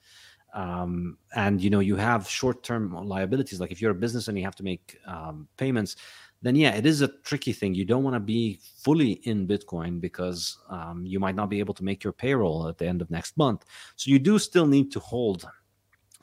um, 0.54 1.18
and 1.36 1.62
you 1.62 1.70
know 1.70 1.80
you 1.80 1.96
have 1.96 2.28
short-term 2.28 2.94
liabilities. 2.94 3.60
Like 3.60 3.72
if 3.72 3.82
you're 3.82 3.92
a 3.92 3.96
business 3.96 4.28
and 4.28 4.38
you 4.38 4.44
have 4.44 4.56
to 4.56 4.64
make 4.64 4.98
um, 5.08 5.48
payments 5.58 5.96
then 6.42 6.56
yeah 6.56 6.76
it 6.76 6.86
is 6.86 7.02
a 7.02 7.08
tricky 7.24 7.54
thing. 7.54 7.76
You 7.76 7.86
don't 7.86 8.04
want 8.04 8.16
to 8.16 8.20
be 8.20 8.60
fully 8.84 9.14
in 9.24 9.48
bitcoin 9.48 10.02
because 10.02 10.58
um, 10.70 11.06
you 11.06 11.20
might 11.20 11.36
not 11.36 11.50
be 11.50 11.60
able 11.60 11.74
to 11.76 11.84
make 11.84 12.04
your 12.04 12.14
payroll 12.14 12.68
at 12.68 12.78
the 12.78 12.88
end 12.88 13.02
of 13.02 13.12
next 13.12 13.38
month. 13.38 13.66
So 13.96 14.12
you 14.12 14.20
do 14.20 14.40
still 14.40 14.66
need 14.66 14.92
to 14.94 15.00
hold 15.00 15.48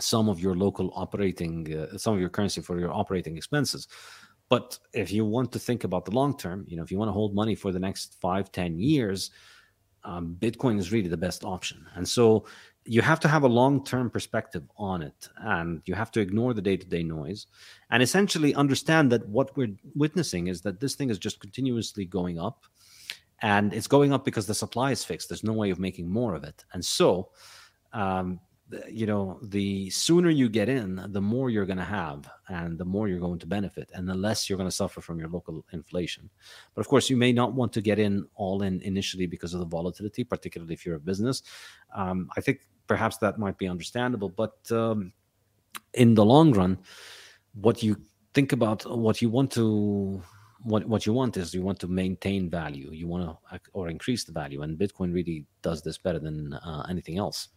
some 0.00 0.28
of 0.28 0.40
your 0.40 0.54
local 0.54 0.92
operating 0.94 1.72
uh, 1.74 1.98
some 1.98 2.14
of 2.14 2.20
your 2.20 2.28
currency 2.28 2.60
for 2.60 2.78
your 2.78 2.92
operating 2.92 3.36
expenses. 3.36 3.88
But 4.48 4.78
if 4.94 5.12
you 5.12 5.24
want 5.24 5.52
to 5.52 5.58
think 5.58 5.84
about 5.84 6.04
the 6.04 6.12
long 6.12 6.36
term 6.36 6.64
you 6.68 6.76
know 6.76 6.82
if 6.82 6.90
you 6.90 6.98
want 6.98 7.08
to 7.08 7.12
hold 7.12 7.34
money 7.34 7.54
for 7.54 7.72
the 7.72 7.80
next 7.80 8.16
five 8.20 8.50
ten 8.50 8.78
years 8.78 9.30
um, 10.04 10.36
bitcoin 10.38 10.78
is 10.78 10.92
really 10.92 11.08
the 11.08 11.16
best 11.16 11.44
option. 11.44 11.84
And 11.94 12.08
so 12.08 12.46
you 12.88 13.02
have 13.02 13.20
to 13.20 13.28
have 13.28 13.42
a 13.42 13.48
long 13.48 13.84
term 13.84 14.08
perspective 14.08 14.64
on 14.78 15.02
it 15.02 15.28
and 15.42 15.82
you 15.84 15.94
have 15.94 16.10
to 16.10 16.20
ignore 16.20 16.54
the 16.54 16.62
day 16.62 16.76
to 16.76 16.86
day 16.86 17.02
noise 17.02 17.46
and 17.90 18.02
essentially 18.02 18.54
understand 18.54 19.12
that 19.12 19.28
what 19.28 19.54
we're 19.56 19.76
witnessing 19.94 20.46
is 20.46 20.62
that 20.62 20.80
this 20.80 20.94
thing 20.94 21.10
is 21.10 21.18
just 21.18 21.38
continuously 21.38 22.06
going 22.06 22.38
up 22.38 22.64
and 23.42 23.74
it's 23.74 23.86
going 23.86 24.12
up 24.12 24.24
because 24.24 24.46
the 24.46 24.54
supply 24.54 24.90
is 24.90 25.04
fixed. 25.04 25.28
There's 25.28 25.44
no 25.44 25.52
way 25.52 25.70
of 25.70 25.78
making 25.78 26.08
more 26.08 26.34
of 26.34 26.44
it. 26.44 26.64
And 26.72 26.84
so 26.84 27.28
um, 27.92 28.40
you 28.88 29.06
know 29.06 29.38
the 29.42 29.88
sooner 29.90 30.30
you 30.30 30.48
get 30.48 30.68
in 30.68 31.06
the 31.10 31.20
more 31.20 31.48
you're 31.48 31.66
going 31.66 31.78
to 31.78 31.84
have 31.84 32.28
and 32.48 32.78
the 32.78 32.84
more 32.84 33.08
you're 33.08 33.20
going 33.20 33.38
to 33.38 33.46
benefit 33.46 33.90
and 33.94 34.08
the 34.08 34.14
less 34.14 34.48
you're 34.48 34.58
going 34.58 34.68
to 34.68 34.74
suffer 34.74 35.02
from 35.02 35.18
your 35.18 35.28
local 35.28 35.64
inflation. 35.72 36.28
But 36.74 36.80
of 36.80 36.88
course 36.88 37.10
you 37.10 37.18
may 37.18 37.32
not 37.32 37.52
want 37.52 37.72
to 37.74 37.82
get 37.82 37.98
in 37.98 38.26
all 38.34 38.62
in 38.62 38.80
initially 38.80 39.26
because 39.26 39.52
of 39.52 39.60
the 39.60 39.66
volatility 39.66 40.24
particularly 40.24 40.72
if 40.72 40.86
you're 40.86 40.96
a 40.96 41.00
business. 41.00 41.42
Um, 41.94 42.28
i 42.36 42.40
think 42.40 42.60
perhaps 42.88 43.18
that 43.18 43.38
might 43.38 43.56
be 43.58 43.68
understandable 43.68 44.28
but 44.28 44.56
um, 44.72 45.12
in 45.94 46.14
the 46.14 46.24
long 46.24 46.52
run 46.52 46.78
what 47.54 47.82
you 47.82 47.96
think 48.34 48.52
about 48.52 48.84
what 48.98 49.22
you 49.22 49.28
want 49.28 49.50
to 49.50 50.22
what 50.62 50.84
what 50.86 51.06
you 51.06 51.12
want 51.12 51.36
is 51.36 51.54
you 51.54 51.62
want 51.62 51.78
to 51.78 51.86
maintain 51.86 52.50
value 52.50 52.90
you 52.92 53.06
want 53.06 53.22
to 53.24 53.60
or 53.72 53.88
increase 53.88 54.24
the 54.24 54.32
value 54.32 54.62
and 54.62 54.78
bitcoin 54.78 55.14
really 55.14 55.44
does 55.62 55.82
this 55.82 55.98
better 55.98 56.18
than 56.18 56.52
uh, 56.54 56.84
anything 56.88 57.18
else 57.18 57.48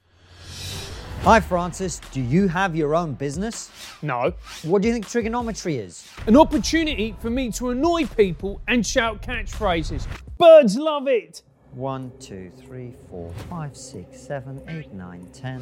Hi, 1.24 1.40
Francis. 1.40 2.02
Do 2.12 2.20
you 2.20 2.48
have 2.48 2.76
your 2.76 2.96
own 2.96 3.14
business? 3.14 3.70
No. 4.02 4.34
What 4.64 4.82
do 4.82 4.88
you 4.88 4.94
think 4.96 5.06
TRIGGERnometry 5.06 5.78
is? 5.78 6.08
An 6.26 6.36
opportunity 6.36 7.16
for 7.20 7.30
me 7.30 7.52
to 7.52 7.70
annoy 7.70 8.08
people 8.08 8.60
and 8.68 8.84
shout 8.84 9.22
catchphrases. 9.22 10.08
Birds 10.40 10.78
love 10.78 11.08
it. 11.08 11.44
One, 11.74 12.12
two, 12.20 12.52
three, 12.66 12.94
four, 13.10 13.32
five, 13.50 13.78
six, 13.78 14.20
seven, 14.20 14.62
eight, 14.68 14.92
nine, 14.94 15.28
ten. 15.34 15.62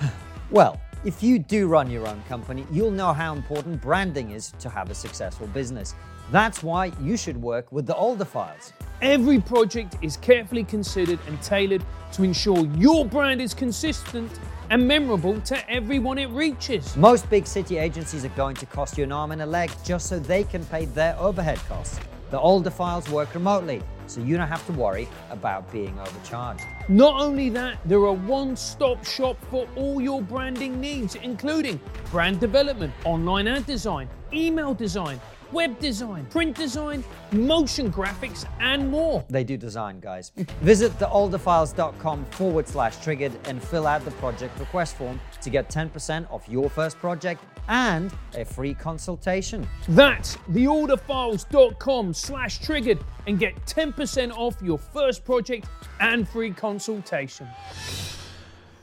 Well, 0.50 0.78
if 1.06 1.22
you 1.22 1.38
do 1.38 1.66
run 1.68 1.90
your 1.90 2.06
own 2.06 2.22
company, 2.28 2.66
you'll 2.70 2.90
know 2.90 3.14
how 3.14 3.32
important 3.34 3.80
branding 3.80 4.30
is 4.30 4.52
to 4.58 4.68
have 4.68 4.90
a 4.90 4.94
successful 4.94 5.46
business. 5.48 5.94
That's 6.30 6.62
why 6.62 6.92
you 7.00 7.16
should 7.16 7.40
work 7.40 7.72
with 7.72 7.86
the 7.86 7.94
Alder 7.94 8.26
Files. 8.26 8.74
Every 9.00 9.40
project 9.40 9.96
is 10.02 10.18
carefully 10.18 10.62
considered 10.62 11.18
and 11.26 11.40
tailored 11.40 11.82
to 12.12 12.22
ensure 12.22 12.66
your 12.76 13.06
brand 13.06 13.40
is 13.40 13.54
consistent 13.54 14.30
and 14.68 14.86
memorable 14.86 15.40
to 15.42 15.70
everyone 15.70 16.18
it 16.18 16.28
reaches. 16.28 16.94
Most 16.94 17.28
big 17.30 17.46
city 17.46 17.78
agencies 17.78 18.24
are 18.24 18.36
going 18.36 18.56
to 18.56 18.66
cost 18.66 18.98
you 18.98 19.04
an 19.04 19.12
arm 19.12 19.32
and 19.32 19.42
a 19.42 19.46
leg 19.46 19.70
just 19.82 20.08
so 20.08 20.18
they 20.18 20.44
can 20.44 20.64
pay 20.66 20.84
their 20.84 21.16
overhead 21.18 21.58
costs. 21.68 21.98
The 22.34 22.40
Alder 22.40 22.70
Files 22.70 23.08
work 23.10 23.32
remotely, 23.32 23.80
so 24.08 24.20
you 24.20 24.36
don't 24.36 24.48
have 24.48 24.66
to 24.66 24.72
worry 24.72 25.06
about 25.30 25.70
being 25.70 25.96
overcharged. 26.00 26.64
Not 26.88 27.22
only 27.22 27.48
that, 27.50 27.78
they're 27.84 28.06
a 28.06 28.12
one 28.12 28.56
stop 28.56 29.04
shop 29.04 29.36
for 29.52 29.68
all 29.76 30.00
your 30.00 30.20
branding 30.20 30.80
needs, 30.80 31.14
including 31.14 31.78
brand 32.10 32.40
development, 32.40 32.92
online 33.04 33.46
ad 33.46 33.66
design, 33.66 34.08
email 34.32 34.74
design, 34.74 35.20
web 35.52 35.78
design, 35.78 36.26
print 36.26 36.56
design, 36.56 37.04
motion 37.32 37.90
graphics, 37.90 38.46
and 38.60 38.90
more. 38.90 39.24
They 39.28 39.44
do 39.44 39.56
design, 39.56 40.00
guys. 40.00 40.32
Visit 40.62 40.92
thealderfiles.com 40.98 42.24
forward 42.26 42.68
slash 42.68 42.98
triggered 43.02 43.32
and 43.44 43.62
fill 43.62 43.86
out 43.86 44.04
the 44.04 44.10
project 44.12 44.58
request 44.58 44.96
form 44.96 45.20
to 45.40 45.50
get 45.50 45.68
10% 45.68 46.30
off 46.30 46.48
your 46.48 46.70
first 46.70 46.98
project 46.98 47.42
and 47.68 48.12
a 48.34 48.44
free 48.44 48.74
consultation. 48.74 49.68
That's 49.88 50.36
thealderfiles.com 50.50 52.14
slash 52.14 52.58
triggered 52.58 52.98
and 53.26 53.38
get 53.38 53.54
10% 53.66 54.32
off 54.32 54.56
your 54.62 54.78
first 54.78 55.24
project 55.24 55.66
and 56.00 56.28
free 56.28 56.50
consultation. 56.50 57.48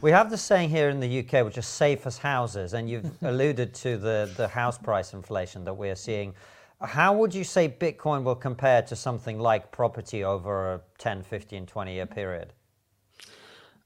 We 0.01 0.09
have 0.09 0.31
the 0.31 0.37
saying 0.37 0.71
here 0.71 0.89
in 0.89 0.99
the 0.99 1.19
UK, 1.19 1.45
which 1.45 1.59
is 1.59 1.67
safe 1.67 2.07
as 2.07 2.17
houses, 2.17 2.73
and 2.73 2.89
you've 2.89 3.05
alluded 3.21 3.75
to 3.75 3.97
the, 3.97 4.31
the 4.35 4.47
house 4.47 4.77
price 4.77 5.13
inflation 5.13 5.63
that 5.65 5.75
we're 5.75 5.95
seeing. 5.95 6.33
How 6.81 7.15
would 7.15 7.35
you 7.35 7.43
say 7.43 7.69
Bitcoin 7.69 8.23
will 8.23 8.35
compare 8.35 8.81
to 8.81 8.95
something 8.95 9.37
like 9.37 9.71
property 9.71 10.23
over 10.23 10.73
a 10.73 10.81
10, 10.97 11.21
15, 11.21 11.67
20 11.67 11.93
year 11.93 12.07
period? 12.07 12.53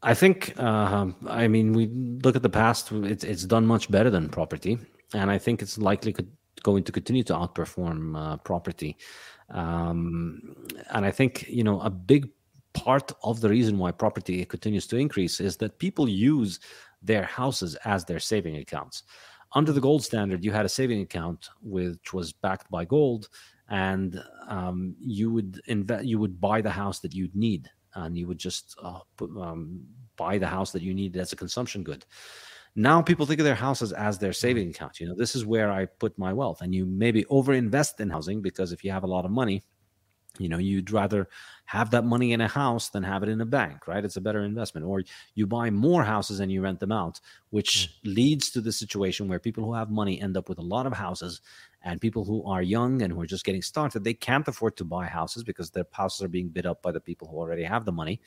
I 0.01 0.13
think, 0.13 0.53
uh, 0.57 1.07
I 1.27 1.49
mean, 1.49 1.73
we 1.73 1.87
look 2.23 2.37
at 2.37 2.43
the 2.43 2.49
past, 2.49 2.93
it's, 2.93 3.25
it's 3.25 3.43
done 3.43 3.65
much 3.65 3.91
better 3.91 4.09
than 4.09 4.29
property. 4.29 4.77
And 5.13 5.29
I 5.29 5.37
think 5.37 5.61
it's 5.61 5.77
likely 5.77 6.13
could, 6.13 6.31
going 6.63 6.85
to 6.85 6.93
continue 6.93 7.23
to 7.23 7.33
outperform 7.33 8.17
uh, 8.17 8.37
property. 8.37 8.95
Um, 9.49 10.55
and 10.91 11.05
I 11.05 11.11
think, 11.11 11.49
you 11.49 11.63
know, 11.63 11.81
a 11.81 11.89
big 11.89 12.29
part 12.75 13.11
of 13.23 13.41
the 13.41 13.49
reason 13.49 13.77
why 13.77 13.91
property 13.91 14.45
continues 14.45 14.85
to 14.87 14.97
increase 14.97 15.39
is 15.39 15.57
that 15.57 15.79
people 15.79 16.07
use 16.07 16.59
their 17.01 17.23
houses 17.23 17.75
as 17.85 18.05
their 18.05 18.19
saving 18.19 18.57
accounts. 18.57 19.03
Under 19.53 19.71
the 19.71 19.81
gold 19.81 20.03
standard, 20.03 20.43
you 20.43 20.51
had 20.51 20.65
a 20.65 20.69
saving 20.69 21.01
account 21.01 21.49
which 21.61 22.13
was 22.13 22.33
backed 22.33 22.69
by 22.69 22.83
gold, 22.85 23.29
and 23.69 24.21
um, 24.47 24.95
you 24.99 25.31
would 25.31 25.61
invest, 25.67 26.05
you 26.05 26.19
would 26.19 26.39
buy 26.39 26.61
the 26.61 26.69
house 26.69 26.99
that 26.99 27.13
you'd 27.13 27.35
need, 27.35 27.69
and 27.95 28.17
you 28.17 28.27
would 28.27 28.37
just 28.37 28.75
uh, 28.83 28.99
put, 29.17 29.29
um, 29.39 29.81
buy 30.17 30.37
the 30.37 30.47
house 30.47 30.71
that 30.71 30.81
you 30.81 30.93
needed 30.93 31.19
as 31.19 31.31
a 31.31 31.37
consumption 31.37 31.83
good. 31.83 32.05
Now 32.75 33.01
people 33.01 33.25
think 33.25 33.39
of 33.39 33.45
their 33.45 33.55
houses 33.55 33.93
as 33.93 34.19
their 34.19 34.33
saving 34.33 34.69
account. 34.69 34.99
You 34.99 35.07
know, 35.07 35.15
this 35.15 35.35
is 35.35 35.45
where 35.45 35.71
I 35.71 35.85
put 35.85 36.17
my 36.19 36.33
wealth, 36.33 36.61
and 36.61 36.75
you 36.75 36.85
maybe 36.85 37.23
overinvest 37.25 38.01
in 38.01 38.09
housing 38.09 38.41
because 38.41 38.73
if 38.73 38.83
you 38.83 38.91
have 38.91 39.03
a 39.03 39.13
lot 39.15 39.23
of 39.23 39.31
money, 39.31 39.63
you 40.39 40.49
know 40.49 40.57
you'd 40.57 40.91
rather 40.91 41.27
have 41.65 41.91
that 41.91 42.05
money 42.05 42.31
in 42.33 42.41
a 42.41 42.47
house 42.47 42.89
than 42.89 43.03
have 43.03 43.23
it 43.23 43.29
in 43.29 43.41
a 43.41 43.45
bank 43.45 43.87
right 43.87 44.05
it's 44.05 44.17
a 44.17 44.21
better 44.21 44.43
investment 44.43 44.85
or 44.85 45.03
you 45.33 45.47
buy 45.47 45.69
more 45.69 46.03
houses 46.03 46.39
and 46.39 46.51
you 46.51 46.61
rent 46.61 46.79
them 46.79 46.91
out 46.91 47.19
which 47.49 47.89
mm. 48.03 48.15
leads 48.15 48.49
to 48.49 48.61
the 48.61 48.71
situation 48.71 49.27
where 49.27 49.39
people 49.39 49.63
who 49.63 49.73
have 49.73 49.89
money 49.89 50.21
end 50.21 50.37
up 50.37 50.49
with 50.49 50.57
a 50.57 50.61
lot 50.61 50.85
of 50.85 50.93
houses 50.93 51.41
and 51.83 52.01
people 52.01 52.25
who 52.25 52.43
are 52.45 52.61
young 52.61 53.01
and 53.01 53.13
who 53.13 53.21
are 53.21 53.25
just 53.25 53.45
getting 53.45 53.61
started 53.61 54.03
they 54.03 54.13
can't 54.13 54.47
afford 54.47 54.75
to 54.77 54.83
buy 54.83 55.05
houses 55.05 55.43
because 55.43 55.71
their 55.71 55.85
houses 55.91 56.21
are 56.21 56.29
being 56.29 56.49
bid 56.49 56.65
up 56.65 56.81
by 56.81 56.91
the 56.91 56.99
people 56.99 57.27
who 57.27 57.37
already 57.37 57.63
have 57.63 57.85
the 57.85 57.91
money 57.91 58.21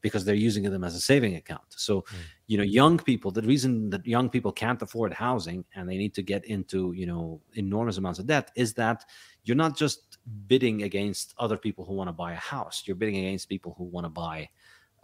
because 0.00 0.24
they're 0.24 0.34
using 0.34 0.64
them 0.64 0.84
as 0.84 0.94
a 0.94 1.00
saving 1.00 1.34
account. 1.34 1.64
So, 1.70 2.02
mm. 2.02 2.14
you 2.46 2.56
know, 2.56 2.64
young 2.64 2.98
people, 2.98 3.30
the 3.30 3.42
reason 3.42 3.90
that 3.90 4.06
young 4.06 4.30
people 4.30 4.52
can't 4.52 4.80
afford 4.80 5.12
housing 5.12 5.64
and 5.74 5.88
they 5.88 5.96
need 5.96 6.14
to 6.14 6.22
get 6.22 6.44
into, 6.44 6.92
you 6.92 7.06
know, 7.06 7.40
enormous 7.54 7.98
amounts 7.98 8.18
of 8.18 8.26
debt 8.26 8.50
is 8.54 8.74
that 8.74 9.04
you're 9.44 9.56
not 9.56 9.76
just 9.76 10.07
bidding 10.46 10.82
against 10.82 11.34
other 11.38 11.56
people 11.56 11.84
who 11.84 11.94
want 11.94 12.08
to 12.08 12.12
buy 12.12 12.32
a 12.32 12.36
house, 12.36 12.82
you're 12.86 12.96
bidding 12.96 13.16
against 13.16 13.48
people 13.48 13.74
who 13.76 13.84
want 13.84 14.04
to 14.04 14.10
buy 14.10 14.48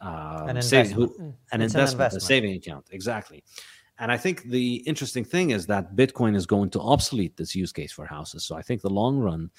um, 0.00 0.48
an, 0.48 0.56
investment. 0.56 0.92
Who, 0.92 1.04
an, 1.04 1.10
investment, 1.10 1.44
an 1.52 1.62
investment, 1.62 2.12
a 2.14 2.20
saving 2.20 2.54
account. 2.54 2.86
Exactly. 2.90 3.44
And 3.98 4.10
I 4.10 4.16
think 4.16 4.42
the 4.44 4.76
interesting 4.86 5.24
thing 5.24 5.50
is 5.50 5.66
that 5.66 5.94
Bitcoin 5.94 6.34
is 6.34 6.46
going 6.46 6.70
to 6.70 6.80
obsolete 6.80 7.36
this 7.36 7.54
use 7.54 7.72
case 7.72 7.92
for 7.92 8.04
houses. 8.04 8.44
So 8.44 8.56
I 8.56 8.62
think 8.62 8.82
the 8.82 8.90
long 8.90 9.18
run, 9.18 9.50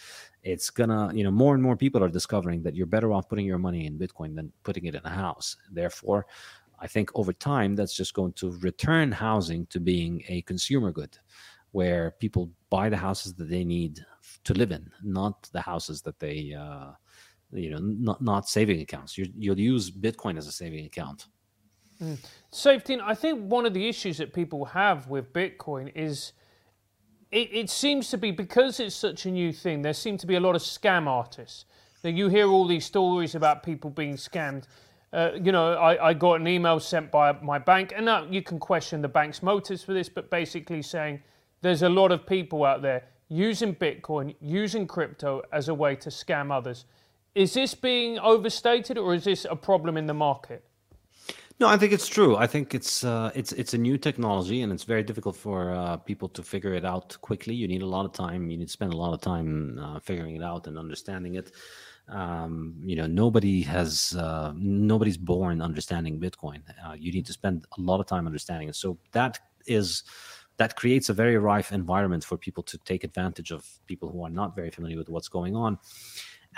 it's 0.43 0.69
gonna, 0.69 1.09
you 1.13 1.23
know, 1.23 1.31
more 1.31 1.53
and 1.53 1.63
more 1.63 1.77
people 1.77 2.03
are 2.03 2.09
discovering 2.09 2.61
that 2.63 2.75
you're 2.75 2.85
better 2.85 3.13
off 3.13 3.29
putting 3.29 3.45
your 3.45 3.57
money 3.57 3.85
in 3.85 3.97
Bitcoin 3.97 4.35
than 4.35 4.51
putting 4.63 4.85
it 4.85 4.95
in 4.95 5.01
a 5.05 5.09
house. 5.09 5.55
Therefore, 5.71 6.25
I 6.79 6.87
think 6.87 7.09
over 7.15 7.31
time 7.31 7.75
that's 7.75 7.95
just 7.95 8.13
going 8.13 8.33
to 8.33 8.51
return 8.59 9.11
housing 9.11 9.65
to 9.67 9.79
being 9.79 10.21
a 10.27 10.41
consumer 10.41 10.91
good, 10.91 11.17
where 11.71 12.11
people 12.19 12.51
buy 12.69 12.89
the 12.89 12.97
houses 12.97 13.33
that 13.35 13.49
they 13.49 13.63
need 13.63 14.05
to 14.45 14.53
live 14.53 14.71
in, 14.71 14.89
not 15.03 15.49
the 15.51 15.61
houses 15.61 16.01
that 16.03 16.19
they, 16.19 16.55
uh, 16.57 16.91
you 17.51 17.71
know, 17.71 17.79
not 17.79 18.21
not 18.21 18.47
saving 18.47 18.81
accounts. 18.81 19.17
you 19.17 19.27
you'll 19.37 19.59
use 19.59 19.91
Bitcoin 19.91 20.37
as 20.37 20.47
a 20.47 20.51
saving 20.51 20.85
account. 20.85 21.27
Mm. 22.01 22.17
Saifedean, 22.51 23.01
I 23.01 23.15
think 23.15 23.39
one 23.49 23.65
of 23.65 23.73
the 23.73 23.87
issues 23.87 24.17
that 24.17 24.33
people 24.33 24.65
have 24.65 25.07
with 25.07 25.31
Bitcoin 25.33 25.91
is 25.95 26.33
it, 27.31 27.49
it, 27.51 27.69
seems 27.69 28.09
to 28.09 28.17
be 28.17 28.31
because 28.31 28.79
it's 28.79 28.95
such 28.95 29.25
a 29.25 29.31
new 29.31 29.53
thing, 29.53 29.81
there 29.81 29.93
seem 29.93 30.17
to 30.17 30.27
be 30.27 30.35
a 30.35 30.39
lot 30.39 30.55
of 30.55 30.61
scam 30.61 31.07
artists. 31.07 31.65
That 32.01 32.11
you 32.11 32.27
hear 32.27 32.47
all 32.47 32.67
these 32.67 32.85
stories 32.85 33.33
about 33.33 33.63
people 33.63 33.89
being 33.89 34.15
scammed. 34.15 34.65
Uh, 35.11 35.31
you 35.41 35.51
know, 35.51 35.73
I, 35.73 36.09
I, 36.09 36.13
got 36.13 36.39
an 36.39 36.47
email 36.47 36.79
sent 36.79 37.09
by 37.09 37.31
my 37.41 37.57
bank, 37.57 37.93
and 37.95 38.05
now 38.05 38.25
you 38.29 38.43
can 38.43 38.59
question 38.59 39.01
the 39.01 39.07
bank's 39.07 39.41
motives 39.41 39.81
for 39.81 39.93
this, 39.93 40.07
but 40.07 40.29
basically 40.29 40.83
saying 40.83 41.23
there's 41.61 41.81
a 41.81 41.89
lot 41.89 42.11
of 42.11 42.27
people 42.27 42.63
out 42.63 42.83
there 42.83 43.05
using 43.29 43.75
Bitcoin, 43.75 44.35
using 44.39 44.87
crypto 44.87 45.41
as 45.51 45.67
a 45.69 45.73
way 45.73 45.95
to 45.95 46.09
scam 46.09 46.51
others. 46.51 46.85
Is 47.33 47.53
this 47.53 47.75
being 47.75 48.17
overstated, 48.19 48.97
or 48.97 49.13
is 49.13 49.25
this 49.25 49.45
a 49.49 49.55
problem 49.55 49.97
in 49.97 50.05
the 50.05 50.13
market? 50.13 50.63
No, 51.57 51.67
I 51.67 51.77
think 51.77 51.93
it's 51.93 52.07
true. 52.07 52.35
I 52.35 52.47
think 52.47 52.75
it's 52.75 53.03
uh, 53.03 53.31
it's 53.33 53.53
it's 53.53 53.73
a 53.73 53.77
new 53.77 53.97
technology, 53.97 54.61
and 54.61 54.73
it's 54.73 54.83
very 54.83 55.03
difficult 55.03 55.37
for 55.37 55.73
uh, 55.73 55.97
people 55.97 56.27
to 56.29 56.43
figure 56.43 56.73
it 56.73 56.83
out 56.83 57.17
quickly. 57.21 57.53
You 57.55 57.67
need 57.67 57.81
a 57.81 57.85
lot 57.85 58.05
of 58.05 58.11
time. 58.11 58.49
You 58.49 58.57
need 58.57 58.67
to 58.67 58.71
spend 58.71 58.93
a 58.93 58.97
lot 58.97 59.13
of 59.13 59.21
time 59.21 59.79
uh, 59.81 59.99
figuring 59.99 60.35
it 60.35 60.43
out 60.43 60.67
and 60.67 60.77
understanding 60.77 61.35
it. 61.35 61.51
Um, 62.09 62.75
you 62.83 62.97
know, 62.97 63.07
nobody 63.07 63.61
has 63.61 64.15
uh, 64.19 64.51
nobody's 64.55 65.17
born 65.17 65.61
understanding 65.61 66.19
Bitcoin. 66.19 66.61
Uh, 66.85 66.93
you 66.93 67.11
need 67.13 67.25
to 67.25 67.33
spend 67.33 67.65
a 67.77 67.81
lot 67.81 68.01
of 68.01 68.05
time 68.05 68.27
understanding 68.27 68.67
it. 68.67 68.75
So 68.75 68.97
that 69.13 69.39
is 69.65 70.03
that 70.57 70.75
creates 70.75 71.09
a 71.09 71.13
very 71.13 71.37
rife 71.37 71.71
environment 71.71 72.23
for 72.23 72.37
people 72.37 72.63
to 72.63 72.77
take 72.79 73.03
advantage 73.03 73.51
of 73.51 73.67
people 73.87 74.09
who 74.09 74.23
are 74.23 74.29
not 74.29 74.55
very 74.55 74.69
familiar 74.69 74.97
with 74.97 75.09
what's 75.09 75.27
going 75.27 75.55
on 75.55 75.77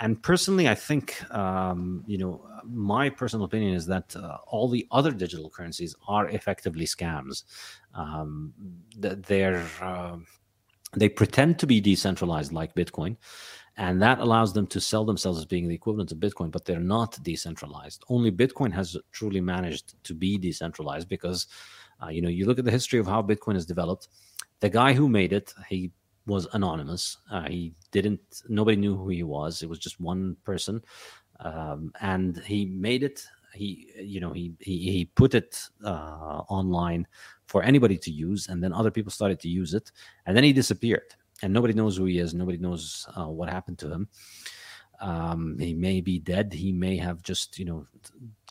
and 0.00 0.22
personally, 0.22 0.68
I 0.68 0.74
think 0.74 1.22
um, 1.34 2.04
you 2.06 2.18
know 2.18 2.46
my 2.64 3.08
personal 3.10 3.44
opinion 3.44 3.74
is 3.74 3.86
that 3.86 4.14
uh, 4.14 4.38
all 4.46 4.68
the 4.68 4.86
other 4.90 5.10
digital 5.10 5.50
currencies 5.50 5.94
are 6.06 6.28
effectively 6.28 6.84
scams. 6.84 7.44
Um, 7.94 8.52
they're 8.96 9.66
uh, 9.80 10.18
they 10.96 11.08
pretend 11.08 11.58
to 11.58 11.66
be 11.66 11.80
decentralized 11.80 12.52
like 12.52 12.74
Bitcoin, 12.74 13.16
and 13.76 14.00
that 14.00 14.20
allows 14.20 14.52
them 14.52 14.68
to 14.68 14.80
sell 14.80 15.04
themselves 15.04 15.38
as 15.38 15.46
being 15.46 15.66
the 15.66 15.74
equivalent 15.74 16.12
of 16.12 16.18
Bitcoin, 16.18 16.52
but 16.52 16.64
they're 16.64 16.80
not 16.80 17.20
decentralized. 17.24 18.04
Only 18.08 18.30
Bitcoin 18.30 18.72
has 18.72 18.96
truly 19.10 19.40
managed 19.40 20.02
to 20.04 20.14
be 20.14 20.38
decentralized 20.38 21.08
because 21.08 21.48
uh, 22.02 22.08
you 22.08 22.22
know 22.22 22.28
you 22.28 22.46
look 22.46 22.58
at 22.58 22.64
the 22.64 22.70
history 22.70 22.98
of 22.98 23.06
how 23.06 23.22
Bitcoin 23.22 23.56
is 23.56 23.66
developed. 23.66 24.08
The 24.60 24.68
guy 24.68 24.92
who 24.92 25.08
made 25.08 25.32
it, 25.32 25.54
he 25.68 25.92
was 26.26 26.46
anonymous. 26.52 27.18
Uh, 27.30 27.48
he 27.48 27.74
didn't. 27.90 28.42
Nobody 28.48 28.76
knew 28.76 28.96
who 28.96 29.08
he 29.08 29.22
was. 29.22 29.62
It 29.62 29.68
was 29.68 29.78
just 29.78 30.00
one 30.00 30.36
person, 30.44 30.82
um, 31.40 31.92
and 32.00 32.38
he 32.38 32.66
made 32.66 33.02
it. 33.02 33.24
He, 33.54 33.90
you 34.00 34.20
know, 34.20 34.32
he 34.32 34.52
he, 34.60 34.90
he 34.92 35.04
put 35.04 35.34
it 35.34 35.60
uh, 35.84 36.42
online 36.48 37.06
for 37.46 37.62
anybody 37.62 37.96
to 37.98 38.10
use, 38.10 38.48
and 38.48 38.62
then 38.62 38.72
other 38.72 38.90
people 38.90 39.10
started 39.10 39.40
to 39.40 39.48
use 39.48 39.74
it, 39.74 39.90
and 40.26 40.36
then 40.36 40.44
he 40.44 40.52
disappeared, 40.52 41.14
and 41.42 41.52
nobody 41.52 41.74
knows 41.74 41.96
who 41.96 42.04
he 42.04 42.18
is. 42.18 42.34
Nobody 42.34 42.58
knows 42.58 43.06
uh, 43.16 43.26
what 43.26 43.48
happened 43.48 43.78
to 43.78 43.90
him. 43.90 44.08
Um, 45.00 45.56
he 45.58 45.74
may 45.74 46.00
be 46.00 46.18
dead. 46.18 46.52
He 46.52 46.72
may 46.72 46.96
have 46.96 47.22
just, 47.22 47.58
you 47.58 47.64
know, 47.64 47.86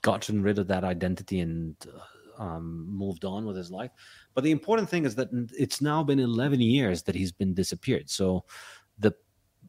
gotten 0.01 0.41
rid 0.41 0.59
of 0.59 0.67
that 0.67 0.83
identity 0.83 1.41
and 1.41 1.75
uh, 1.93 1.99
um, 2.38 2.88
moved 2.89 3.25
on 3.25 3.45
with 3.45 3.55
his 3.55 3.71
life. 3.71 3.91
But 4.33 4.43
the 4.43 4.51
important 4.51 4.89
thing 4.89 5.05
is 5.05 5.15
that 5.15 5.29
it's 5.57 5.81
now 5.81 6.03
been 6.03 6.19
11 6.19 6.61
years 6.61 7.03
that 7.03 7.15
he's 7.15 7.31
been 7.31 7.53
disappeared. 7.53 8.09
So 8.09 8.45
the 8.97 9.13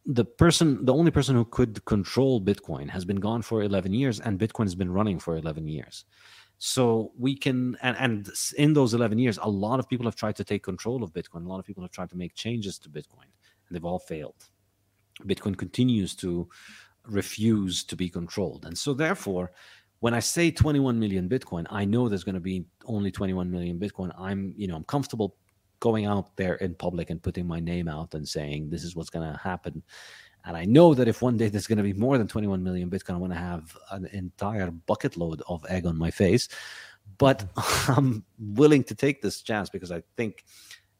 the 0.06 0.24
person, 0.24 0.84
the 0.84 0.94
only 0.94 1.10
person 1.10 1.34
who 1.34 1.44
could 1.44 1.84
control 1.84 2.40
Bitcoin 2.40 2.88
has 2.88 3.04
been 3.04 3.20
gone 3.20 3.42
for 3.42 3.62
11 3.62 3.92
years, 3.92 4.20
and 4.20 4.38
Bitcoin 4.38 4.64
has 4.64 4.74
been 4.74 4.90
running 4.90 5.18
for 5.18 5.36
11 5.36 5.68
years. 5.68 6.04
So 6.58 7.12
we 7.16 7.36
can, 7.36 7.76
and, 7.82 7.96
and 7.98 8.30
in 8.56 8.72
those 8.72 8.94
11 8.94 9.18
years, 9.18 9.38
a 9.40 9.48
lot 9.48 9.78
of 9.78 9.88
people 9.88 10.06
have 10.06 10.16
tried 10.16 10.36
to 10.36 10.44
take 10.44 10.62
control 10.64 11.02
of 11.02 11.12
Bitcoin. 11.12 11.44
A 11.44 11.48
lot 11.48 11.60
of 11.60 11.66
people 11.66 11.82
have 11.84 11.92
tried 11.92 12.10
to 12.10 12.16
make 12.16 12.34
changes 12.34 12.78
to 12.80 12.88
Bitcoin, 12.88 13.28
and 13.68 13.70
they've 13.70 13.84
all 13.84 13.98
failed. 13.98 14.48
Bitcoin 15.24 15.56
continues 15.56 16.14
to 16.16 16.48
refuse 17.06 17.84
to 17.84 17.96
be 17.96 18.08
controlled. 18.08 18.64
And 18.64 18.76
so, 18.76 18.94
therefore, 18.94 19.52
when 20.00 20.14
I 20.14 20.20
say 20.20 20.50
21 20.50 20.98
million 20.98 21.28
Bitcoin, 21.28 21.66
I 21.70 21.84
know 21.84 22.08
there's 22.08 22.24
going 22.24 22.34
to 22.34 22.40
be 22.40 22.64
only 22.86 23.10
21 23.10 23.50
million 23.50 23.78
Bitcoin. 23.78 24.12
I'm, 24.18 24.54
you 24.56 24.68
know, 24.68 24.76
I'm 24.76 24.84
comfortable 24.84 25.36
going 25.80 26.06
out 26.06 26.36
there 26.36 26.54
in 26.56 26.74
public 26.74 27.10
and 27.10 27.22
putting 27.22 27.46
my 27.46 27.60
name 27.60 27.88
out 27.88 28.14
and 28.14 28.26
saying 28.26 28.70
this 28.70 28.84
is 28.84 28.94
what's 28.94 29.10
going 29.10 29.30
to 29.30 29.38
happen. 29.38 29.82
And 30.44 30.56
I 30.56 30.64
know 30.64 30.94
that 30.94 31.08
if 31.08 31.20
one 31.20 31.36
day 31.36 31.48
there's 31.48 31.66
going 31.66 31.78
to 31.78 31.84
be 31.84 31.92
more 31.92 32.16
than 32.16 32.28
21 32.28 32.62
million 32.62 32.90
Bitcoin, 32.90 33.14
I'm 33.14 33.18
going 33.18 33.30
to 33.32 33.36
have 33.36 33.76
an 33.90 34.06
entire 34.12 34.70
bucket 34.70 35.16
load 35.16 35.42
of 35.48 35.66
egg 35.68 35.84
on 35.84 35.98
my 35.98 36.10
face. 36.10 36.48
But 37.18 37.44
I'm 37.88 38.24
willing 38.38 38.84
to 38.84 38.94
take 38.94 39.20
this 39.20 39.42
chance 39.42 39.68
because 39.68 39.90
I 39.90 40.02
think 40.16 40.44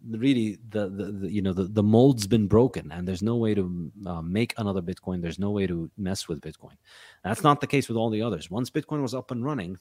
really 0.07 0.59
the, 0.69 0.89
the, 0.89 1.13
the, 1.13 1.31
you 1.31 1.43
know 1.43 1.53
the, 1.53 1.65
the 1.65 1.83
mold's 1.83 2.27
been 2.27 2.47
broken 2.47 2.93
and 2.93 3.07
there's 3.07 3.23
no 3.23 3.37
way 3.37 3.55
to 3.55 3.93
uh, 4.07 4.23
make 4.23 4.55
another 4.57 4.83
bitcoin. 4.83 5.21
There's 5.21 5.39
no 5.39 5.51
way 5.51 5.67
to 5.67 5.91
mess 5.97 6.29
with 6.29 6.41
bitcoin. 6.41 6.77
That's 7.25 7.43
not 7.43 7.61
the 7.61 7.67
case 7.67 7.89
with 7.89 7.97
all 7.97 8.11
the 8.11 8.23
others. 8.23 8.51
Once 8.51 8.71
bitcoin 8.71 9.03
was 9.03 9.15
up 9.15 9.31
and 9.31 9.45
running 9.45 9.79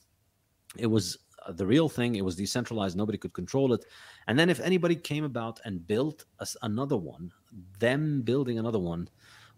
it 0.76 0.86
was 0.86 1.16
uh, 1.46 1.52
the 1.52 1.66
real 1.66 1.88
thing. 1.88 2.16
It 2.16 2.24
was 2.24 2.36
decentralized. 2.36 2.96
Nobody 2.96 3.16
could 3.16 3.32
control 3.32 3.72
it. 3.72 3.84
And 4.26 4.38
then 4.38 4.50
if 4.50 4.60
anybody 4.60 4.96
came 4.96 5.24
about 5.24 5.60
and 5.64 5.86
built 5.86 6.24
a, 6.40 6.46
another 6.62 6.96
one 6.96 7.32
them 7.78 8.22
building 8.22 8.58
another 8.58 8.78
one 8.78 9.08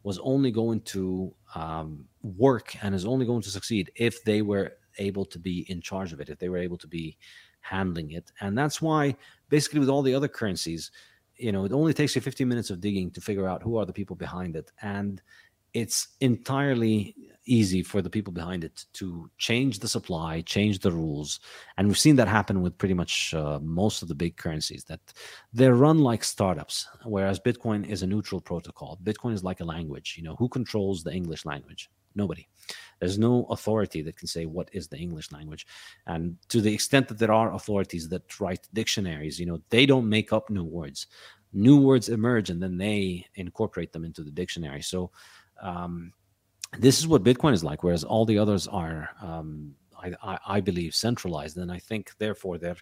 was 0.02 0.18
only 0.22 0.50
going 0.50 0.80
to 0.80 1.34
um, 1.54 2.06
work 2.22 2.74
and 2.82 2.94
is 2.94 3.04
only 3.04 3.26
going 3.26 3.42
to 3.42 3.50
succeed 3.50 3.90
if 3.96 4.22
they 4.24 4.42
were 4.42 4.72
able 4.98 5.24
to 5.24 5.38
be 5.38 5.66
in 5.70 5.80
charge 5.80 6.12
of 6.12 6.20
it 6.20 6.28
if 6.28 6.38
they 6.38 6.48
were 6.48 6.58
able 6.58 6.78
to 6.78 6.86
be 6.86 7.16
handling 7.60 8.12
it. 8.12 8.32
And 8.40 8.56
that's 8.56 8.80
why, 8.80 9.14
basically, 9.50 9.80
with 9.80 9.90
all 9.90 10.02
the 10.02 10.14
other 10.14 10.28
currencies, 10.28 10.90
you 11.36 11.52
know, 11.52 11.64
it 11.64 11.72
only 11.72 11.92
takes 11.92 12.14
you 12.14 12.22
15 12.22 12.48
minutes 12.48 12.70
of 12.70 12.80
digging 12.80 13.10
to 13.10 13.20
figure 13.20 13.46
out 13.46 13.62
who 13.62 13.76
are 13.76 13.86
the 13.86 13.92
people 13.92 14.16
behind 14.16 14.56
it. 14.56 14.70
And 14.80 15.20
it's 15.74 16.08
entirely 16.20 17.14
easy 17.46 17.82
for 17.82 18.02
the 18.02 18.10
people 18.10 18.32
behind 18.32 18.64
it 18.64 18.84
to 18.94 19.30
change 19.38 19.78
the 19.78 19.88
supply, 19.88 20.40
change 20.42 20.80
the 20.80 20.90
rules, 20.90 21.40
and 21.76 21.86
we've 21.86 21.98
seen 21.98 22.16
that 22.16 22.28
happen 22.28 22.60
with 22.62 22.76
pretty 22.78 22.94
much 22.94 23.34
uh, 23.34 23.58
most 23.62 24.02
of 24.02 24.08
the 24.08 24.14
big 24.14 24.36
currencies. 24.36 24.84
That 24.84 25.00
they're 25.52 25.74
run 25.74 25.98
like 25.98 26.24
startups, 26.24 26.88
whereas 27.04 27.40
Bitcoin 27.40 27.88
is 27.88 28.02
a 28.02 28.06
neutral 28.06 28.40
protocol. 28.40 28.98
Bitcoin 29.02 29.32
is 29.32 29.44
like 29.44 29.60
a 29.60 29.64
language. 29.64 30.14
You 30.16 30.24
know, 30.24 30.36
who 30.36 30.48
controls 30.48 31.02
the 31.02 31.12
English 31.12 31.44
language? 31.44 31.88
Nobody. 32.14 32.48
There's 32.98 33.18
no 33.18 33.46
authority 33.50 34.02
that 34.02 34.16
can 34.16 34.28
say 34.28 34.44
what 34.46 34.68
is 34.72 34.88
the 34.88 34.98
English 34.98 35.32
language. 35.32 35.66
And 36.06 36.36
to 36.48 36.60
the 36.60 36.72
extent 36.72 37.08
that 37.08 37.18
there 37.18 37.32
are 37.32 37.54
authorities 37.54 38.08
that 38.10 38.40
write 38.40 38.68
dictionaries, 38.74 39.40
you 39.40 39.46
know, 39.46 39.60
they 39.70 39.86
don't 39.86 40.08
make 40.08 40.32
up 40.32 40.50
new 40.50 40.64
words. 40.64 41.06
New 41.52 41.80
words 41.80 42.08
emerge 42.08 42.50
and 42.50 42.62
then 42.62 42.76
they 42.76 43.26
incorporate 43.34 43.92
them 43.92 44.04
into 44.04 44.22
the 44.22 44.30
dictionary. 44.30 44.82
So 44.82 45.10
um, 45.62 46.12
this 46.78 46.98
is 46.98 47.08
what 47.08 47.24
Bitcoin 47.24 47.54
is 47.54 47.64
like, 47.64 47.82
whereas 47.82 48.04
all 48.04 48.24
the 48.24 48.38
others 48.38 48.68
are, 48.68 49.10
um, 49.20 49.74
I, 49.98 50.12
I, 50.22 50.38
I, 50.46 50.60
believe, 50.60 50.94
centralized. 50.94 51.56
And 51.56 51.72
I 51.72 51.78
think, 51.78 52.12
therefore, 52.18 52.58
they're 52.58 52.76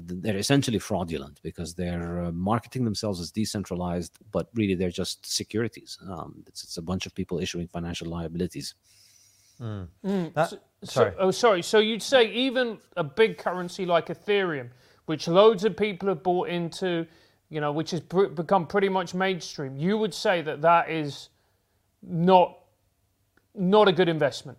they're 0.00 0.36
essentially 0.36 0.78
fraudulent 0.78 1.40
because 1.42 1.74
they're 1.74 2.24
uh, 2.24 2.32
marketing 2.32 2.84
themselves 2.84 3.20
as 3.20 3.30
decentralized, 3.30 4.18
but 4.30 4.48
really 4.54 4.74
they're 4.74 4.90
just 4.90 5.26
securities. 5.26 5.98
Um, 6.08 6.42
it's, 6.46 6.64
it's, 6.64 6.76
a 6.76 6.82
bunch 6.82 7.06
of 7.06 7.14
people 7.14 7.38
issuing 7.38 7.68
financial 7.68 8.08
liabilities. 8.08 8.74
Mm. 9.60 9.88
Mm. 10.04 10.34
That, 10.34 10.50
so, 10.50 10.58
sorry. 10.84 11.10
So, 11.12 11.16
oh, 11.18 11.30
sorry. 11.30 11.62
So 11.62 11.78
you'd 11.78 12.02
say 12.02 12.30
even 12.32 12.78
a 12.96 13.04
big 13.04 13.38
currency 13.38 13.86
like 13.86 14.06
Ethereum, 14.08 14.70
which 15.06 15.28
loads 15.28 15.64
of 15.64 15.76
people 15.76 16.08
have 16.08 16.22
bought 16.22 16.48
into, 16.48 17.06
you 17.48 17.60
know, 17.60 17.72
which 17.72 17.90
has 17.90 18.00
become 18.00 18.66
pretty 18.66 18.88
much 18.88 19.14
mainstream. 19.14 19.76
You 19.76 19.98
would 19.98 20.14
say 20.14 20.42
that 20.42 20.62
that 20.62 20.90
is 20.90 21.28
not 22.02 22.58
not 23.54 23.86
a 23.86 23.92
good 23.92 24.08
investment. 24.08 24.58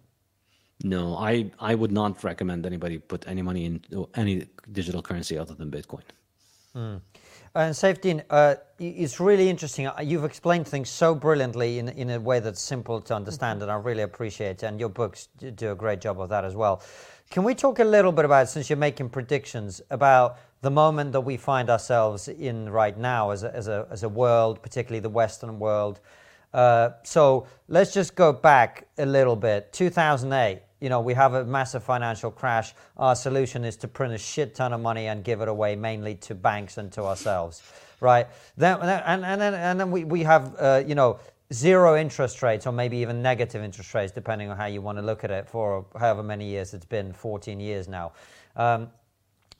No, 0.83 1.15
I 1.15 1.51
I 1.59 1.75
would 1.75 1.91
not 1.91 2.23
recommend 2.23 2.65
anybody 2.65 2.97
put 2.97 3.27
any 3.27 3.41
money 3.41 3.65
in 3.65 3.81
any 4.15 4.47
digital 4.71 5.01
currency 5.01 5.37
other 5.37 5.53
than 5.53 5.71
Bitcoin. 5.71 6.03
Mm. 6.75 7.01
And 7.55 7.75
Saifedean, 7.75 8.23
uh, 8.31 8.55
it's 8.79 9.19
really 9.19 9.47
interesting. 9.47 9.85
Uh, 9.85 10.01
you've 10.01 10.23
explained 10.23 10.67
things 10.67 10.89
so 10.89 11.13
brilliantly 11.13 11.77
in, 11.77 11.89
in 11.89 12.09
a 12.09 12.19
way 12.19 12.39
that's 12.39 12.59
simple 12.59 12.99
to 13.01 13.13
understand, 13.13 13.59
mm-hmm. 13.59 13.69
and 13.69 13.71
I 13.71 13.75
really 13.75 14.01
appreciate 14.01 14.63
it. 14.63 14.63
And 14.63 14.79
your 14.79 14.89
books 14.89 15.27
do 15.37 15.71
a 15.71 15.75
great 15.75 16.01
job 16.01 16.19
of 16.19 16.29
that 16.29 16.45
as 16.45 16.55
well. 16.55 16.81
Can 17.29 17.43
we 17.43 17.53
talk 17.53 17.77
a 17.77 17.83
little 17.83 18.11
bit 18.11 18.25
about, 18.25 18.49
since 18.49 18.71
you're 18.71 18.77
making 18.77 19.09
predictions, 19.09 19.81
about 19.91 20.37
the 20.61 20.71
moment 20.71 21.11
that 21.11 21.21
we 21.21 21.37
find 21.37 21.69
ourselves 21.69 22.27
in 22.27 22.69
right 22.69 22.97
now 22.97 23.29
as 23.29 23.43
a, 23.43 23.55
as 23.55 23.67
a, 23.67 23.87
as 23.91 24.01
a 24.01 24.09
world, 24.09 24.63
particularly 24.63 24.99
the 24.99 25.09
Western 25.09 25.59
world? 25.59 25.99
Uh, 26.53 26.91
so 27.03 27.47
let's 27.67 27.93
just 27.93 28.15
go 28.15 28.31
back 28.31 28.87
a 28.97 29.05
little 29.05 29.35
bit. 29.35 29.73
2008 29.73 30.61
you 30.83 30.89
know, 30.89 30.99
we 30.99 31.13
have 31.13 31.33
a 31.33 31.45
massive 31.45 31.81
financial 31.81 32.29
crash. 32.29 32.73
Our 32.97 33.15
solution 33.15 33.63
is 33.63 33.77
to 33.77 33.87
print 33.87 34.13
a 34.13 34.17
shit 34.17 34.53
ton 34.53 34.73
of 34.73 34.81
money 34.81 35.07
and 35.07 35.23
give 35.23 35.39
it 35.39 35.47
away 35.47 35.77
mainly 35.77 36.15
to 36.15 36.35
banks 36.35 36.77
and 36.77 36.91
to 36.91 37.03
ourselves, 37.03 37.63
right? 38.01 38.27
Then, 38.57 38.81
and, 38.81 39.23
and, 39.23 39.39
then, 39.39 39.53
and 39.53 39.79
then 39.79 39.91
we, 39.91 40.03
we 40.03 40.23
have, 40.23 40.53
uh, 40.59 40.83
you 40.85 40.93
know, 40.93 41.21
zero 41.53 41.95
interest 41.95 42.43
rates 42.43 42.67
or 42.67 42.73
maybe 42.73 42.97
even 42.97 43.21
negative 43.21 43.63
interest 43.63 43.93
rates, 43.93 44.11
depending 44.11 44.49
on 44.49 44.57
how 44.57 44.65
you 44.65 44.81
want 44.81 44.97
to 44.97 45.01
look 45.01 45.23
at 45.23 45.31
it, 45.31 45.47
for 45.47 45.85
however 45.97 46.21
many 46.21 46.49
years 46.49 46.73
it's 46.73 46.83
been 46.83 47.13
14 47.13 47.61
years 47.61 47.87
now. 47.87 48.11
Um, 48.57 48.89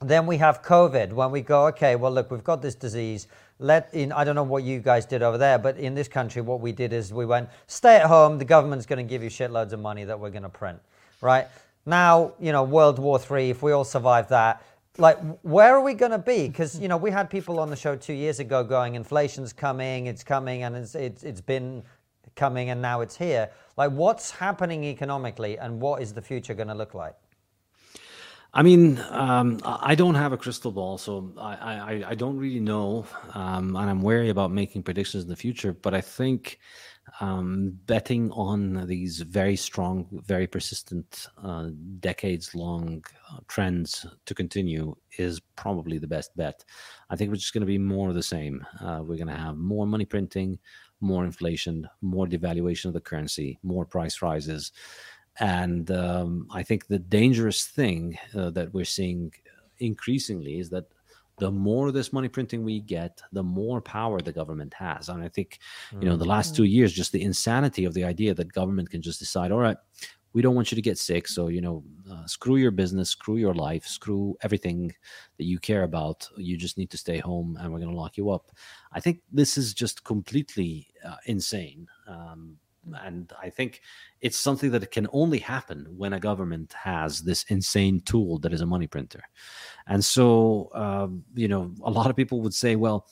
then 0.00 0.26
we 0.26 0.36
have 0.38 0.62
COVID 0.62 1.12
when 1.12 1.30
we 1.30 1.40
go, 1.40 1.66
okay, 1.68 1.96
well, 1.96 2.12
look, 2.12 2.30
we've 2.30 2.44
got 2.44 2.62
this 2.62 2.74
disease. 2.74 3.26
Let 3.58 3.92
in, 3.94 4.12
I 4.12 4.24
don't 4.24 4.34
know 4.34 4.42
what 4.42 4.64
you 4.64 4.80
guys 4.80 5.06
did 5.06 5.22
over 5.22 5.38
there, 5.38 5.58
but 5.58 5.76
in 5.76 5.94
this 5.94 6.08
country, 6.08 6.42
what 6.42 6.60
we 6.60 6.72
did 6.72 6.92
is 6.92 7.12
we 7.12 7.24
went, 7.24 7.48
stay 7.66 7.96
at 7.96 8.06
home. 8.06 8.38
The 8.38 8.44
government's 8.44 8.86
going 8.86 9.04
to 9.04 9.08
give 9.08 9.22
you 9.22 9.30
shitloads 9.30 9.72
of 9.72 9.80
money 9.80 10.04
that 10.04 10.18
we're 10.18 10.30
going 10.30 10.42
to 10.42 10.48
print 10.48 10.80
right? 11.24 11.46
Now, 11.86 12.34
you 12.38 12.52
know, 12.52 12.62
World 12.62 12.98
War 12.98 13.18
Three, 13.18 13.50
if 13.50 13.62
we 13.62 13.72
all 13.72 13.84
survive 13.84 14.28
that, 14.28 14.62
like 14.96 15.18
where 15.42 15.74
are 15.74 15.80
we 15.80 15.92
going 15.92 16.12
to 16.12 16.18
be 16.18 16.46
because 16.46 16.78
you 16.78 16.86
know 16.86 16.96
we 16.96 17.10
had 17.10 17.28
people 17.28 17.58
on 17.58 17.68
the 17.68 17.74
show 17.74 17.96
two 17.96 18.12
years 18.12 18.38
ago 18.38 18.62
going 18.62 18.94
inflation's 18.94 19.52
coming 19.52 20.06
it's 20.06 20.22
coming 20.22 20.62
and 20.62 20.76
it's, 20.76 20.94
it's 20.94 21.24
it's 21.24 21.40
been 21.40 21.82
coming 22.36 22.70
and 22.70 22.80
now 22.80 23.00
it's 23.00 23.16
here 23.16 23.50
like 23.76 23.90
what's 23.90 24.30
happening 24.30 24.84
economically 24.84 25.58
and 25.58 25.80
what 25.80 26.00
is 26.00 26.12
the 26.12 26.22
future 26.22 26.54
going 26.54 26.68
to 26.68 26.74
look 26.74 26.94
like 26.94 27.16
I 28.56 28.62
mean, 28.62 29.02
um, 29.10 29.60
I 29.64 29.96
don't 29.96 30.14
have 30.14 30.32
a 30.32 30.36
crystal 30.36 30.70
ball, 30.70 30.96
so 30.96 31.32
I, 31.36 31.54
I, 31.54 32.04
I 32.10 32.14
don't 32.14 32.38
really 32.38 32.60
know, 32.60 33.04
um, 33.34 33.74
and 33.74 33.90
I'm 33.90 34.00
wary 34.00 34.28
about 34.28 34.52
making 34.52 34.84
predictions 34.84 35.24
in 35.24 35.28
the 35.28 35.34
future. 35.34 35.72
But 35.72 35.92
I 35.92 36.00
think 36.00 36.60
um, 37.20 37.76
betting 37.86 38.30
on 38.30 38.86
these 38.86 39.20
very 39.22 39.56
strong, 39.56 40.06
very 40.24 40.46
persistent, 40.46 41.26
uh, 41.42 41.70
decades 41.98 42.54
long 42.54 43.04
uh, 43.28 43.38
trends 43.48 44.06
to 44.24 44.34
continue 44.34 44.94
is 45.18 45.40
probably 45.56 45.98
the 45.98 46.06
best 46.06 46.36
bet. 46.36 46.64
I 47.10 47.16
think 47.16 47.30
we're 47.30 47.36
just 47.36 47.54
going 47.54 47.62
to 47.62 47.66
be 47.66 47.78
more 47.78 48.08
of 48.08 48.14
the 48.14 48.22
same. 48.22 48.64
Uh, 48.80 49.00
we're 49.02 49.16
going 49.16 49.26
to 49.26 49.34
have 49.34 49.56
more 49.56 49.84
money 49.84 50.04
printing, 50.04 50.60
more 51.00 51.24
inflation, 51.24 51.88
more 52.02 52.26
devaluation 52.26 52.86
of 52.86 52.94
the 52.94 53.00
currency, 53.00 53.58
more 53.64 53.84
price 53.84 54.22
rises. 54.22 54.70
And 55.40 55.90
um, 55.90 56.46
I 56.50 56.62
think 56.62 56.86
the 56.86 56.98
dangerous 56.98 57.64
thing 57.64 58.18
uh, 58.34 58.50
that 58.50 58.72
we're 58.72 58.84
seeing 58.84 59.32
increasingly 59.78 60.60
is 60.60 60.70
that 60.70 60.86
the 61.38 61.50
more 61.50 61.90
this 61.90 62.12
money 62.12 62.28
printing 62.28 62.62
we 62.62 62.80
get, 62.80 63.20
the 63.32 63.42
more 63.42 63.80
power 63.80 64.20
the 64.20 64.32
government 64.32 64.72
has. 64.74 65.08
And 65.08 65.22
I 65.22 65.28
think, 65.28 65.58
you 66.00 66.08
know, 66.08 66.16
the 66.16 66.24
last 66.24 66.52
mm. 66.52 66.56
two 66.58 66.64
years, 66.64 66.92
just 66.92 67.10
the 67.10 67.22
insanity 67.22 67.84
of 67.84 67.94
the 67.94 68.04
idea 68.04 68.34
that 68.34 68.52
government 68.52 68.90
can 68.90 69.02
just 69.02 69.18
decide, 69.18 69.50
all 69.50 69.58
right, 69.58 69.76
we 70.32 70.42
don't 70.42 70.54
want 70.54 70.70
you 70.70 70.76
to 70.76 70.82
get 70.82 70.98
sick. 70.98 71.26
So, 71.26 71.48
you 71.48 71.60
know, 71.60 71.82
uh, 72.10 72.26
screw 72.26 72.56
your 72.56 72.70
business, 72.70 73.10
screw 73.10 73.36
your 73.36 73.54
life, 73.54 73.86
screw 73.86 74.36
everything 74.42 74.94
that 75.38 75.44
you 75.44 75.58
care 75.58 75.82
about. 75.84 76.28
You 76.36 76.56
just 76.56 76.78
need 76.78 76.90
to 76.90 76.98
stay 76.98 77.18
home 77.18 77.56
and 77.60 77.72
we're 77.72 77.80
going 77.80 77.92
to 77.92 77.96
lock 77.96 78.16
you 78.16 78.30
up. 78.30 78.50
I 78.92 79.00
think 79.00 79.20
this 79.32 79.56
is 79.56 79.74
just 79.74 80.04
completely 80.04 80.88
uh, 81.04 81.16
insane. 81.26 81.88
Um, 82.06 82.58
and 83.02 83.32
I 83.40 83.50
think 83.50 83.80
it's 84.20 84.38
something 84.38 84.70
that 84.72 84.90
can 84.90 85.06
only 85.12 85.38
happen 85.38 85.86
when 85.96 86.12
a 86.12 86.20
government 86.20 86.72
has 86.72 87.20
this 87.20 87.44
insane 87.44 88.00
tool 88.00 88.38
that 88.40 88.52
is 88.52 88.60
a 88.60 88.66
money 88.66 88.86
printer. 88.86 89.22
And 89.86 90.04
so, 90.04 90.70
um, 90.74 91.24
you 91.34 91.48
know, 91.48 91.72
a 91.82 91.90
lot 91.90 92.10
of 92.10 92.16
people 92.16 92.40
would 92.42 92.54
say, 92.54 92.76
well, 92.76 93.06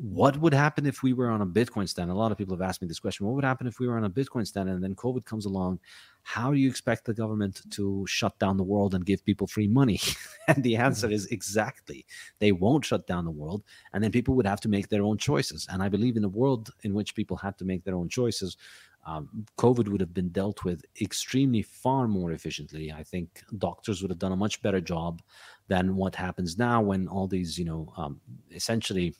what 0.00 0.38
would 0.38 0.54
happen 0.54 0.86
if 0.86 1.02
we 1.02 1.12
were 1.12 1.28
on 1.28 1.42
a 1.42 1.46
Bitcoin 1.46 1.86
stand? 1.86 2.10
A 2.10 2.14
lot 2.14 2.32
of 2.32 2.38
people 2.38 2.56
have 2.56 2.66
asked 2.66 2.80
me 2.80 2.88
this 2.88 2.98
question. 2.98 3.26
What 3.26 3.34
would 3.34 3.44
happen 3.44 3.66
if 3.66 3.78
we 3.78 3.86
were 3.86 3.98
on 3.98 4.04
a 4.04 4.10
Bitcoin 4.10 4.46
stand 4.46 4.70
and 4.70 4.82
then 4.82 4.94
COVID 4.94 5.26
comes 5.26 5.44
along? 5.44 5.78
How 6.22 6.50
do 6.50 6.58
you 6.58 6.70
expect 6.70 7.04
the 7.04 7.12
government 7.12 7.60
to 7.72 8.06
shut 8.08 8.38
down 8.38 8.56
the 8.56 8.64
world 8.64 8.94
and 8.94 9.04
give 9.04 9.22
people 9.22 9.46
free 9.46 9.68
money? 9.68 10.00
and 10.48 10.62
the 10.62 10.76
answer 10.76 11.06
mm-hmm. 11.06 11.14
is 11.14 11.26
exactly. 11.26 12.06
They 12.38 12.50
won't 12.50 12.86
shut 12.86 13.06
down 13.06 13.26
the 13.26 13.30
world. 13.30 13.62
And 13.92 14.02
then 14.02 14.10
people 14.10 14.34
would 14.36 14.46
have 14.46 14.60
to 14.62 14.70
make 14.70 14.88
their 14.88 15.02
own 15.02 15.18
choices. 15.18 15.66
And 15.70 15.82
I 15.82 15.90
believe 15.90 16.16
in 16.16 16.24
a 16.24 16.28
world 16.28 16.70
in 16.82 16.94
which 16.94 17.14
people 17.14 17.36
had 17.36 17.58
to 17.58 17.66
make 17.66 17.84
their 17.84 17.94
own 17.94 18.08
choices, 18.08 18.56
um, 19.06 19.46
COVID 19.58 19.88
would 19.88 20.00
have 20.00 20.14
been 20.14 20.28
dealt 20.28 20.64
with 20.64 20.84
extremely 21.00 21.62
far 21.62 22.06
more 22.06 22.32
efficiently. 22.32 22.92
I 22.92 23.02
think 23.02 23.42
doctors 23.58 24.02
would 24.02 24.10
have 24.10 24.18
done 24.18 24.32
a 24.32 24.36
much 24.36 24.60
better 24.62 24.80
job 24.80 25.22
than 25.68 25.96
what 25.96 26.14
happens 26.14 26.58
now 26.58 26.80
when 26.82 27.08
all 27.08 27.26
these, 27.26 27.58
you 27.58 27.64
know, 27.64 27.92
um, 27.96 28.20
essentially 28.50 29.14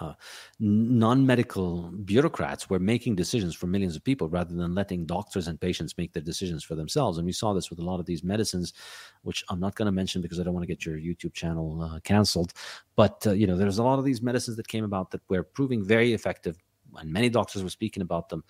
uh, 0.00 0.12
non-medical 0.60 1.90
bureaucrats 2.04 2.68
were 2.68 2.78
making 2.78 3.16
decisions 3.16 3.54
for 3.54 3.66
millions 3.66 3.96
of 3.96 4.04
people 4.04 4.28
rather 4.28 4.54
than 4.54 4.74
letting 4.74 5.06
doctors 5.06 5.48
and 5.48 5.60
patients 5.60 5.96
make 5.96 6.12
their 6.12 6.22
decisions 6.22 6.62
for 6.62 6.74
themselves. 6.74 7.18
And 7.18 7.26
we 7.26 7.32
saw 7.32 7.52
this 7.52 7.70
with 7.70 7.78
a 7.78 7.84
lot 7.84 8.00
of 8.00 8.06
these 8.06 8.22
medicines 8.22 8.74
which 9.22 9.44
i'm 9.48 9.60
not 9.60 9.74
going 9.74 9.86
to 9.86 9.92
mention 9.92 10.22
because 10.22 10.38
i 10.38 10.42
don't 10.42 10.54
want 10.54 10.62
to 10.62 10.72
get 10.72 10.86
your 10.86 10.96
youtube 10.96 11.32
channel 11.32 11.82
uh, 11.82 12.00
canceled. 12.00 12.52
But 12.96 13.26
uh, 13.26 13.32
you 13.32 13.46
know 13.46 13.56
there's 13.56 13.78
a 13.78 13.82
lot 13.82 13.98
of 13.98 14.04
these 14.04 14.22
medicines 14.22 14.56
that 14.56 14.68
came 14.68 14.84
about 14.84 15.10
that 15.12 15.22
were 15.28 15.42
proving 15.42 15.84
very 15.84 16.12
effective 16.12 16.56
and 16.96 17.12
many 17.12 17.28
doctors 17.28 17.62
were 17.62 17.70
speaking 17.70 18.02
about 18.02 18.28
them 18.28 18.44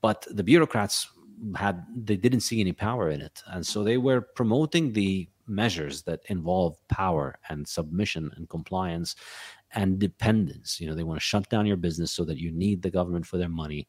but 0.00 0.26
the 0.30 0.44
bureaucrats 0.44 1.08
had 1.56 1.84
they 1.94 2.16
didn't 2.16 2.40
see 2.40 2.60
any 2.60 2.72
power 2.72 3.10
in 3.10 3.20
it 3.20 3.42
and 3.52 3.64
so 3.64 3.84
they 3.84 3.96
were 3.96 4.20
promoting 4.20 4.92
the 4.92 5.28
measures 5.46 6.02
that 6.02 6.20
involve 6.26 6.76
power 6.88 7.38
and 7.48 7.66
submission 7.66 8.30
and 8.36 8.48
compliance 8.48 9.16
and 9.74 9.98
dependence. 9.98 10.80
You 10.80 10.88
know, 10.88 10.94
they 10.94 11.02
want 11.02 11.18
to 11.20 11.24
shut 11.24 11.48
down 11.48 11.66
your 11.66 11.76
business 11.76 12.12
so 12.12 12.24
that 12.24 12.38
you 12.38 12.50
need 12.50 12.82
the 12.82 12.90
government 12.90 13.26
for 13.26 13.38
their 13.38 13.48
money. 13.48 13.88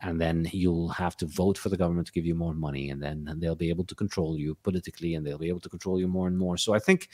And 0.00 0.20
then 0.20 0.48
you'll 0.52 0.88
have 0.88 1.16
to 1.18 1.26
vote 1.26 1.56
for 1.56 1.68
the 1.68 1.76
government 1.76 2.06
to 2.08 2.12
give 2.12 2.26
you 2.26 2.34
more 2.34 2.54
money. 2.54 2.90
And 2.90 3.02
then 3.02 3.36
they'll 3.38 3.54
be 3.54 3.70
able 3.70 3.84
to 3.84 3.94
control 3.94 4.38
you 4.38 4.56
politically 4.62 5.14
and 5.14 5.26
they'll 5.26 5.38
be 5.38 5.48
able 5.48 5.60
to 5.60 5.68
control 5.68 5.98
you 5.98 6.08
more 6.08 6.26
and 6.26 6.36
more. 6.36 6.56
So 6.56 6.74
I 6.74 6.78
think 6.78 7.08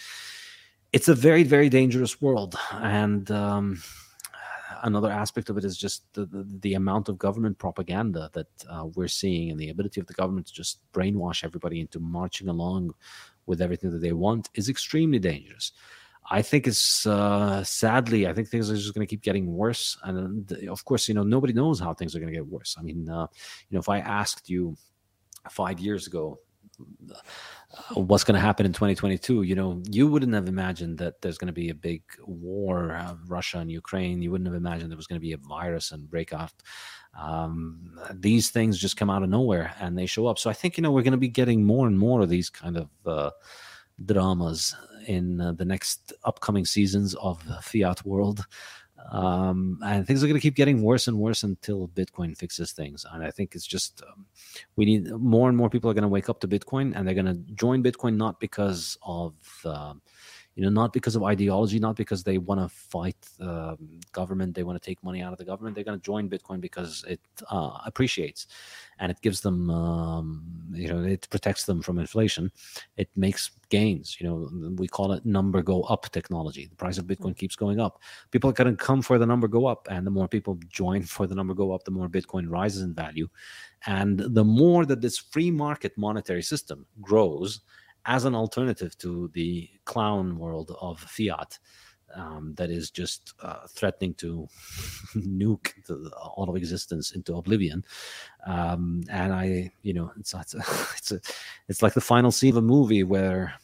it's 0.92 1.08
a 1.08 1.14
very, 1.14 1.44
very 1.44 1.68
dangerous 1.68 2.20
world. 2.20 2.56
And, 2.72 3.30
um, 3.30 3.82
another 4.82 5.10
aspect 5.10 5.50
of 5.50 5.56
it 5.56 5.64
is 5.64 5.76
just 5.76 6.12
the, 6.14 6.24
the, 6.26 6.46
the 6.60 6.74
amount 6.74 7.08
of 7.08 7.18
government 7.18 7.58
propaganda 7.58 8.30
that 8.32 8.48
uh, 8.68 8.86
we're 8.94 9.08
seeing 9.08 9.50
and 9.50 9.58
the 9.58 9.70
ability 9.70 10.00
of 10.00 10.06
the 10.06 10.14
government 10.14 10.46
to 10.46 10.52
just 10.52 10.80
brainwash 10.92 11.44
everybody 11.44 11.80
into 11.80 12.00
marching 12.00 12.48
along 12.48 12.94
with 13.46 13.60
everything 13.60 13.90
that 13.90 14.00
they 14.00 14.12
want 14.12 14.48
is 14.54 14.68
extremely 14.68 15.18
dangerous. 15.18 15.72
I 16.30 16.42
think 16.42 16.66
it's 16.66 17.06
uh, 17.06 17.64
sadly, 17.64 18.28
I 18.28 18.32
think 18.32 18.48
things 18.48 18.70
are 18.70 18.76
just 18.76 18.94
going 18.94 19.06
to 19.06 19.10
keep 19.10 19.22
getting 19.22 19.52
worse. 19.52 19.98
And 20.04 20.50
uh, 20.52 20.70
of 20.70 20.84
course, 20.84 21.08
you 21.08 21.14
know, 21.14 21.24
nobody 21.24 21.52
knows 21.52 21.80
how 21.80 21.92
things 21.92 22.14
are 22.14 22.20
going 22.20 22.32
to 22.32 22.38
get 22.38 22.46
worse. 22.46 22.76
I 22.78 22.82
mean, 22.82 23.08
uh, 23.08 23.26
you 23.68 23.74
know, 23.74 23.80
if 23.80 23.88
I 23.88 23.98
asked 23.98 24.48
you 24.48 24.76
five 25.50 25.80
years 25.80 26.06
ago 26.06 26.38
uh, 27.72 28.00
what's 28.00 28.24
going 28.24 28.34
to 28.34 28.40
happen 28.40 28.66
in 28.66 28.72
2022, 28.72 29.42
you 29.42 29.54
know, 29.54 29.80
you 29.90 30.08
wouldn't 30.08 30.34
have 30.34 30.48
imagined 30.48 30.98
that 30.98 31.20
there's 31.20 31.38
going 31.38 31.46
to 31.46 31.52
be 31.52 31.70
a 31.70 31.74
big 31.74 32.02
war, 32.24 32.92
uh, 32.92 33.14
Russia 33.26 33.58
and 33.58 33.70
Ukraine. 33.70 34.22
You 34.22 34.30
wouldn't 34.30 34.48
have 34.48 34.56
imagined 34.56 34.90
there 34.90 34.96
was 34.96 35.06
going 35.06 35.20
to 35.20 35.26
be 35.26 35.32
a 35.32 35.38
virus 35.38 35.92
and 35.92 36.10
break 36.10 36.32
out. 36.32 36.52
Um, 37.18 37.98
these 38.12 38.50
things 38.50 38.78
just 38.78 38.96
come 38.96 39.10
out 39.10 39.22
of 39.22 39.28
nowhere 39.28 39.74
and 39.80 39.96
they 39.96 40.06
show 40.06 40.26
up. 40.26 40.38
So 40.38 40.50
I 40.50 40.52
think, 40.52 40.76
you 40.76 40.82
know, 40.82 40.90
we're 40.90 41.02
going 41.02 41.12
to 41.12 41.18
be 41.18 41.28
getting 41.28 41.64
more 41.64 41.86
and 41.86 41.98
more 41.98 42.20
of 42.22 42.28
these 42.28 42.50
kind 42.50 42.76
of 42.76 42.88
uh, 43.06 43.30
dramas 44.04 44.74
in 45.06 45.40
uh, 45.40 45.52
the 45.52 45.64
next 45.64 46.12
upcoming 46.24 46.64
seasons 46.64 47.14
of 47.14 47.42
Fiat 47.62 48.04
World. 48.04 48.44
Um, 49.10 49.78
and 49.84 50.06
things 50.06 50.22
are 50.22 50.26
going 50.26 50.38
to 50.38 50.42
keep 50.42 50.54
getting 50.54 50.82
worse 50.82 51.08
and 51.08 51.18
worse 51.18 51.42
until 51.42 51.88
Bitcoin 51.88 52.36
fixes 52.36 52.72
things. 52.72 53.04
And 53.10 53.24
I 53.24 53.30
think 53.30 53.54
it's 53.54 53.66
just 53.66 54.02
um, 54.02 54.26
we 54.76 54.84
need 54.84 55.10
more 55.10 55.48
and 55.48 55.56
more 55.56 55.70
people 55.70 55.90
are 55.90 55.94
going 55.94 56.02
to 56.02 56.08
wake 56.08 56.28
up 56.28 56.40
to 56.40 56.48
Bitcoin, 56.48 56.92
and 56.94 57.06
they're 57.06 57.14
going 57.14 57.26
to 57.26 57.52
join 57.54 57.82
Bitcoin 57.82 58.16
not 58.16 58.40
because 58.40 58.98
of 59.02 59.34
uh, 59.64 59.94
you 60.54 60.64
know 60.64 60.70
not 60.70 60.92
because 60.92 61.16
of 61.16 61.22
ideology, 61.22 61.78
not 61.78 61.96
because 61.96 62.22
they 62.22 62.38
want 62.38 62.60
to 62.60 62.68
fight 62.68 63.16
uh, 63.40 63.76
government, 64.12 64.54
they 64.54 64.62
want 64.62 64.80
to 64.80 64.84
take 64.84 65.02
money 65.02 65.22
out 65.22 65.32
of 65.32 65.38
the 65.38 65.44
government. 65.44 65.74
They're 65.74 65.84
going 65.84 65.98
to 65.98 66.04
join 66.04 66.28
Bitcoin 66.28 66.60
because 66.60 67.04
it 67.08 67.20
uh, 67.50 67.78
appreciates, 67.86 68.46
and 68.98 69.10
it 69.10 69.20
gives 69.22 69.40
them 69.40 69.70
um, 69.70 70.44
you 70.72 70.88
know 70.88 71.02
it 71.02 71.28
protects 71.30 71.64
them 71.64 71.82
from 71.82 71.98
inflation. 71.98 72.50
It 72.96 73.08
makes 73.16 73.50
gains. 73.70 74.16
You 74.20 74.26
know, 74.26 74.72
we 74.76 74.88
call 74.88 75.12
it 75.12 75.24
number 75.24 75.62
go 75.62 75.82
up 75.84 76.10
technology. 76.10 76.66
The 76.66 76.76
price 76.76 76.98
of 76.98 77.06
Bitcoin 77.06 77.36
keeps 77.36 77.56
going 77.56 77.80
up. 77.80 78.00
People 78.30 78.50
are 78.50 78.54
going 78.54 78.76
to 78.76 78.84
come 78.84 79.02
for 79.02 79.18
the 79.18 79.26
number 79.26 79.48
go 79.48 79.66
up, 79.66 79.86
and 79.90 80.06
the 80.06 80.10
more 80.10 80.28
people 80.28 80.58
join 80.68 81.02
for 81.02 81.26
the 81.26 81.34
number 81.34 81.54
go 81.54 81.72
up, 81.72 81.84
the 81.84 81.90
more 81.90 82.08
Bitcoin 82.08 82.46
rises 82.48 82.82
in 82.82 82.94
value. 82.94 83.28
And 83.86 84.18
the 84.18 84.44
more 84.44 84.84
that 84.84 85.00
this 85.00 85.16
free 85.16 85.50
market 85.50 85.96
monetary 85.96 86.42
system 86.42 86.84
grows 87.00 87.60
as 88.06 88.24
an 88.24 88.34
alternative 88.34 88.96
to 88.98 89.30
the 89.34 89.68
clown 89.84 90.38
world 90.38 90.74
of 90.80 91.00
fiat, 91.00 91.58
um, 92.14 92.54
that 92.56 92.70
is 92.70 92.90
just 92.90 93.34
uh, 93.42 93.66
threatening 93.68 94.14
to 94.14 94.48
nuke 95.14 95.72
the, 95.86 96.10
all 96.16 96.48
of 96.48 96.56
existence 96.56 97.12
into 97.12 97.36
oblivion. 97.36 97.84
Um, 98.46 99.02
and 99.10 99.32
I, 99.32 99.72
you 99.82 99.94
know, 99.94 100.12
it's 100.18 100.34
it's 100.34 100.54
a, 100.54 100.58
it's, 100.96 101.12
a, 101.12 101.20
it's 101.68 101.82
like 101.82 101.94
the 101.94 102.00
final 102.00 102.32
scene 102.32 102.50
of 102.50 102.56
a 102.56 102.62
movie 102.62 103.04
where 103.04 103.54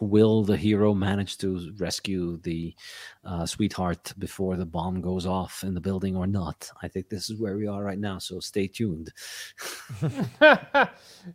will 0.00 0.42
the 0.42 0.56
hero 0.56 0.94
manage 0.94 1.38
to 1.38 1.72
rescue 1.78 2.38
the 2.38 2.74
uh, 3.24 3.46
sweetheart 3.46 4.12
before 4.18 4.56
the 4.56 4.66
bomb 4.66 5.00
goes 5.00 5.26
off 5.26 5.64
in 5.64 5.74
the 5.74 5.80
building 5.80 6.16
or 6.16 6.26
not? 6.26 6.70
I 6.82 6.88
think 6.88 7.08
this 7.08 7.30
is 7.30 7.40
where 7.40 7.56
we 7.56 7.66
are 7.66 7.82
right 7.82 7.98
now. 7.98 8.18
So 8.18 8.40
stay 8.40 8.66
tuned. 8.66 9.12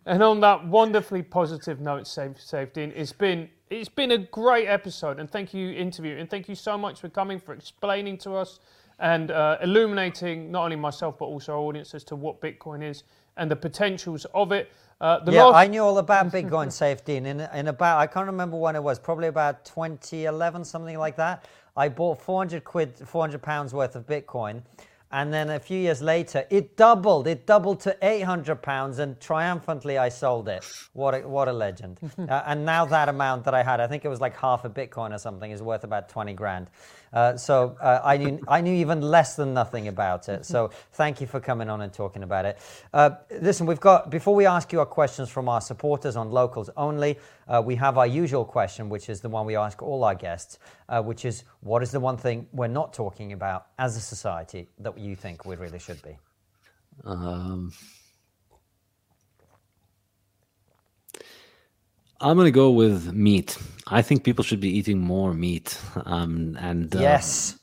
and 0.06 0.24
on 0.24 0.40
that 0.42 0.66
wonderfully 0.68 1.24
positive 1.24 1.80
note, 1.80 2.08
safe, 2.08 2.38
Saifedean, 2.38 2.92
it's 2.96 3.14
been 3.14 3.50
it's 3.70 3.90
been 3.90 4.12
a 4.12 4.18
great 4.18 4.68
episode, 4.68 5.18
and 5.18 5.32
thank 5.32 5.54
you, 5.54 5.72
interview, 5.72 6.18
and 6.18 6.30
thank 6.30 6.50
you 6.50 6.56
so 6.56 6.78
much 6.78 7.00
for 7.00 7.08
coming 7.08 7.40
for 7.40 7.54
explaining 7.54 8.18
to 8.18 8.34
us 8.34 8.60
and 9.00 9.32
uh, 9.32 9.58
illuminating 9.62 10.52
not 10.52 10.66
only 10.66 10.76
myself 10.76 11.18
but 11.18 11.26
also 11.26 11.54
our 11.54 11.60
audience 11.60 11.94
as 11.96 12.04
to 12.04 12.16
what 12.16 12.40
Bitcoin 12.40 12.84
is 12.84 13.04
and 13.38 13.50
the 13.50 13.56
potentials 13.56 14.26
of 14.34 14.52
it. 14.52 14.72
Uh, 15.02 15.20
yeah, 15.26 15.46
last... 15.46 15.56
I 15.56 15.66
knew 15.66 15.82
all 15.82 15.98
about 15.98 16.28
Bitcoin 16.32 16.68
Saifedean, 16.68 17.26
and 17.26 17.42
in, 17.42 17.50
in 17.56 17.68
about 17.70 17.98
I 17.98 18.06
can't 18.06 18.28
remember 18.28 18.56
when 18.56 18.76
it 18.76 18.84
was, 18.84 19.00
probably 19.00 19.30
about 19.30 19.66
2011, 19.66 20.64
something 20.64 20.98
like 21.00 21.16
that. 21.18 21.48
I 21.76 21.90
bought 21.90 22.22
400 22.22 22.64
quid, 22.64 22.94
400 22.96 23.42
pounds 23.42 23.74
worth 23.74 23.96
of 23.96 24.06
Bitcoin, 24.06 24.62
and 25.12 25.34
then 25.34 25.50
a 25.50 25.60
few 25.60 25.80
years 25.80 26.04
later, 26.04 26.46
it 26.52 26.78
doubled. 26.78 27.26
It 27.26 27.48
doubled 27.48 27.80
to 27.82 27.98
800 28.04 28.62
pounds, 28.62 29.00
and 29.00 29.20
triumphantly 29.20 29.98
I 29.98 30.10
sold 30.10 30.48
it. 30.48 30.64
What 30.94 31.16
a, 31.16 31.28
what 31.28 31.48
a 31.48 31.54
legend! 31.54 32.00
uh, 32.20 32.44
and 32.46 32.64
now 32.64 32.86
that 32.86 33.10
amount 33.10 33.44
that 33.46 33.56
I 33.56 33.64
had, 33.64 33.80
I 33.80 33.88
think 33.88 34.06
it 34.06 34.10
was 34.10 34.22
like 34.22 34.38
half 34.38 34.66
a 34.66 34.70
Bitcoin 34.70 35.16
or 35.16 35.18
something, 35.18 35.50
is 35.50 35.64
worth 35.64 35.84
about 35.84 36.10
20 36.10 36.34
grand. 36.34 36.68
Uh, 37.14 37.36
so 37.36 37.76
uh, 37.82 38.02
I 38.04 38.18
knew 38.18 38.40
I 38.48 38.62
knew 38.62 38.74
even 38.74 39.02
less 39.02 39.36
than 39.36 39.54
nothing 39.54 39.88
about 39.88 40.30
it. 40.30 40.46
So 40.46 40.72
thank 40.94 41.20
you 41.20 41.28
for 41.28 41.40
coming 41.40 41.70
on 41.70 41.82
and 41.82 41.92
talking 41.92 42.24
about 42.24 42.46
it. 42.46 42.58
Uh, 42.94 43.12
listen, 43.42 43.66
we've 43.66 43.80
got 43.80 44.10
before 44.10 44.34
we 44.34 44.46
ask 44.46 44.72
you 44.72 44.80
our 44.80 44.86
questions 44.86 45.30
from 45.30 45.50
our 45.50 45.62
supporters 45.62 46.16
on 46.16 46.32
locals 46.32 46.70
only, 46.78 47.18
uh, 47.48 47.62
we 47.64 47.76
have 47.76 47.98
our 47.98 48.08
usual 48.08 48.46
question, 48.46 48.88
which 48.90 49.10
is 49.10 49.22
the 49.22 49.30
one 49.30 49.46
we 49.46 49.56
ask 49.56 49.82
all 49.82 50.04
our 50.04 50.16
guests, 50.16 50.58
uh, 50.88 51.02
which 51.02 51.26
is 51.26 51.44
what 51.60 51.84
is 51.84 51.92
the 51.92 52.00
one 52.00 52.18
thing 52.18 52.48
we're 52.54 52.68
not 52.68 52.94
talking 52.94 53.34
about 53.34 53.68
as 53.78 53.98
a 53.98 54.02
society 54.02 54.70
that 54.80 54.98
you 54.98 55.16
think 55.16 55.46
we 55.46 55.56
really 55.56 55.80
should 55.80 56.02
be? 56.02 56.18
Um, 57.04 57.74
I'm 62.22 62.38
going 62.38 62.46
to 62.46 62.52
go 62.52 62.70
with 62.70 63.14
meat. 63.14 63.58
I 63.88 64.02
think 64.04 64.24
people 64.24 64.44
should 64.44 64.60
be 64.60 64.70
eating 64.70 65.00
more 65.00 65.34
meat. 65.34 65.78
Um, 66.06 66.56
and 66.62 66.96
uh, 66.96 67.00
yes, 67.00 67.60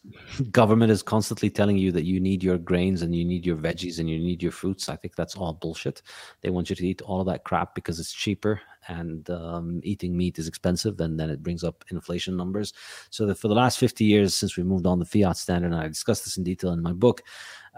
government 0.51 0.91
is 0.91 1.03
constantly 1.03 1.49
telling 1.49 1.79
you 1.79 1.93
that 1.93 2.05
you 2.05 2.19
need 2.19 2.43
your 2.43 2.59
grains 2.59 3.03
and 3.03 3.15
you 3.15 3.25
need 3.25 3.47
your 3.47 3.57
veggies 3.57 4.01
and 4.01 4.11
you 4.11 4.19
need 4.19 4.43
your 4.43 4.53
fruits. 4.53 4.89
I 4.89 4.97
think 4.97 5.15
that's 5.15 5.37
all 5.37 5.53
bullshit. 5.53 6.03
They 6.41 6.51
want 6.51 6.71
you 6.71 6.77
to 6.77 6.87
eat 6.87 7.01
all 7.03 7.21
of 7.21 7.27
that 7.29 7.45
crap 7.45 7.75
because 7.75 8.01
it's 8.01 8.13
cheaper 8.13 8.61
and 8.89 9.31
um, 9.31 9.81
eating 9.85 10.17
meat 10.17 10.39
is 10.39 10.49
expensive 10.49 11.01
and 11.01 11.19
then 11.19 11.31
it 11.31 11.43
brings 11.43 11.63
up 11.63 11.85
inflation 11.91 12.37
numbers. 12.37 12.73
So 13.11 13.27
that 13.27 13.39
for 13.39 13.49
the 13.49 13.55
last 13.55 13.79
50 13.79 14.05
years 14.05 14.35
since 14.35 14.57
we 14.57 14.65
moved 14.65 14.87
on 14.87 14.99
the 14.99 15.07
fiat 15.07 15.37
standard, 15.37 15.73
and 15.73 15.81
I 15.81 15.87
discuss 15.87 16.25
this 16.25 16.37
in 16.37 16.43
detail 16.43 16.73
in 16.73 16.83
my 16.83 16.93
book, 16.93 17.23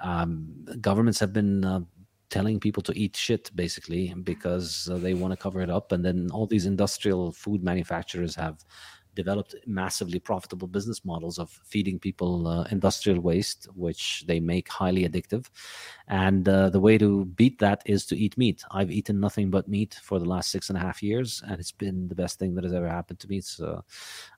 um, 0.02 0.48
governments 0.80 1.20
have 1.20 1.32
been 1.32 1.64
uh, 1.64 1.80
telling 2.30 2.60
people 2.60 2.82
to 2.82 2.96
eat 2.96 3.16
shit 3.16 3.50
basically 3.54 4.14
because 4.22 4.88
uh, 4.90 4.96
they 4.98 5.14
want 5.14 5.32
to 5.32 5.36
cover 5.36 5.60
it 5.60 5.70
up 5.70 5.92
and 5.92 6.04
then 6.04 6.28
all 6.32 6.46
these 6.46 6.66
industrial 6.66 7.32
food 7.32 7.62
manufacturers 7.62 8.34
have 8.34 8.64
developed 9.14 9.54
massively 9.66 10.18
profitable 10.18 10.68
business 10.68 11.04
models 11.04 11.38
of 11.38 11.50
feeding 11.64 11.98
people 11.98 12.46
uh, 12.46 12.64
industrial 12.70 13.20
waste, 13.20 13.68
which 13.74 14.24
they 14.26 14.40
make 14.40 14.68
highly 14.68 15.08
addictive. 15.08 15.46
And 16.08 16.48
uh, 16.48 16.70
the 16.70 16.80
way 16.80 16.98
to 16.98 17.24
beat 17.24 17.58
that 17.58 17.82
is 17.86 18.06
to 18.06 18.16
eat 18.16 18.36
meat. 18.38 18.62
I've 18.70 18.90
eaten 18.90 19.20
nothing 19.20 19.50
but 19.50 19.68
meat 19.68 19.98
for 20.02 20.18
the 20.18 20.24
last 20.24 20.50
six 20.50 20.68
and 20.70 20.78
a 20.78 20.80
half 20.80 21.02
years, 21.02 21.42
and 21.46 21.58
it's 21.60 21.72
been 21.72 22.08
the 22.08 22.14
best 22.14 22.38
thing 22.38 22.54
that 22.54 22.64
has 22.64 22.72
ever 22.72 22.88
happened 22.88 23.20
to 23.20 23.28
me. 23.28 23.40
So 23.40 23.84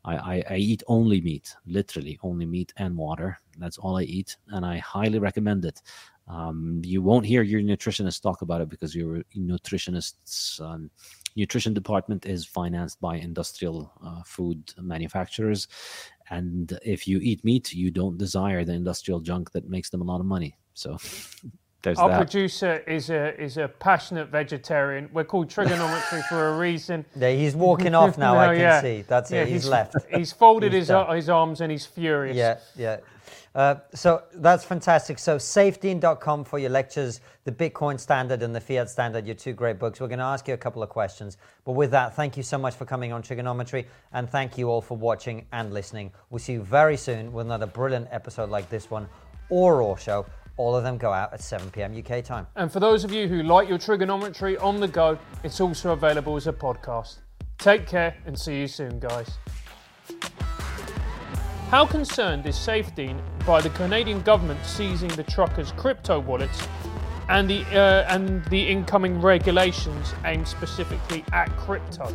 I, 0.05 0.17
I, 0.17 0.45
I 0.51 0.57
eat 0.57 0.83
only 0.87 1.21
meat, 1.21 1.55
literally 1.67 2.19
only 2.23 2.47
meat 2.47 2.73
and 2.77 2.97
water. 2.97 3.39
That's 3.59 3.79
all 3.79 3.99
I 3.99 4.03
eat, 4.03 4.37
and 4.49 4.65
I 4.65 4.79
highly 4.79 5.19
recommend 5.19 5.65
it. 5.65 5.83
Um, 6.29 6.81
you 6.85 7.03
won't 7.03 7.27
hear 7.27 7.43
your 7.43 7.61
nutritionist 7.61 8.23
talk 8.23 8.43
about 8.43 8.61
it 8.61 8.69
because 8.69 8.95
your 8.95 9.23
nutritionist's 9.37 10.61
um, 10.61 10.91
nutrition 11.37 11.75
department 11.75 12.27
is 12.27 12.45
financed 12.45 13.01
by 13.01 13.17
industrial 13.17 13.93
uh, 14.05 14.23
food 14.25 14.73
manufacturers. 14.81 15.69
And 16.31 16.79
if 16.85 17.07
you 17.09 17.19
eat 17.19 17.45
meat, 17.45 17.75
you 17.75 17.91
don't 17.91 18.17
desire 18.19 18.65
the 18.65 18.73
industrial 18.73 19.21
junk 19.21 19.51
that 19.53 19.69
makes 19.69 19.91
them 19.91 20.01
a 20.01 20.05
lot 20.05 20.21
of 20.21 20.27
money. 20.27 20.57
So 20.75 20.97
there's 21.83 21.99
Our 21.99 22.11
that. 22.11 22.17
producer 22.19 22.79
is 22.87 23.11
a 23.11 23.39
is 23.43 23.57
a 23.57 23.67
passionate 23.69 24.29
vegetarian. 24.29 25.11
We're 25.13 25.25
called 25.25 25.49
TRIGGERnometry 25.51 26.23
for 26.29 26.49
a 26.51 26.57
reason. 26.57 27.05
Yeah, 27.17 27.31
he's 27.33 27.57
walking 27.57 27.95
off 27.95 28.17
now. 28.27 28.39
I 28.39 28.55
can 28.55 28.61
yeah. 28.61 28.81
see. 28.81 29.03
That's 29.07 29.31
Yeah, 29.31 29.43
it. 29.43 29.49
He's, 29.49 29.65
he's 29.65 29.69
left. 29.69 29.97
He's 30.15 30.33
folded 30.33 30.73
He's 30.73 30.83
his 30.83 30.89
done. 30.89 31.15
his 31.17 31.29
arms 31.29 31.61
and 31.61 31.71
he's 31.73 31.85
furious. 31.85 32.37
Yeah, 32.37 32.59
yeah. 32.77 32.99
Uh, 33.55 33.77
so 33.95 34.23
that's 34.35 34.65
fantastic. 34.65 35.19
So 35.19 35.37
saifedean.com 35.37 36.45
for 36.45 36.59
your 36.59 36.71
lectures, 36.71 37.21
the 37.45 37.53
Bitcoin 37.53 37.99
Standard 37.99 38.43
and 38.43 38.55
the 38.55 38.61
Fiat 38.61 38.89
Standard, 38.89 39.27
your 39.27 39.35
two 39.35 39.53
great 39.53 39.79
books. 39.79 40.01
We're 40.01 40.09
going 40.09 40.19
to 40.19 40.25
ask 40.25 40.49
you 40.49 40.55
a 40.55 40.59
couple 40.59 40.83
of 40.83 40.89
questions. 40.89 41.37
But 41.65 41.73
with 41.73 41.91
that, 41.91 42.15
thank 42.15 42.37
you 42.37 42.43
so 42.43 42.59
much 42.59 42.75
for 42.75 42.85
coming 42.85 43.13
on 43.13 43.23
TRIGGERnometry, 43.23 43.87
and 44.13 44.29
thank 44.29 44.57
you 44.57 44.69
all 44.69 44.81
for 44.81 44.97
watching 44.97 45.47
and 45.53 45.73
listening. 45.73 46.13
We'll 46.31 46.39
see 46.39 46.55
you 46.55 46.63
very 46.63 46.97
soon 46.97 47.33
with 47.33 47.47
another 47.47 47.67
brilliant 47.67 48.09
episode 48.11 48.51
like 48.51 48.69
this 48.69 48.91
one 48.91 49.09
or 49.49 49.79
Raw 49.79 49.97
Show. 49.97 50.27
All 50.57 50.77
of 50.77 50.85
them 50.85 50.99
go 50.99 51.13
out 51.13 51.33
at 51.33 51.41
7 51.41 51.71
p.m. 51.71 51.97
UK 51.97 52.23
time. 52.25 52.47
And 52.57 52.71
for 52.71 52.81
those 52.81 53.05
of 53.05 53.13
you 53.13 53.27
who 53.27 53.43
like 53.43 53.69
your 53.69 53.79
TRIGGERnometry 53.79 54.63
on 54.63 54.81
the 54.81 54.89
go, 54.89 55.19
it's 55.43 55.61
also 55.61 55.93
available 55.93 56.37
as 56.37 56.47
a 56.47 56.53
podcast. 56.53 57.19
Take 57.59 57.87
care 57.87 58.17
and 58.27 58.39
see 58.39 58.59
you 58.59 58.67
soon, 58.67 58.99
guys. 58.99 59.39
How 61.73 61.87
concerned 61.87 62.45
is 62.45 62.55
Saifedean 62.55 63.19
by 63.47 63.63
the 63.63 63.71
Canadian 63.71 64.21
government 64.21 64.63
seizing 64.63 65.09
the 65.09 65.23
truckers' 65.23 65.73
crypto 65.73 66.21
wallets 66.21 66.69
and 67.31 67.49
the 67.49 67.63
uh, 67.73 68.15
and 68.15 68.45
the 68.51 68.69
incoming 68.69 69.23
regulations 69.23 70.13
aimed 70.27 70.47
specifically 70.47 71.25
at 71.33 71.49
crypto? 71.57 72.15